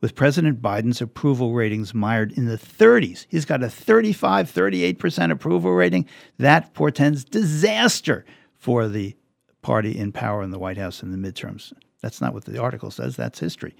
With 0.00 0.14
President 0.16 0.60
Biden's 0.60 1.00
approval 1.00 1.52
ratings 1.52 1.94
mired 1.94 2.32
in 2.32 2.46
the 2.46 2.56
30s, 2.56 3.26
he's 3.28 3.44
got 3.44 3.62
a 3.62 3.70
35, 3.70 4.50
38% 4.50 5.30
approval 5.30 5.72
rating. 5.72 6.06
That 6.38 6.74
portends 6.74 7.24
disaster 7.24 8.24
for 8.56 8.88
the 8.88 9.14
party 9.60 9.96
in 9.96 10.10
power 10.10 10.42
in 10.42 10.50
the 10.50 10.58
White 10.58 10.78
House 10.78 11.02
in 11.02 11.12
the 11.12 11.30
midterms. 11.30 11.72
That's 12.02 12.20
not 12.20 12.34
what 12.34 12.44
the 12.44 12.60
article 12.60 12.90
says, 12.90 13.16
that's 13.16 13.38
history. 13.38 13.74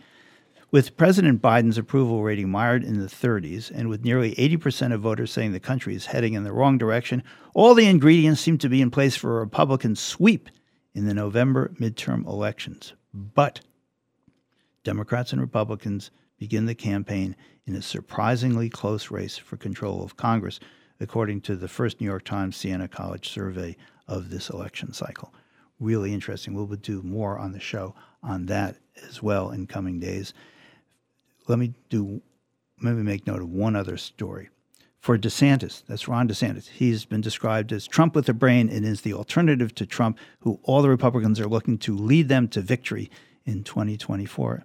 With 0.70 0.96
President 0.96 1.42
Biden's 1.42 1.76
approval 1.76 2.22
rating 2.22 2.48
mired 2.48 2.82
in 2.82 2.98
the 2.98 3.06
30s, 3.06 3.70
and 3.70 3.90
with 3.90 4.04
nearly 4.04 4.34
80% 4.36 4.94
of 4.94 5.02
voters 5.02 5.30
saying 5.30 5.52
the 5.52 5.60
country 5.60 5.94
is 5.94 6.06
heading 6.06 6.32
in 6.32 6.44
the 6.44 6.52
wrong 6.52 6.78
direction, 6.78 7.22
all 7.52 7.74
the 7.74 7.86
ingredients 7.86 8.40
seem 8.40 8.56
to 8.56 8.70
be 8.70 8.80
in 8.80 8.90
place 8.90 9.14
for 9.14 9.36
a 9.36 9.40
Republican 9.40 9.96
sweep 9.96 10.48
in 10.94 11.06
the 11.06 11.12
November 11.12 11.74
midterm 11.78 12.26
elections. 12.26 12.94
But 13.12 13.60
Democrats 14.82 15.32
and 15.32 15.42
Republicans 15.42 16.10
begin 16.38 16.64
the 16.64 16.74
campaign 16.74 17.36
in 17.66 17.76
a 17.76 17.82
surprisingly 17.82 18.70
close 18.70 19.10
race 19.10 19.36
for 19.36 19.58
control 19.58 20.02
of 20.02 20.16
Congress, 20.16 20.58
according 21.00 21.42
to 21.42 21.54
the 21.54 21.68
first 21.68 22.00
New 22.00 22.06
York 22.06 22.24
Times 22.24 22.56
Siena 22.56 22.88
College 22.88 23.28
survey 23.28 23.76
of 24.08 24.30
this 24.30 24.48
election 24.48 24.92
cycle. 24.94 25.34
Really 25.80 26.14
interesting. 26.14 26.54
We'll 26.54 26.66
do 26.66 27.02
more 27.02 27.38
on 27.38 27.52
the 27.52 27.60
show 27.60 27.94
on 28.22 28.46
that 28.46 28.76
as 29.08 29.22
well 29.22 29.50
in 29.50 29.66
coming 29.66 29.98
days. 29.98 30.32
Let 31.48 31.58
me 31.58 31.74
do 31.88 32.22
maybe 32.80 33.02
make 33.02 33.26
note 33.26 33.42
of 33.42 33.48
one 33.48 33.76
other 33.76 33.96
story. 33.96 34.48
For 35.00 35.18
DeSantis, 35.18 35.82
that's 35.86 36.06
Ron 36.06 36.28
DeSantis. 36.28 36.68
He's 36.68 37.04
been 37.04 37.20
described 37.20 37.72
as 37.72 37.88
Trump 37.88 38.14
with 38.14 38.28
a 38.28 38.32
brain 38.32 38.68
and 38.68 38.84
is 38.84 39.00
the 39.00 39.14
alternative 39.14 39.74
to 39.74 39.86
Trump, 39.86 40.16
who 40.40 40.60
all 40.62 40.80
the 40.80 40.88
Republicans 40.88 41.40
are 41.40 41.48
looking 41.48 41.76
to 41.78 41.96
lead 41.96 42.28
them 42.28 42.46
to 42.48 42.60
victory 42.60 43.10
in 43.44 43.64
2024. 43.64 44.64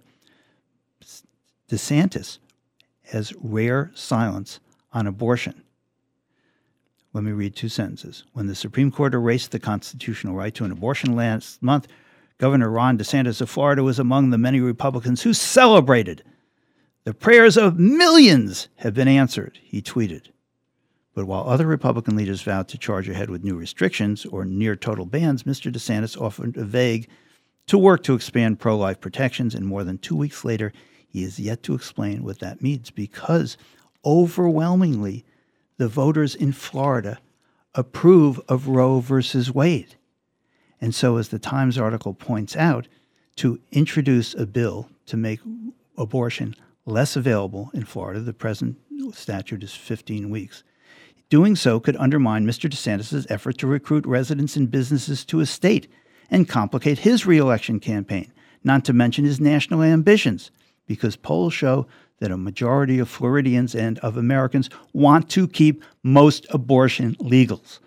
DeSantis 1.68 2.38
has 3.06 3.32
rare 3.40 3.90
silence 3.94 4.60
on 4.92 5.08
abortion. 5.08 5.62
Let 7.12 7.24
me 7.24 7.32
read 7.32 7.56
two 7.56 7.68
sentences. 7.68 8.24
When 8.32 8.46
the 8.46 8.54
Supreme 8.54 8.90
Court 8.90 9.14
erased 9.14 9.50
the 9.50 9.58
constitutional 9.58 10.34
right 10.34 10.54
to 10.54 10.64
an 10.64 10.72
abortion 10.72 11.16
last 11.16 11.62
month, 11.62 11.88
Governor 12.36 12.70
Ron 12.70 12.98
DeSantis 12.98 13.40
of 13.40 13.50
Florida 13.50 13.82
was 13.82 13.98
among 13.98 14.30
the 14.30 14.38
many 14.38 14.60
Republicans 14.60 15.22
who 15.22 15.32
celebrated 15.32 16.22
The 17.04 17.14
prayers 17.14 17.56
of 17.56 17.78
millions 17.78 18.68
have 18.76 18.94
been 18.94 19.08
answered, 19.08 19.58
he 19.62 19.80
tweeted. 19.80 20.30
But 21.14 21.24
while 21.24 21.48
other 21.48 21.66
Republican 21.66 22.14
leaders 22.14 22.42
vowed 22.42 22.68
to 22.68 22.78
charge 22.78 23.08
ahead 23.08 23.30
with 23.30 23.42
new 23.42 23.56
restrictions 23.56 24.24
or 24.26 24.44
near 24.44 24.76
total 24.76 25.06
bans, 25.06 25.42
Mr. 25.42 25.72
DeSantis 25.72 26.20
offered 26.20 26.56
a 26.56 26.64
vague 26.64 27.08
to 27.66 27.78
work 27.78 28.02
to 28.04 28.14
expand 28.14 28.60
pro 28.60 28.76
life 28.76 29.00
protections, 29.00 29.54
and 29.54 29.66
more 29.66 29.82
than 29.82 29.98
two 29.98 30.14
weeks 30.14 30.44
later, 30.44 30.72
he 31.08 31.24
is 31.24 31.40
yet 31.40 31.62
to 31.64 31.74
explain 31.74 32.22
what 32.22 32.38
that 32.38 32.62
means 32.62 32.90
because 32.90 33.56
overwhelmingly 34.04 35.24
the 35.78 35.88
voters 35.88 36.34
in 36.34 36.52
Florida 36.52 37.18
approve 37.74 38.40
of 38.48 38.68
Roe 38.68 39.00
versus 39.00 39.52
Wade. 39.54 39.94
And 40.80 40.94
so, 40.94 41.16
as 41.16 41.28
the 41.28 41.38
Times 41.38 41.78
article 41.78 42.14
points 42.14 42.56
out, 42.56 42.86
to 43.36 43.60
introduce 43.70 44.34
a 44.34 44.46
bill 44.46 44.90
to 45.06 45.16
make 45.16 45.40
abortion 45.96 46.54
less 46.84 47.16
available 47.16 47.70
in 47.72 47.84
Florida, 47.84 48.20
the 48.20 48.32
present 48.32 48.76
statute 49.12 49.62
is 49.62 49.74
15 49.74 50.28
weeks. 50.28 50.64
Doing 51.28 51.54
so 51.54 51.78
could 51.78 51.96
undermine 51.96 52.46
Mr. 52.46 52.68
DeSantis' 52.68 53.26
effort 53.30 53.58
to 53.58 53.66
recruit 53.66 54.06
residents 54.06 54.56
and 54.56 54.70
businesses 54.70 55.24
to 55.26 55.38
his 55.38 55.50
state 55.50 55.88
and 56.30 56.48
complicate 56.48 57.00
his 57.00 57.26
reelection 57.26 57.80
campaign, 57.80 58.32
not 58.64 58.84
to 58.86 58.92
mention 58.92 59.24
his 59.24 59.40
national 59.40 59.82
ambitions, 59.82 60.50
because 60.86 61.16
polls 61.16 61.54
show 61.54 61.86
that 62.20 62.30
a 62.30 62.36
majority 62.36 62.98
of 62.98 63.08
Floridians 63.08 63.74
and 63.74 63.98
of 64.00 64.16
Americans 64.16 64.68
want 64.92 65.28
to 65.30 65.46
keep 65.46 65.82
most 66.02 66.46
abortion 66.50 67.14
legals, 67.16 67.78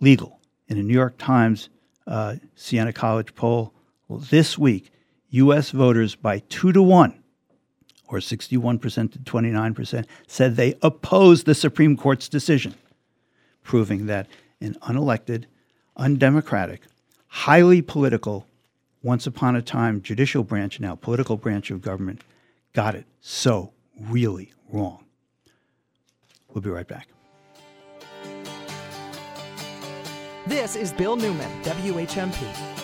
legal. 0.00 0.40
In 0.68 0.78
a 0.78 0.82
New 0.82 0.94
York 0.94 1.14
Times 1.18 1.68
uh, 2.06 2.36
Siena 2.54 2.92
College 2.92 3.34
poll 3.34 3.72
well, 4.08 4.18
this 4.18 4.58
week, 4.58 4.90
U.S. 5.30 5.70
voters 5.70 6.14
by 6.14 6.40
two 6.40 6.72
to 6.72 6.82
one, 6.82 7.22
or 8.08 8.18
61% 8.18 9.12
to 9.12 9.18
29%, 9.18 10.04
said 10.26 10.56
they 10.56 10.74
oppose 10.82 11.44
the 11.44 11.54
Supreme 11.54 11.96
Court's 11.96 12.28
decision, 12.28 12.74
proving 13.62 14.06
that 14.06 14.26
an 14.60 14.76
unelected, 14.82 15.44
undemocratic, 15.96 16.82
highly 17.26 17.80
political, 17.80 18.46
once 19.02 19.26
upon 19.26 19.56
a 19.56 19.62
time 19.62 20.02
judicial 20.02 20.44
branch, 20.44 20.78
now 20.78 20.94
political 20.94 21.36
branch 21.36 21.70
of 21.70 21.80
government, 21.80 22.20
got 22.72 22.94
it 22.94 23.06
so 23.20 23.72
really 24.00 24.52
wrong. 24.70 25.04
We'll 26.48 26.62
be 26.62 26.70
right 26.70 26.88
back. 26.88 27.08
This 30.46 30.76
is 30.76 30.92
Bill 30.92 31.16
Newman, 31.16 31.50
WHMP. 31.62 32.81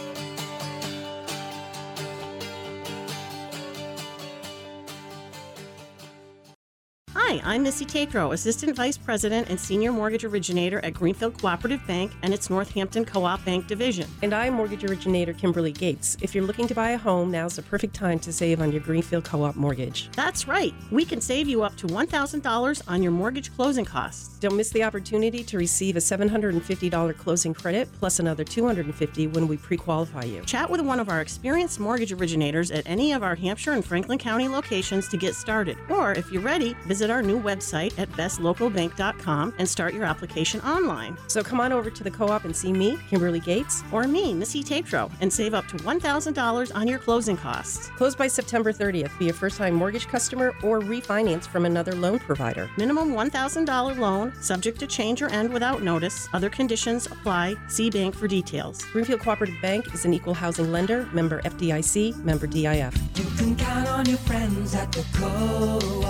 Hi, 7.29 7.43
I'm 7.45 7.63
Missy 7.63 7.85
Tatro, 7.85 8.33
Assistant 8.33 8.75
Vice 8.75 8.97
President 8.97 9.51
and 9.51 9.61
Senior 9.61 9.93
Mortgage 9.93 10.25
Originator 10.25 10.83
at 10.83 10.95
Greenfield 10.95 11.39
Cooperative 11.39 11.87
Bank 11.87 12.11
and 12.23 12.33
its 12.33 12.49
Northampton 12.49 13.05
Co 13.05 13.23
op 13.23 13.45
Bank 13.45 13.67
Division. 13.67 14.09
And 14.23 14.33
I'm 14.33 14.55
Mortgage 14.55 14.83
Originator 14.83 15.35
Kimberly 15.35 15.73
Gates. 15.73 16.17
If 16.23 16.35
you're 16.35 16.47
looking 16.47 16.67
to 16.69 16.75
buy 16.75 16.93
a 16.93 16.97
home, 16.97 17.31
now's 17.31 17.57
the 17.57 17.63
perfect 17.63 17.95
time 17.95 18.19
to 18.21 18.33
save 18.33 18.63
on 18.63 18.73
your 18.73 18.81
Greenfield 18.81 19.25
Co 19.25 19.43
op 19.43 19.57
mortgage. 19.57 20.09
That's 20.13 20.49
right. 20.49 20.73
We 20.91 21.05
can 21.05 21.21
save 21.21 21.49
you 21.49 21.63
up 21.63 21.77
to 21.77 21.87
$1,000 21.87 22.83
on 22.89 23.03
your 23.03 23.13
mortgage 23.13 23.55
closing 23.55 23.85
costs. 23.85 24.39
Don't 24.39 24.57
miss 24.57 24.71
the 24.71 24.85
opportunity 24.85 25.45
to 25.45 25.59
receive 25.59 25.97
a 25.97 26.01
$750 26.01 27.19
closing 27.19 27.53
credit 27.53 27.91
plus 27.99 28.21
another 28.21 28.43
250 28.43 29.27
when 29.27 29.47
we 29.47 29.59
pre 29.59 29.77
qualify 29.77 30.25
you. 30.25 30.41
Chat 30.47 30.71
with 30.71 30.81
one 30.81 30.99
of 30.99 31.11
our 31.11 31.21
experienced 31.21 31.79
mortgage 31.79 32.11
originators 32.11 32.71
at 32.71 32.89
any 32.89 33.13
of 33.13 33.23
our 33.23 33.35
Hampshire 33.35 33.73
and 33.73 33.85
Franklin 33.85 34.19
County 34.19 34.49
locations 34.49 35.09
to 35.09 35.19
get 35.19 35.35
started. 35.35 35.77
Or 35.91 36.13
if 36.13 36.33
you're 36.33 36.41
ready, 36.41 36.73
visit 36.87 37.11
our 37.11 37.18
new 37.23 37.41
website 37.41 37.99
at 37.99 38.11
bestlocalbank.com 38.13 39.55
and 39.59 39.69
start 39.69 39.95
your 39.95 40.05
application 40.05 40.61
online. 40.63 41.17
So 41.27 41.43
come 41.43 41.61
on 41.61 41.73
over 41.73 41.91
to 41.91 42.05
the 42.05 42.11
co 42.11 42.29
op 42.29 42.45
and 42.45 42.55
see 42.55 42.73
me, 42.73 42.99
Kimberly 43.09 43.41
Gates, 43.41 43.83
or 43.93 44.07
me, 44.07 44.35
Missy 44.35 44.63
Tatro, 44.63 45.11
and 45.21 45.33
save 45.33 45.55
up 45.55 45.67
to 45.69 45.77
$1,000 45.77 46.75
on 46.75 46.89
your 46.89 46.99
closing 46.99 47.37
costs. 47.37 47.89
Close 47.97 48.15
by 48.15 48.27
September 48.27 48.73
30th. 48.73 49.19
Be 49.19 49.29
a 49.29 49.33
first 49.33 49.59
time 49.59 49.75
mortgage 49.75 50.09
customer 50.09 50.55
or 50.63 50.81
refinance 50.81 51.47
from 51.47 51.65
another 51.65 51.95
loan 51.95 52.19
provider. 52.19 52.71
Minimum 52.77 53.13
$1,000 53.13 53.99
loan, 53.99 54.33
subject 54.41 54.79
to 54.81 54.87
change 54.87 55.23
or 55.23 55.29
end 55.29 55.53
without 55.53 55.83
notice. 55.83 56.29
Other 56.33 56.51
conditions 56.51 57.07
apply. 57.07 57.57
See 57.69 57.91
bank 57.91 58.15
for 58.15 58.29
details. 58.29 58.85
Greenfield 58.87 59.21
Cooperative 59.21 59.61
Bank 59.61 59.93
is 59.95 60.05
an 60.05 60.15
equal 60.15 60.35
housing 60.35 60.73
lender, 60.73 61.09
member 61.13 61.41
FDIC, 61.43 62.17
member 62.25 62.47
DIF. 62.47 62.95
You 63.17 63.25
can 63.37 63.57
count 63.57 63.89
on 63.89 64.07
your 64.07 64.19
friends 64.19 64.75
at 64.75 64.91
the 64.93 65.05
co. 65.13 66.08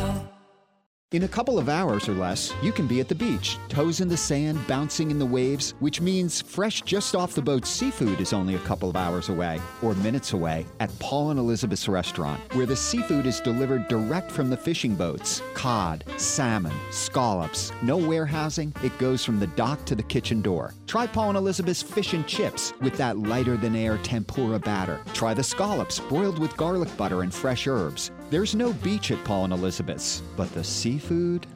In 1.10 1.22
a 1.22 1.28
couple 1.28 1.58
of 1.58 1.70
hours 1.70 2.06
or 2.06 2.12
less, 2.12 2.52
you 2.62 2.70
can 2.70 2.86
be 2.86 3.00
at 3.00 3.08
the 3.08 3.14
beach, 3.14 3.56
toes 3.70 4.02
in 4.02 4.08
the 4.08 4.16
sand, 4.18 4.58
bouncing 4.66 5.10
in 5.10 5.18
the 5.18 5.24
waves, 5.24 5.72
which 5.80 6.02
means 6.02 6.42
fresh 6.42 6.82
just 6.82 7.16
off 7.16 7.34
the 7.34 7.40
boat 7.40 7.64
seafood 7.64 8.20
is 8.20 8.34
only 8.34 8.56
a 8.56 8.66
couple 8.66 8.90
of 8.90 8.96
hours 8.96 9.30
away 9.30 9.58
or 9.80 9.94
minutes 9.94 10.34
away 10.34 10.66
at 10.80 10.96
Paul 10.98 11.30
and 11.30 11.40
Elizabeth's 11.40 11.88
restaurant, 11.88 12.42
where 12.54 12.66
the 12.66 12.76
seafood 12.76 13.24
is 13.24 13.40
delivered 13.40 13.88
direct 13.88 14.30
from 14.30 14.50
the 14.50 14.56
fishing 14.58 14.94
boats. 14.94 15.40
Cod, 15.54 16.04
salmon, 16.18 16.74
scallops, 16.90 17.72
no 17.80 17.96
warehousing, 17.96 18.74
it 18.84 18.98
goes 18.98 19.24
from 19.24 19.40
the 19.40 19.46
dock 19.46 19.82
to 19.86 19.94
the 19.94 20.02
kitchen 20.02 20.42
door. 20.42 20.74
Try 20.86 21.06
Paul 21.06 21.30
and 21.30 21.38
Elizabeth's 21.38 21.82
fish 21.82 22.12
and 22.12 22.26
chips 22.26 22.74
with 22.82 22.98
that 22.98 23.16
lighter 23.16 23.56
than 23.56 23.74
air 23.74 23.96
tempura 24.02 24.58
batter. 24.58 25.00
Try 25.14 25.32
the 25.32 25.42
scallops 25.42 26.00
broiled 26.00 26.38
with 26.38 26.54
garlic 26.58 26.94
butter 26.98 27.22
and 27.22 27.32
fresh 27.32 27.66
herbs. 27.66 28.10
There's 28.30 28.54
no 28.54 28.74
beach 28.74 29.10
at 29.10 29.24
Paul 29.24 29.44
and 29.44 29.54
Elizabeth's, 29.54 30.22
but 30.36 30.52
the 30.52 30.62
seafood. 30.62 31.46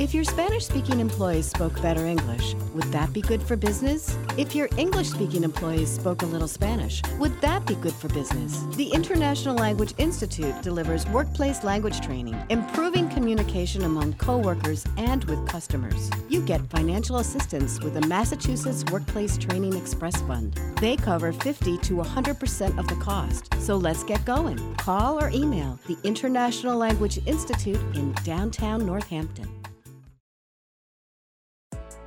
If 0.00 0.14
your 0.14 0.24
Spanish 0.24 0.64
speaking 0.64 0.98
employees 0.98 1.44
spoke 1.44 1.82
better 1.82 2.06
English, 2.06 2.54
would 2.72 2.84
that 2.84 3.12
be 3.12 3.20
good 3.20 3.42
for 3.42 3.54
business? 3.54 4.16
If 4.38 4.54
your 4.54 4.70
English 4.78 5.10
speaking 5.10 5.44
employees 5.44 5.90
spoke 5.90 6.22
a 6.22 6.26
little 6.26 6.48
Spanish, 6.48 7.02
would 7.18 7.38
that 7.42 7.66
be 7.66 7.74
good 7.74 7.92
for 7.92 8.08
business? 8.08 8.64
The 8.76 8.88
International 8.88 9.54
Language 9.54 9.92
Institute 9.98 10.54
delivers 10.62 11.06
workplace 11.08 11.64
language 11.64 12.00
training, 12.00 12.34
improving 12.48 13.10
communication 13.10 13.82
among 13.82 14.14
coworkers 14.14 14.86
and 14.96 15.22
with 15.24 15.46
customers. 15.46 16.08
You 16.30 16.40
get 16.40 16.62
financial 16.70 17.18
assistance 17.18 17.78
with 17.80 17.92
the 17.92 18.06
Massachusetts 18.06 18.90
Workplace 18.90 19.36
Training 19.36 19.76
Express 19.76 20.18
Fund. 20.22 20.58
They 20.80 20.96
cover 20.96 21.30
50 21.30 21.76
to 21.76 21.92
100% 21.96 22.78
of 22.78 22.88
the 22.88 22.96
cost. 23.04 23.52
So 23.60 23.76
let's 23.76 24.02
get 24.04 24.24
going. 24.24 24.76
Call 24.76 25.22
or 25.22 25.28
email 25.28 25.78
the 25.86 25.98
International 26.04 26.78
Language 26.78 27.18
Institute 27.26 27.80
in 27.94 28.12
downtown 28.24 28.86
Northampton. 28.86 29.59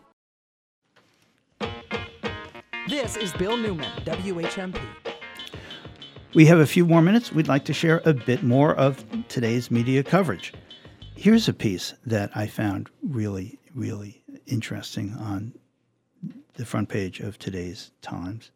This 2.90 3.18
is 3.18 3.34
Bill 3.34 3.58
Newman, 3.58 3.92
WHMP. 4.06 4.80
We 6.34 6.46
have 6.46 6.60
a 6.60 6.66
few 6.66 6.86
more 6.86 7.02
minutes. 7.02 7.32
We'd 7.32 7.48
like 7.48 7.66
to 7.66 7.74
share 7.74 8.02
a 8.06 8.14
bit 8.14 8.44
more 8.44 8.74
of 8.76 9.04
today's 9.28 9.70
media 9.70 10.04
coverage. 10.04 10.54
Here's 11.18 11.48
a 11.48 11.54
piece 11.54 11.96
that 12.06 12.30
I 12.36 12.46
found 12.46 12.92
really, 13.02 13.58
really 13.74 14.22
interesting 14.46 15.16
on 15.20 15.52
the 16.54 16.64
front 16.64 16.90
page 16.90 17.22
of 17.22 17.40
today's 17.40 17.90
Times. 18.04 18.52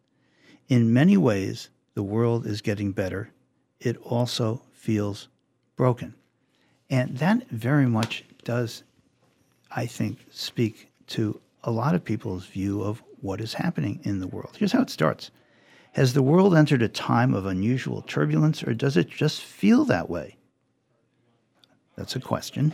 In 0.69 0.93
many 0.93 1.17
ways, 1.17 1.69
the 1.95 2.03
world 2.03 2.45
is 2.45 2.61
getting 2.61 2.91
better. 2.91 3.31
It 3.79 3.97
also 3.97 4.61
feels 4.73 5.27
broken. 5.75 6.13
And 6.87 7.17
that 7.17 7.49
very 7.49 7.87
much 7.87 8.25
does, 8.43 8.83
I 9.71 9.87
think, 9.87 10.19
speak 10.29 10.91
to 11.07 11.41
a 11.63 11.71
lot 11.71 11.95
of 11.95 12.05
people's 12.05 12.45
view 12.45 12.83
of 12.83 13.01
what 13.21 13.41
is 13.41 13.55
happening 13.55 14.01
in 14.03 14.19
the 14.19 14.27
world. 14.27 14.55
Here's 14.55 14.71
how 14.71 14.83
it 14.83 14.91
starts 14.91 15.31
Has 15.93 16.13
the 16.13 16.21
world 16.21 16.55
entered 16.55 16.83
a 16.83 16.87
time 16.87 17.33
of 17.33 17.47
unusual 17.47 18.03
turbulence, 18.03 18.61
or 18.61 18.75
does 18.75 18.97
it 18.97 19.09
just 19.09 19.41
feel 19.41 19.83
that 19.85 20.11
way? 20.11 20.37
That's 22.01 22.15
a 22.15 22.19
question. 22.19 22.73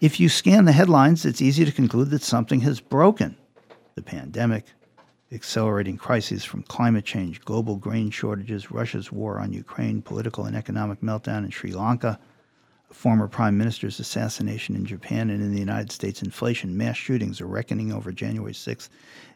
If 0.00 0.18
you 0.18 0.28
scan 0.28 0.64
the 0.64 0.72
headlines, 0.72 1.24
it's 1.24 1.40
easy 1.40 1.64
to 1.64 1.70
conclude 1.70 2.10
that 2.10 2.24
something 2.24 2.62
has 2.62 2.80
broken. 2.80 3.36
The 3.94 4.02
pandemic, 4.02 4.64
accelerating 5.30 5.98
crises 5.98 6.42
from 6.42 6.64
climate 6.64 7.04
change, 7.04 7.42
global 7.42 7.76
grain 7.76 8.10
shortages, 8.10 8.72
Russia's 8.72 9.12
war 9.12 9.38
on 9.38 9.52
Ukraine, 9.52 10.02
political 10.02 10.46
and 10.46 10.56
economic 10.56 11.00
meltdown 11.00 11.44
in 11.44 11.50
Sri 11.50 11.70
Lanka, 11.70 12.18
a 12.90 12.94
former 12.94 13.28
prime 13.28 13.56
minister's 13.56 14.00
assassination 14.00 14.74
in 14.74 14.84
Japan 14.84 15.30
and 15.30 15.40
in 15.40 15.52
the 15.52 15.60
United 15.60 15.92
States, 15.92 16.20
inflation, 16.20 16.76
mass 16.76 16.96
shootings, 16.96 17.40
a 17.40 17.46
reckoning 17.46 17.92
over 17.92 18.10
January 18.10 18.52
6th, 18.52 18.88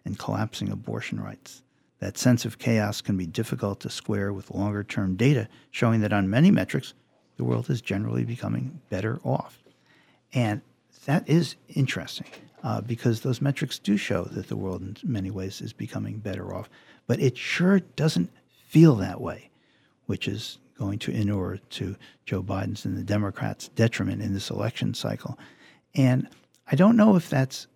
and 0.06 0.18
collapsing 0.18 0.72
abortion 0.72 1.20
rights. 1.20 1.62
That 2.00 2.18
sense 2.18 2.44
of 2.44 2.58
chaos 2.58 3.00
can 3.00 3.16
be 3.16 3.26
difficult 3.26 3.78
to 3.78 3.90
square 3.90 4.32
with 4.32 4.50
longer 4.50 4.82
term 4.82 5.14
data 5.14 5.46
showing 5.70 6.00
that 6.00 6.12
on 6.12 6.28
many 6.28 6.50
metrics, 6.50 6.94
the 7.38 7.44
world 7.44 7.70
is 7.70 7.80
generally 7.80 8.24
becoming 8.24 8.80
better 8.90 9.20
off. 9.24 9.62
And 10.34 10.60
that 11.06 11.26
is 11.26 11.56
interesting 11.68 12.26
uh, 12.62 12.82
because 12.82 13.20
those 13.20 13.40
metrics 13.40 13.78
do 13.78 13.96
show 13.96 14.24
that 14.24 14.48
the 14.48 14.56
world, 14.56 14.82
in 14.82 14.96
many 15.04 15.30
ways, 15.30 15.62
is 15.62 15.72
becoming 15.72 16.18
better 16.18 16.54
off. 16.54 16.68
But 17.06 17.20
it 17.20 17.38
sure 17.38 17.80
doesn't 17.80 18.30
feel 18.66 18.96
that 18.96 19.20
way, 19.20 19.50
which 20.06 20.28
is 20.28 20.58
going 20.76 20.98
to 20.98 21.12
inure 21.12 21.58
to 21.70 21.96
Joe 22.26 22.42
Biden's 22.42 22.84
and 22.84 22.96
the 22.96 23.02
Democrats' 23.02 23.68
detriment 23.68 24.20
in 24.20 24.34
this 24.34 24.50
election 24.50 24.92
cycle. 24.92 25.38
And 25.94 26.28
I 26.70 26.76
don't 26.76 26.96
know 26.96 27.16
if 27.16 27.30
that's, 27.30 27.68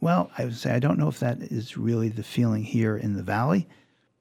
well, 0.00 0.30
I 0.38 0.44
would 0.44 0.56
say 0.56 0.72
I 0.72 0.78
don't 0.78 0.98
know 0.98 1.08
if 1.08 1.20
that 1.20 1.42
is 1.42 1.76
really 1.76 2.08
the 2.08 2.22
feeling 2.22 2.64
here 2.64 2.96
in 2.96 3.14
the 3.14 3.22
Valley, 3.22 3.68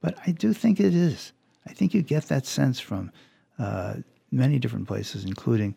but 0.02 0.18
I 0.26 0.32
do 0.32 0.52
think 0.52 0.80
it 0.80 0.94
is. 0.94 1.32
I 1.66 1.74
think 1.74 1.94
you 1.94 2.02
get 2.02 2.26
that 2.26 2.46
sense 2.46 2.80
from 2.80 3.12
uh, 3.58 3.96
many 4.32 4.60
different 4.60 4.88
places, 4.88 5.26
including 5.26 5.76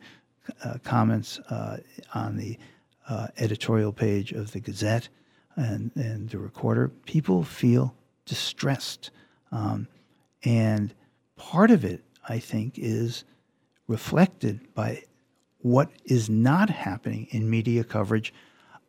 uh, 0.65 0.79
comments 0.85 1.39
uh, 1.51 1.79
on 2.15 2.37
the 2.37 2.59
uh, 3.09 3.29
editorial 3.39 3.93
page 3.93 4.33
of 4.33 4.53
the 4.53 4.61
Gazette 4.61 5.09
and, 5.57 5.91
and 5.95 6.29
the 6.29 6.39
Recorder. 6.39 6.89
People 6.89 7.45
feel 7.45 7.95
distressed. 8.25 9.11
Um, 9.53 9.89
and 10.45 10.95
part 11.37 11.71
of 11.71 11.85
it, 11.85 12.03
I 12.29 12.39
think, 12.39 12.79
is 12.79 13.25
reflected 13.87 14.75
by 14.75 15.03
what 15.59 15.91
is 16.05 16.29
not 16.29 16.71
happening 16.71 17.27
in 17.31 17.49
media 17.49 17.85
coverage 17.85 18.33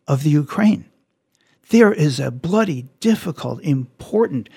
of 0.07 0.23
the 0.23 0.29
Ukraine. 0.29 0.85
There 1.69 1.93
is 1.93 2.19
a 2.19 2.31
bloody, 2.31 2.85
difficult, 2.99 3.61
important 3.61 4.49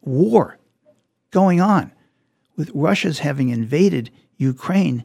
war 0.00 0.58
going 1.30 1.60
on 1.60 1.92
with 2.56 2.70
Russia's 2.74 3.20
having 3.20 3.50
invaded 3.50 4.10
Ukraine. 4.38 5.04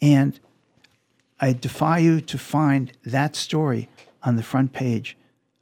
And 0.00 0.38
I 1.40 1.52
defy 1.52 1.98
you 1.98 2.20
to 2.20 2.38
find 2.38 2.92
that 3.04 3.36
story 3.36 3.88
on 4.22 4.36
the 4.36 4.42
front 4.42 4.72
page 4.72 5.16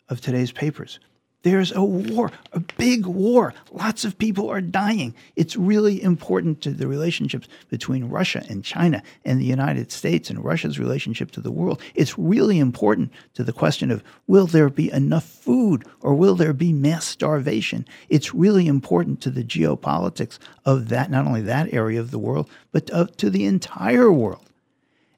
of 0.08 0.20
today's 0.20 0.52
papers. 0.52 0.98
There's 1.42 1.72
a 1.72 1.82
war, 1.82 2.30
a 2.52 2.60
big 2.60 3.06
war. 3.06 3.54
Lots 3.72 4.04
of 4.04 4.18
people 4.18 4.50
are 4.50 4.60
dying. 4.60 5.14
It's 5.36 5.56
really 5.56 6.02
important 6.02 6.60
to 6.62 6.70
the 6.70 6.86
relationships 6.86 7.48
between 7.70 8.10
Russia 8.10 8.44
and 8.50 8.62
China 8.62 9.02
and 9.24 9.40
the 9.40 9.46
United 9.46 9.90
States 9.90 10.28
and 10.28 10.44
Russia's 10.44 10.78
relationship 10.78 11.30
to 11.32 11.40
the 11.40 11.50
world. 11.50 11.80
It's 11.94 12.18
really 12.18 12.58
important 12.58 13.10
to 13.34 13.42
the 13.42 13.54
question 13.54 13.90
of 13.90 14.04
will 14.26 14.46
there 14.46 14.68
be 14.68 14.92
enough 14.92 15.24
food 15.24 15.84
or 16.02 16.14
will 16.14 16.34
there 16.34 16.52
be 16.52 16.74
mass 16.74 17.06
starvation? 17.06 17.86
It's 18.10 18.34
really 18.34 18.66
important 18.66 19.22
to 19.22 19.30
the 19.30 19.44
geopolitics 19.44 20.38
of 20.66 20.90
that, 20.90 21.10
not 21.10 21.26
only 21.26 21.40
that 21.42 21.72
area 21.72 22.00
of 22.00 22.10
the 22.10 22.18
world, 22.18 22.50
but 22.70 22.88
to, 22.88 23.08
to 23.16 23.30
the 23.30 23.46
entire 23.46 24.12
world. 24.12 24.44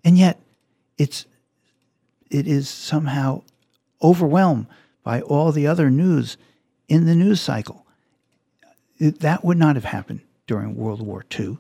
And 0.04 0.16
yet, 0.16 0.40
it's 0.98 1.26
it 2.30 2.46
is 2.46 2.68
somehow 2.68 3.42
overwhelmed 4.02 4.66
by 5.02 5.20
all 5.20 5.52
the 5.52 5.66
other 5.66 5.90
news 5.90 6.36
in 6.88 7.06
the 7.06 7.14
news 7.14 7.40
cycle. 7.40 7.86
That 8.98 9.44
would 9.44 9.58
not 9.58 9.76
have 9.76 9.84
happened 9.84 10.20
during 10.46 10.76
World 10.76 11.04
War 11.04 11.24
II. 11.38 11.58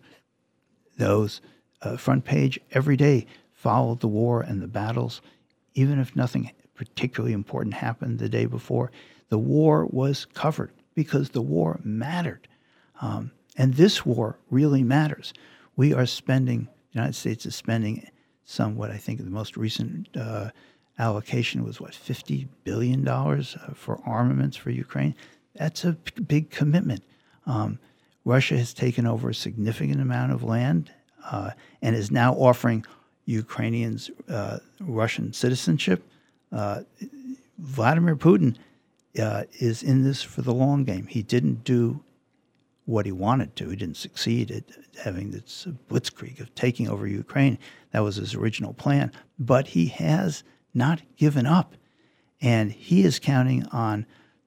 Those 0.98 1.40
uh, 1.80 1.96
front 1.96 2.24
page 2.24 2.60
every 2.72 2.96
day 2.96 3.26
followed 3.52 4.00
the 4.00 4.08
war 4.08 4.42
and 4.42 4.62
the 4.62 4.68
battles, 4.68 5.20
even 5.74 5.98
if 5.98 6.14
nothing 6.14 6.50
particularly 6.74 7.32
important 7.32 7.74
happened 7.74 8.18
the 8.18 8.28
day 8.28 8.46
before. 8.46 8.90
The 9.28 9.38
war 9.38 9.86
was 9.86 10.26
covered 10.26 10.72
because 10.94 11.30
the 11.30 11.42
war 11.42 11.80
mattered. 11.82 12.48
Um, 13.00 13.32
and 13.56 13.74
this 13.74 14.04
war 14.04 14.38
really 14.50 14.82
matters. 14.82 15.32
We 15.76 15.94
are 15.94 16.06
spending, 16.06 16.64
the 16.64 16.98
United 16.98 17.14
States 17.14 17.46
is 17.46 17.54
spending 17.54 18.08
some, 18.44 18.76
what 18.76 18.90
I 18.90 18.98
think 18.98 19.18
the 19.18 19.30
most 19.30 19.56
recent 19.56 20.08
uh, 20.16 20.50
allocation 21.06 21.64
was 21.68 21.80
what 21.82 21.94
fifty 21.94 22.38
billion 22.68 23.00
dollars 23.12 23.56
uh, 23.56 23.74
for 23.74 23.94
armaments 24.18 24.56
for 24.62 24.70
Ukraine. 24.86 25.14
That's 25.60 25.84
a 25.84 25.92
big 26.34 26.44
commitment. 26.50 27.02
Um, 27.46 27.70
Russia 28.24 28.56
has 28.56 28.72
taken 28.84 29.04
over 29.06 29.26
a 29.30 29.34
significant 29.34 30.00
amount 30.00 30.30
of 30.32 30.40
land 30.56 30.82
uh, 31.32 31.50
and 31.82 31.96
is 31.96 32.10
now 32.10 32.30
offering 32.34 32.80
Ukrainians 33.44 34.10
uh, 34.28 34.58
Russian 34.80 35.32
citizenship. 35.32 36.00
Uh, 36.50 36.78
Vladimir 37.58 38.16
Putin 38.16 38.56
uh, 39.18 39.44
is 39.68 39.82
in 39.82 39.98
this 40.04 40.22
for 40.22 40.42
the 40.42 40.54
long 40.54 40.84
game. 40.84 41.06
He 41.06 41.22
didn't 41.22 41.64
do 41.64 42.00
what 42.84 43.06
he 43.06 43.12
wanted 43.12 43.50
to. 43.56 43.68
He 43.68 43.76
didn't 43.76 43.96
succeed 43.96 44.50
at 44.50 44.64
having 45.04 45.30
this 45.30 45.66
blitzkrieg 45.88 46.40
of 46.40 46.54
taking 46.54 46.88
over 46.88 47.06
Ukraine. 47.06 47.58
That 47.92 48.00
was 48.00 48.16
his 48.16 48.34
original 48.34 48.74
plan. 48.84 49.12
But 49.38 49.64
he 49.68 49.86
has 49.86 50.42
not 50.74 51.02
given 51.16 51.46
up. 51.46 51.74
And 52.40 52.72
he 52.72 53.04
is 53.04 53.18
counting 53.18 53.66
on 53.66 54.06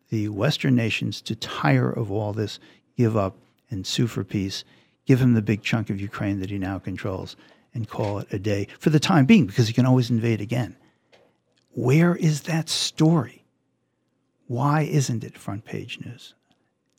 the 0.09 0.30
Western 0.30 0.76
nations 0.76 1.21
to 1.21 1.36
tire 1.36 1.89
of 1.89 2.11
all 2.11 2.34
this, 2.34 2.59
give 2.97 3.15
up, 3.15 3.38
and 3.69 3.86
sue 3.86 4.07
for 4.07 4.23
peace, 4.23 4.63
give 5.05 5.21
him 5.21 5.34
the 5.34 5.41
big 5.41 5.63
chunk 5.63 5.89
of 5.89 5.99
Ukraine 5.99 6.39
that 6.39 6.49
he 6.49 6.57
now 6.57 6.80
controls, 6.80 7.36
and 7.73 7.88
call 7.88 8.19
it 8.19 8.28
a 8.32 8.39
day 8.39 8.67
for 8.80 8.89
the 8.89 8.99
time 8.99 9.26
being, 9.26 9.45
because 9.45 9.67
he 9.67 9.73
can 9.73 9.86
always 9.86 10.09
invade 10.09 10.41
again. 10.41 10.76
Where 11.71 12.15
is 12.15 12.43
that 12.43 12.69
story? 12.69 13.43
Why 14.47 14.84
isn't 14.84 15.23
it 15.23 15.38
front 15.38 15.65
page 15.65 15.99
news? 16.05 16.36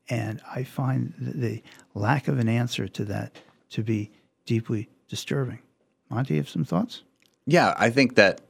And 0.08 0.40
I 0.54 0.64
find 0.64 1.14
the 1.18 1.62
lack 1.94 2.28
of 2.28 2.38
an 2.38 2.48
answer 2.48 2.88
to 2.88 3.04
that 3.06 3.36
to 3.70 3.82
be 3.82 4.10
deeply 4.44 4.88
disturbing. 5.08 5.60
Monty, 6.10 6.34
you 6.34 6.40
have 6.40 6.48
some 6.48 6.64
thoughts? 6.64 7.02
Yeah, 7.46 7.74
I 7.78 7.90
think 7.90 8.16
that 8.16 8.40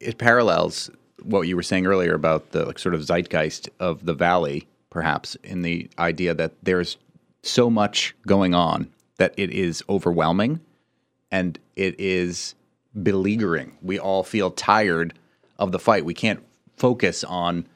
it 0.00 0.18
parallels 0.18 0.90
what 1.22 1.42
you 1.42 1.56
were 1.56 1.62
saying 1.62 1.86
earlier 1.86 2.14
about 2.14 2.50
the 2.50 2.66
like, 2.66 2.78
sort 2.78 2.94
of 2.94 3.02
zeitgeist 3.02 3.68
of 3.80 4.04
the 4.04 4.14
valley, 4.14 4.66
perhaps 4.90 5.36
in 5.42 5.62
the 5.62 5.88
idea 5.98 6.34
that 6.34 6.52
there's 6.62 6.96
so 7.42 7.70
much 7.70 8.14
going 8.26 8.54
on 8.54 8.90
that 9.16 9.34
it 9.36 9.50
is 9.50 9.82
overwhelming 9.88 10.60
and 11.30 11.58
it 11.76 11.98
is 11.98 12.54
beleaguering. 13.02 13.76
We 13.82 13.98
all 13.98 14.22
feel 14.22 14.50
tired 14.50 15.14
of 15.58 15.72
the 15.72 15.78
fight. 15.78 16.04
We 16.04 16.14
can't 16.14 16.42
focus 16.76 17.24
on 17.24 17.66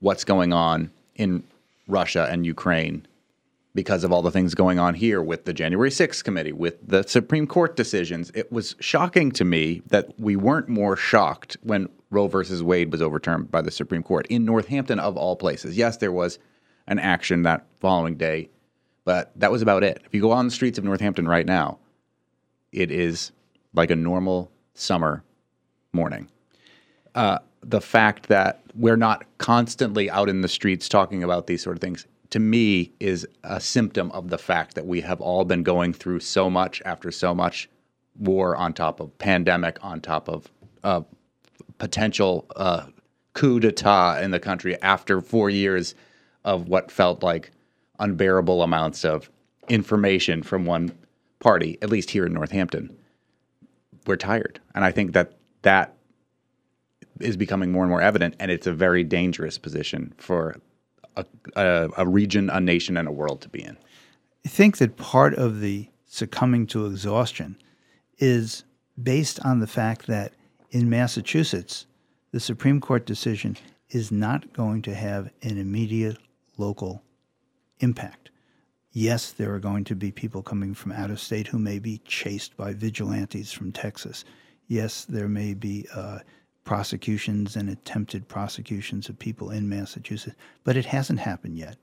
what's 0.00 0.24
going 0.24 0.52
on 0.52 0.90
in 1.16 1.42
Russia 1.88 2.28
and 2.30 2.44
Ukraine 2.44 3.06
because 3.74 4.04
of 4.04 4.12
all 4.12 4.22
the 4.22 4.30
things 4.30 4.54
going 4.54 4.78
on 4.78 4.94
here 4.94 5.20
with 5.20 5.44
the 5.44 5.52
January 5.52 5.90
6th 5.90 6.22
committee, 6.22 6.52
with 6.52 6.76
the 6.86 7.02
Supreme 7.02 7.46
Court 7.46 7.76
decisions. 7.76 8.30
It 8.34 8.52
was 8.52 8.76
shocking 8.78 9.32
to 9.32 9.44
me 9.44 9.82
that 9.88 10.18
we 10.18 10.36
weren't 10.36 10.68
more 10.68 10.96
shocked 10.96 11.56
when 11.62 11.88
Roe 12.10 12.28
versus 12.28 12.62
Wade 12.62 12.92
was 12.92 13.02
overturned 13.02 13.50
by 13.50 13.62
the 13.62 13.72
Supreme 13.72 14.04
Court 14.04 14.26
in 14.28 14.44
Northampton, 14.44 15.00
of 15.00 15.16
all 15.16 15.34
places. 15.34 15.76
Yes, 15.76 15.96
there 15.96 16.12
was 16.12 16.38
an 16.86 17.00
action 17.00 17.42
that 17.42 17.66
following 17.80 18.16
day, 18.16 18.48
but 19.04 19.32
that 19.36 19.50
was 19.50 19.62
about 19.62 19.82
it. 19.82 20.00
If 20.04 20.14
you 20.14 20.20
go 20.20 20.30
on 20.30 20.46
the 20.46 20.52
streets 20.52 20.78
of 20.78 20.84
Northampton 20.84 21.26
right 21.26 21.46
now, 21.46 21.78
it 22.70 22.92
is 22.92 23.32
like 23.72 23.90
a 23.90 23.96
normal 23.96 24.52
summer 24.74 25.24
morning. 25.92 26.28
Uh, 27.14 27.38
the 27.62 27.80
fact 27.80 28.28
that 28.28 28.60
we're 28.74 28.96
not 28.96 29.24
constantly 29.38 30.10
out 30.10 30.28
in 30.28 30.42
the 30.42 30.48
streets 30.48 30.88
talking 30.88 31.24
about 31.24 31.46
these 31.46 31.62
sort 31.62 31.76
of 31.76 31.80
things 31.80 32.06
to 32.34 32.40
me 32.40 32.90
is 32.98 33.24
a 33.44 33.60
symptom 33.60 34.10
of 34.10 34.28
the 34.28 34.38
fact 34.38 34.74
that 34.74 34.84
we 34.84 35.02
have 35.02 35.20
all 35.20 35.44
been 35.44 35.62
going 35.62 35.92
through 35.92 36.18
so 36.18 36.50
much 36.50 36.82
after 36.84 37.12
so 37.12 37.32
much 37.32 37.70
war 38.18 38.56
on 38.56 38.72
top 38.72 38.98
of 38.98 39.16
pandemic 39.18 39.78
on 39.84 40.00
top 40.00 40.28
of 40.28 40.50
uh, 40.82 41.00
potential 41.78 42.44
uh, 42.56 42.86
coup 43.34 43.60
d'etat 43.60 44.18
in 44.20 44.32
the 44.32 44.40
country 44.40 44.76
after 44.82 45.20
four 45.20 45.48
years 45.48 45.94
of 46.44 46.66
what 46.66 46.90
felt 46.90 47.22
like 47.22 47.52
unbearable 48.00 48.64
amounts 48.64 49.04
of 49.04 49.30
information 49.68 50.42
from 50.42 50.66
one 50.66 50.90
party, 51.38 51.78
at 51.82 51.88
least 51.88 52.10
here 52.10 52.26
in 52.26 52.32
Northampton. 52.32 52.96
we're 54.08 54.16
tired. 54.16 54.58
And 54.74 54.84
I 54.84 54.90
think 54.90 55.12
that 55.12 55.34
that 55.62 55.94
is 57.20 57.36
becoming 57.36 57.70
more 57.70 57.84
and 57.84 57.90
more 57.90 58.02
evident, 58.02 58.34
and 58.40 58.50
it's 58.50 58.66
a 58.66 58.72
very 58.72 59.04
dangerous 59.04 59.56
position 59.56 60.12
for 60.18 60.56
a, 61.16 61.24
a, 61.56 61.88
a 61.98 62.06
region, 62.06 62.50
a 62.50 62.60
nation, 62.60 62.96
and 62.96 63.08
a 63.08 63.12
world 63.12 63.40
to 63.42 63.48
be 63.48 63.62
in. 63.62 63.76
I 64.44 64.48
think 64.48 64.78
that 64.78 64.96
part 64.96 65.34
of 65.34 65.60
the 65.60 65.88
succumbing 66.06 66.66
to 66.68 66.86
exhaustion 66.86 67.56
is 68.18 68.64
based 69.02 69.40
on 69.44 69.60
the 69.60 69.66
fact 69.66 70.06
that 70.06 70.32
in 70.70 70.90
Massachusetts, 70.90 71.86
the 72.30 72.40
Supreme 72.40 72.80
Court 72.80 73.06
decision 73.06 73.56
is 73.90 74.10
not 74.10 74.52
going 74.52 74.82
to 74.82 74.94
have 74.94 75.30
an 75.42 75.58
immediate 75.58 76.18
local 76.56 77.02
impact. 77.80 78.30
Yes, 78.92 79.32
there 79.32 79.52
are 79.54 79.60
going 79.60 79.84
to 79.84 79.96
be 79.96 80.12
people 80.12 80.42
coming 80.42 80.74
from 80.74 80.92
out 80.92 81.10
of 81.10 81.20
state 81.20 81.48
who 81.48 81.58
may 81.58 81.78
be 81.78 81.98
chased 82.04 82.56
by 82.56 82.72
vigilantes 82.72 83.52
from 83.52 83.72
Texas. 83.72 84.24
Yes, 84.68 85.04
there 85.04 85.28
may 85.28 85.54
be 85.54 85.86
uh, 85.94 86.20
prosecutions 86.64 87.56
and 87.56 87.68
attempted 87.68 88.26
prosecutions 88.26 89.08
of 89.08 89.18
people 89.18 89.50
in 89.50 89.68
Massachusetts, 89.68 90.36
but 90.64 90.76
it 90.76 90.86
hasn't 90.86 91.20
happened 91.20 91.58
yet. 91.58 91.76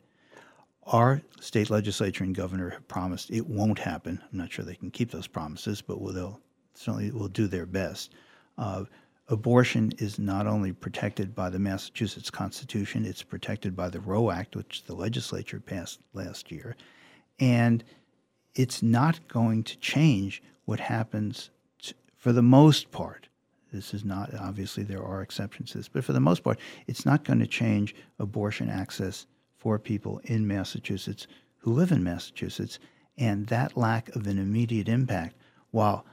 Our 0.88 1.22
state 1.40 1.70
legislature 1.70 2.24
and 2.24 2.36
governor 2.36 2.72
have 2.72 2.88
promised 2.88 3.30
it 3.30 3.48
won't 3.48 3.80
happen. 3.80 4.20
I'm 4.32 4.40
not 4.40 4.52
sure 4.52 4.66
they 4.66 4.76
can 4.76 4.92
keep 4.92 5.12
those 5.12 5.28
promises, 5.28 5.82
but 5.82 6.00
they'll 6.14 6.42
certainly 6.74 7.12
will 7.12 7.28
do 7.28 7.48
their 7.48 7.68
best. 7.68 8.14
Uh, 8.58 8.86
abortion 9.28 9.94
is 10.00 10.18
not 10.18 10.48
only 10.48 10.74
protected 10.74 11.36
by 11.36 11.50
the 11.50 11.60
Massachusetts 11.60 12.32
Constitution, 12.32 13.06
it's 13.06 13.24
protected 13.24 13.76
by 13.76 13.90
the 13.90 14.00
Roe 14.00 14.32
Act, 14.32 14.56
which 14.56 14.84
the 14.86 14.96
legislature 14.96 15.60
passed 15.60 16.00
last 16.14 16.52
year. 16.52 16.76
And 17.40 17.84
it's 18.56 18.82
not 18.82 19.28
going 19.28 19.64
to 19.64 19.78
change 19.78 20.42
what 20.66 20.80
happens 20.80 21.52
to, 21.84 21.94
for 22.18 22.34
the 22.34 22.42
most 22.42 22.92
part 22.92 23.28
this 23.72 23.94
is 23.94 24.04
not, 24.04 24.34
obviously, 24.36 24.84
there 24.84 25.04
are 25.04 25.22
exceptions 25.22 25.72
to 25.72 25.78
this, 25.78 25.88
but 25.88 26.04
for 26.04 26.14
the 26.14 26.20
most 26.20 26.44
part, 26.44 26.60
it's 26.88 27.06
not 27.06 27.24
going 27.24 27.40
to 27.40 27.48
change 27.48 27.96
abortion 28.20 28.70
access 28.70 29.28
for 29.58 29.80
people 29.80 30.20
in 30.26 30.48
Massachusetts 30.48 31.28
who 31.58 31.74
live 31.74 31.92
in 31.92 32.04
Massachusetts. 32.04 32.80
And 33.18 33.48
that 33.48 33.78
lack 33.78 34.16
of 34.16 34.28
an 34.28 34.40
immediate 34.40 34.90
impact, 34.90 35.36
while 35.72 36.06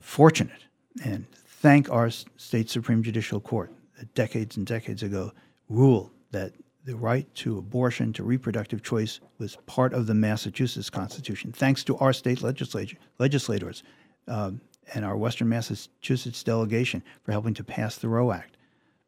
fortunate, 0.00 0.64
and 1.04 1.26
thank 1.32 1.90
our 1.90 2.10
state 2.10 2.70
Supreme 2.70 3.02
Judicial 3.02 3.40
Court 3.40 3.72
that 3.98 4.14
decades 4.14 4.56
and 4.56 4.66
decades 4.66 5.02
ago 5.02 5.32
ruled 5.68 6.10
that 6.30 6.52
the 6.84 6.96
right 6.96 7.32
to 7.34 7.58
abortion, 7.58 8.12
to 8.14 8.22
reproductive 8.22 8.82
choice, 8.82 9.20
was 9.38 9.56
part 9.66 9.92
of 9.92 10.06
the 10.06 10.14
Massachusetts 10.14 10.88
Constitution. 10.88 11.52
Thanks 11.52 11.84
to 11.84 11.96
our 11.98 12.12
state 12.12 12.40
legislature, 12.42 12.96
legislators, 13.18 13.82
um, 14.26 14.60
and 14.94 15.04
our 15.04 15.16
Western 15.16 15.48
Massachusetts 15.48 16.42
delegation 16.42 17.02
for 17.22 17.32
helping 17.32 17.54
to 17.54 17.64
pass 17.64 17.96
the 17.96 18.08
Roe 18.08 18.32
Act. 18.32 18.56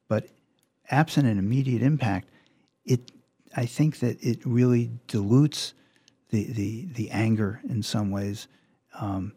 But 0.08 0.28
absent 0.90 1.26
an 1.26 1.38
immediate 1.38 1.82
impact, 1.82 2.28
it 2.84 3.12
I 3.56 3.66
think 3.66 3.98
that 3.98 4.22
it 4.22 4.44
really 4.44 4.90
dilutes 5.06 5.74
the 6.30 6.44
the, 6.44 6.86
the 6.92 7.10
anger 7.10 7.60
in 7.68 7.82
some 7.82 8.10
ways, 8.10 8.48
um, 9.00 9.32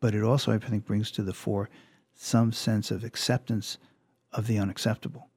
but 0.00 0.14
it 0.14 0.22
also 0.22 0.52
I 0.52 0.58
think 0.58 0.84
brings 0.84 1.10
to 1.12 1.22
the 1.22 1.34
fore 1.34 1.68
some 2.14 2.52
sense 2.52 2.90
of 2.90 3.04
acceptance 3.04 3.78
of 4.32 4.46
the 4.46 4.58
unacceptable. 4.58 5.28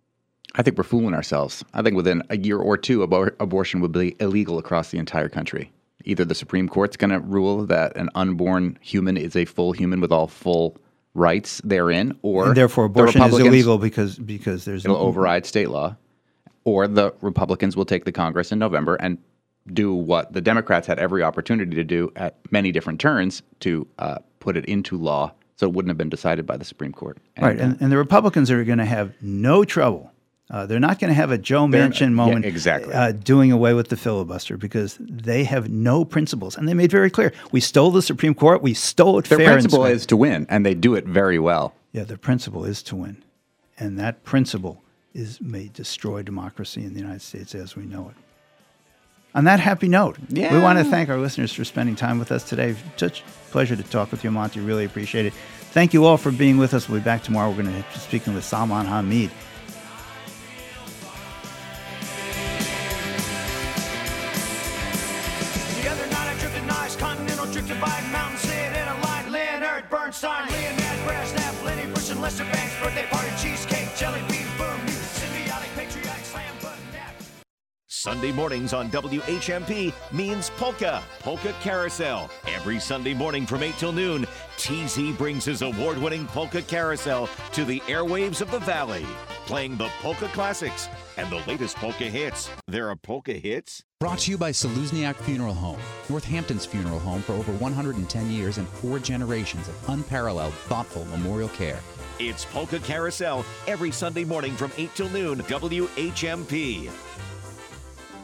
I 0.55 0.61
think 0.61 0.77
we're 0.77 0.83
fooling 0.83 1.15
ourselves. 1.15 1.63
I 1.73 1.81
think 1.81 1.95
within 1.95 2.21
a 2.29 2.37
year 2.37 2.59
or 2.59 2.77
two, 2.77 2.99
abor- 2.99 3.35
abortion 3.39 3.81
would 3.81 3.91
be 3.91 4.15
illegal 4.19 4.59
across 4.59 4.91
the 4.91 4.99
entire 4.99 5.29
country 5.29 5.71
either 6.03 6.25
the 6.25 6.35
Supreme 6.35 6.67
Court's 6.67 6.97
going 6.97 7.11
to 7.11 7.19
rule 7.19 7.65
that 7.65 7.95
an 7.95 8.09
unborn 8.15 8.77
human 8.81 9.17
is 9.17 9.35
a 9.35 9.45
full 9.45 9.71
human 9.71 10.01
with 10.01 10.11
all 10.11 10.27
full 10.27 10.77
rights 11.13 11.61
therein, 11.63 12.17
or 12.21 12.47
and 12.47 12.57
therefore 12.57 12.85
abortion 12.85 13.21
the 13.21 13.27
is 13.27 13.39
illegal 13.39 13.77
because 13.77 14.17
because 14.17 14.65
there's 14.65 14.85
it'll 14.85 14.97
no, 14.97 15.03
override 15.03 15.45
state 15.45 15.69
law, 15.69 15.95
or 16.63 16.87
the 16.87 17.13
Republicans 17.21 17.75
will 17.75 17.85
take 17.85 18.05
the 18.05 18.11
Congress 18.11 18.51
in 18.51 18.59
November 18.59 18.95
and 18.95 19.17
do 19.71 19.93
what 19.93 20.33
the 20.33 20.41
Democrats 20.41 20.87
had 20.87 20.99
every 20.99 21.23
opportunity 21.23 21.75
to 21.75 21.83
do 21.83 22.11
at 22.15 22.35
many 22.51 22.71
different 22.71 22.99
turns 22.99 23.43
to 23.61 23.87
uh, 23.99 24.17
put 24.39 24.57
it 24.57 24.65
into 24.65 24.97
law, 24.97 25.31
so 25.55 25.67
it 25.67 25.73
wouldn't 25.73 25.89
have 25.89 25.97
been 25.97 26.09
decided 26.09 26.45
by 26.45 26.57
the 26.57 26.65
Supreme 26.65 26.91
Court. 26.91 27.17
And, 27.37 27.45
right, 27.45 27.59
and, 27.59 27.81
and 27.81 27.91
the 27.91 27.97
Republicans 27.97 28.51
are 28.51 28.63
going 28.63 28.79
to 28.79 28.85
have 28.85 29.13
no 29.21 29.63
trouble 29.63 30.12
uh, 30.49 30.65
they're 30.65 30.79
not 30.79 30.99
going 30.99 31.09
to 31.09 31.15
have 31.15 31.31
a 31.31 31.37
Joe 31.37 31.65
Manchin 31.65 32.11
moment 32.11 32.43
yeah, 32.45 32.51
exactly. 32.51 32.93
Uh, 32.93 33.11
doing 33.11 33.51
away 33.51 33.73
with 33.73 33.89
the 33.89 33.97
filibuster 33.97 34.57
because 34.57 34.97
they 34.99 35.45
have 35.45 35.69
no 35.69 36.03
principles. 36.03 36.57
And 36.57 36.67
they 36.67 36.73
made 36.73 36.91
very 36.91 37.09
clear 37.09 37.33
we 37.51 37.59
stole 37.59 37.91
the 37.91 38.01
Supreme 38.01 38.35
Court, 38.35 38.61
we 38.61 38.73
stole 38.73 39.19
it 39.19 39.25
Their 39.25 39.37
principle 39.37 39.85
is 39.85 40.05
to 40.07 40.17
win, 40.17 40.45
and 40.49 40.65
they 40.65 40.73
do 40.73 40.95
it 40.95 41.05
very 41.05 41.39
well. 41.39 41.73
Yeah, 41.91 42.03
their 42.03 42.17
principle 42.17 42.65
is 42.65 42.83
to 42.83 42.95
win. 42.95 43.23
And 43.79 43.97
that 43.99 44.23
principle 44.23 44.83
is 45.13 45.39
may 45.39 45.69
destroy 45.69 46.23
democracy 46.23 46.83
in 46.83 46.93
the 46.93 46.99
United 46.99 47.21
States 47.21 47.55
as 47.55 47.75
we 47.75 47.85
know 47.85 48.09
it. 48.09 48.15
On 49.35 49.45
that 49.45 49.59
happy 49.59 49.87
note, 49.87 50.17
yeah. 50.29 50.53
we 50.53 50.61
want 50.61 50.77
to 50.77 50.85
thank 50.85 51.09
our 51.09 51.17
listeners 51.17 51.51
for 51.51 51.63
spending 51.63 51.95
time 51.95 52.19
with 52.19 52.31
us 52.31 52.43
today. 52.43 52.75
Such 52.97 53.21
a 53.21 53.23
pleasure 53.51 53.75
to 53.75 53.83
talk 53.83 54.11
with 54.11 54.23
you, 54.23 54.29
Monty. 54.29 54.59
Really 54.59 54.85
appreciate 54.85 55.25
it. 55.25 55.33
Thank 55.71 55.93
you 55.93 56.05
all 56.05 56.17
for 56.17 56.31
being 56.31 56.57
with 56.57 56.75
us. 56.75 56.87
We'll 56.87 56.99
be 56.99 57.03
back 57.03 57.23
tomorrow. 57.23 57.49
We're 57.49 57.63
going 57.63 57.73
to 57.73 57.89
be 57.93 57.99
speaking 57.99 58.35
with 58.35 58.43
Salman 58.43 58.85
Hameed. 58.85 59.31
Mornings 78.53 78.73
on 78.73 78.91
WHMP 78.91 79.91
means 80.11 80.51
polka, 80.51 81.01
polka 81.21 81.55
carousel. 81.61 82.29
Every 82.45 82.79
Sunday 82.79 83.15
morning 83.15 83.47
from 83.47 83.63
8 83.63 83.73
till 83.79 83.91
noon, 83.91 84.27
TZ 84.57 85.17
brings 85.17 85.43
his 85.43 85.63
award 85.63 85.97
winning 85.97 86.27
polka 86.27 86.61
carousel 86.61 87.27
to 87.53 87.65
the 87.65 87.79
airwaves 87.87 88.41
of 88.41 88.51
the 88.51 88.59
valley, 88.59 89.07
playing 89.47 89.77
the 89.77 89.87
polka 90.03 90.27
classics 90.27 90.87
and 91.17 91.31
the 91.31 91.43
latest 91.47 91.77
polka 91.77 92.03
hits. 92.03 92.51
There 92.67 92.91
are 92.91 92.95
polka 92.95 93.33
hits? 93.33 93.83
Brought 93.99 94.19
to 94.19 94.29
you 94.29 94.37
by 94.37 94.51
Czelusniak 94.51 95.15
Funeral 95.15 95.55
Home, 95.55 95.79
Northampton's 96.07 96.67
funeral 96.67 96.99
home 96.99 97.23
for 97.23 97.33
over 97.33 97.53
110 97.53 98.29
years 98.29 98.59
and 98.59 98.67
four 98.67 98.99
generations 98.99 99.67
of 99.67 99.89
unparalleled, 99.89 100.53
thoughtful 100.53 101.05
memorial 101.05 101.49
care. 101.49 101.79
It's 102.19 102.45
Polka 102.45 102.77
Carousel 102.77 103.43
every 103.65 103.89
Sunday 103.89 104.23
morning 104.23 104.55
from 104.55 104.71
8 104.77 104.93
till 104.93 105.09
noon, 105.09 105.39
WHMP. 105.39 106.91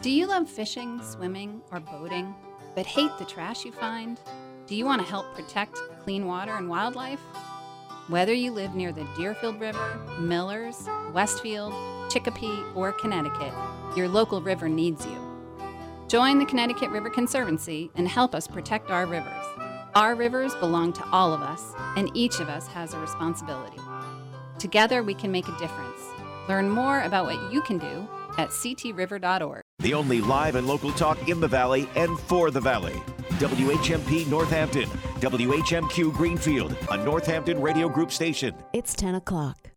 Do 0.02 0.10
you 0.10 0.28
love 0.28 0.50
fishing, 0.50 1.02
swimming, 1.04 1.62
or 1.74 1.82
boating, 1.82 2.34
but 2.74 2.86
hate 2.86 3.12
the 3.20 3.26
trash 3.26 3.66
you 3.66 3.74
find? 3.74 4.18
Do 4.66 4.74
you 4.74 4.86
want 4.86 5.02
to 5.02 5.08
help 5.08 5.36
protect 5.36 5.78
clean 6.04 6.26
water 6.26 6.56
and 6.56 6.70
wildlife? 6.70 7.20
Whether 8.08 8.34
you 8.34 8.54
live 8.54 8.76
near 8.76 8.94
the 8.94 9.06
Deerfield 9.18 9.60
River, 9.60 10.00
Millers, 10.18 10.88
Westfield, 11.12 11.74
Chicopee, 12.10 12.64
or 12.76 12.94
Connecticut, 12.94 13.54
your 13.98 14.08
local 14.08 14.42
river 14.42 14.70
needs 14.70 15.06
you. 15.06 15.20
Join 16.08 16.40
the 16.40 16.46
Connecticut 16.46 16.92
River 16.92 17.10
Conservancy 17.10 17.92
and 17.96 18.08
help 18.08 18.34
us 18.34 18.48
protect 18.48 18.92
our 18.92 19.06
rivers. 19.06 19.46
Our 19.96 20.16
rivers 20.16 20.56
belong 20.56 20.94
to 20.94 21.06
all 21.10 21.34
of 21.34 21.42
us, 21.42 21.74
and 21.98 22.10
each 22.14 22.40
of 22.40 22.48
us 22.48 22.68
has 22.68 22.94
a 22.94 23.00
responsibility. 23.00 23.82
Together, 24.60 25.04
we 25.04 25.14
can 25.14 25.30
make 25.30 25.50
a 25.50 25.60
difference. 25.60 26.00
Learn 26.48 26.70
more 26.70 27.02
about 27.02 27.26
what 27.26 27.52
you 27.52 27.62
can 27.62 27.80
do 27.80 28.08
at 28.38 28.50
ctriver.org. 28.50 29.62
The 29.80 29.94
only 29.94 30.22
live 30.22 30.56
and 30.56 30.68
local 30.68 30.92
talk 30.92 31.30
in 31.30 31.40
the 31.40 31.48
Valley 31.48 31.90
and 31.96 32.20
for 32.20 32.52
the 32.52 32.60
Valley. 32.62 33.02
WHMP 33.40 34.28
Northampton, 34.28 34.90
WHMQ 35.22 36.14
Greenfield, 36.14 36.76
a 36.92 36.98
Northampton 36.98 37.62
Radio 37.62 37.88
Group 37.88 38.12
station. 38.12 38.54
It's 38.74 38.94
10 38.94 39.16
o'clock. 39.16 39.72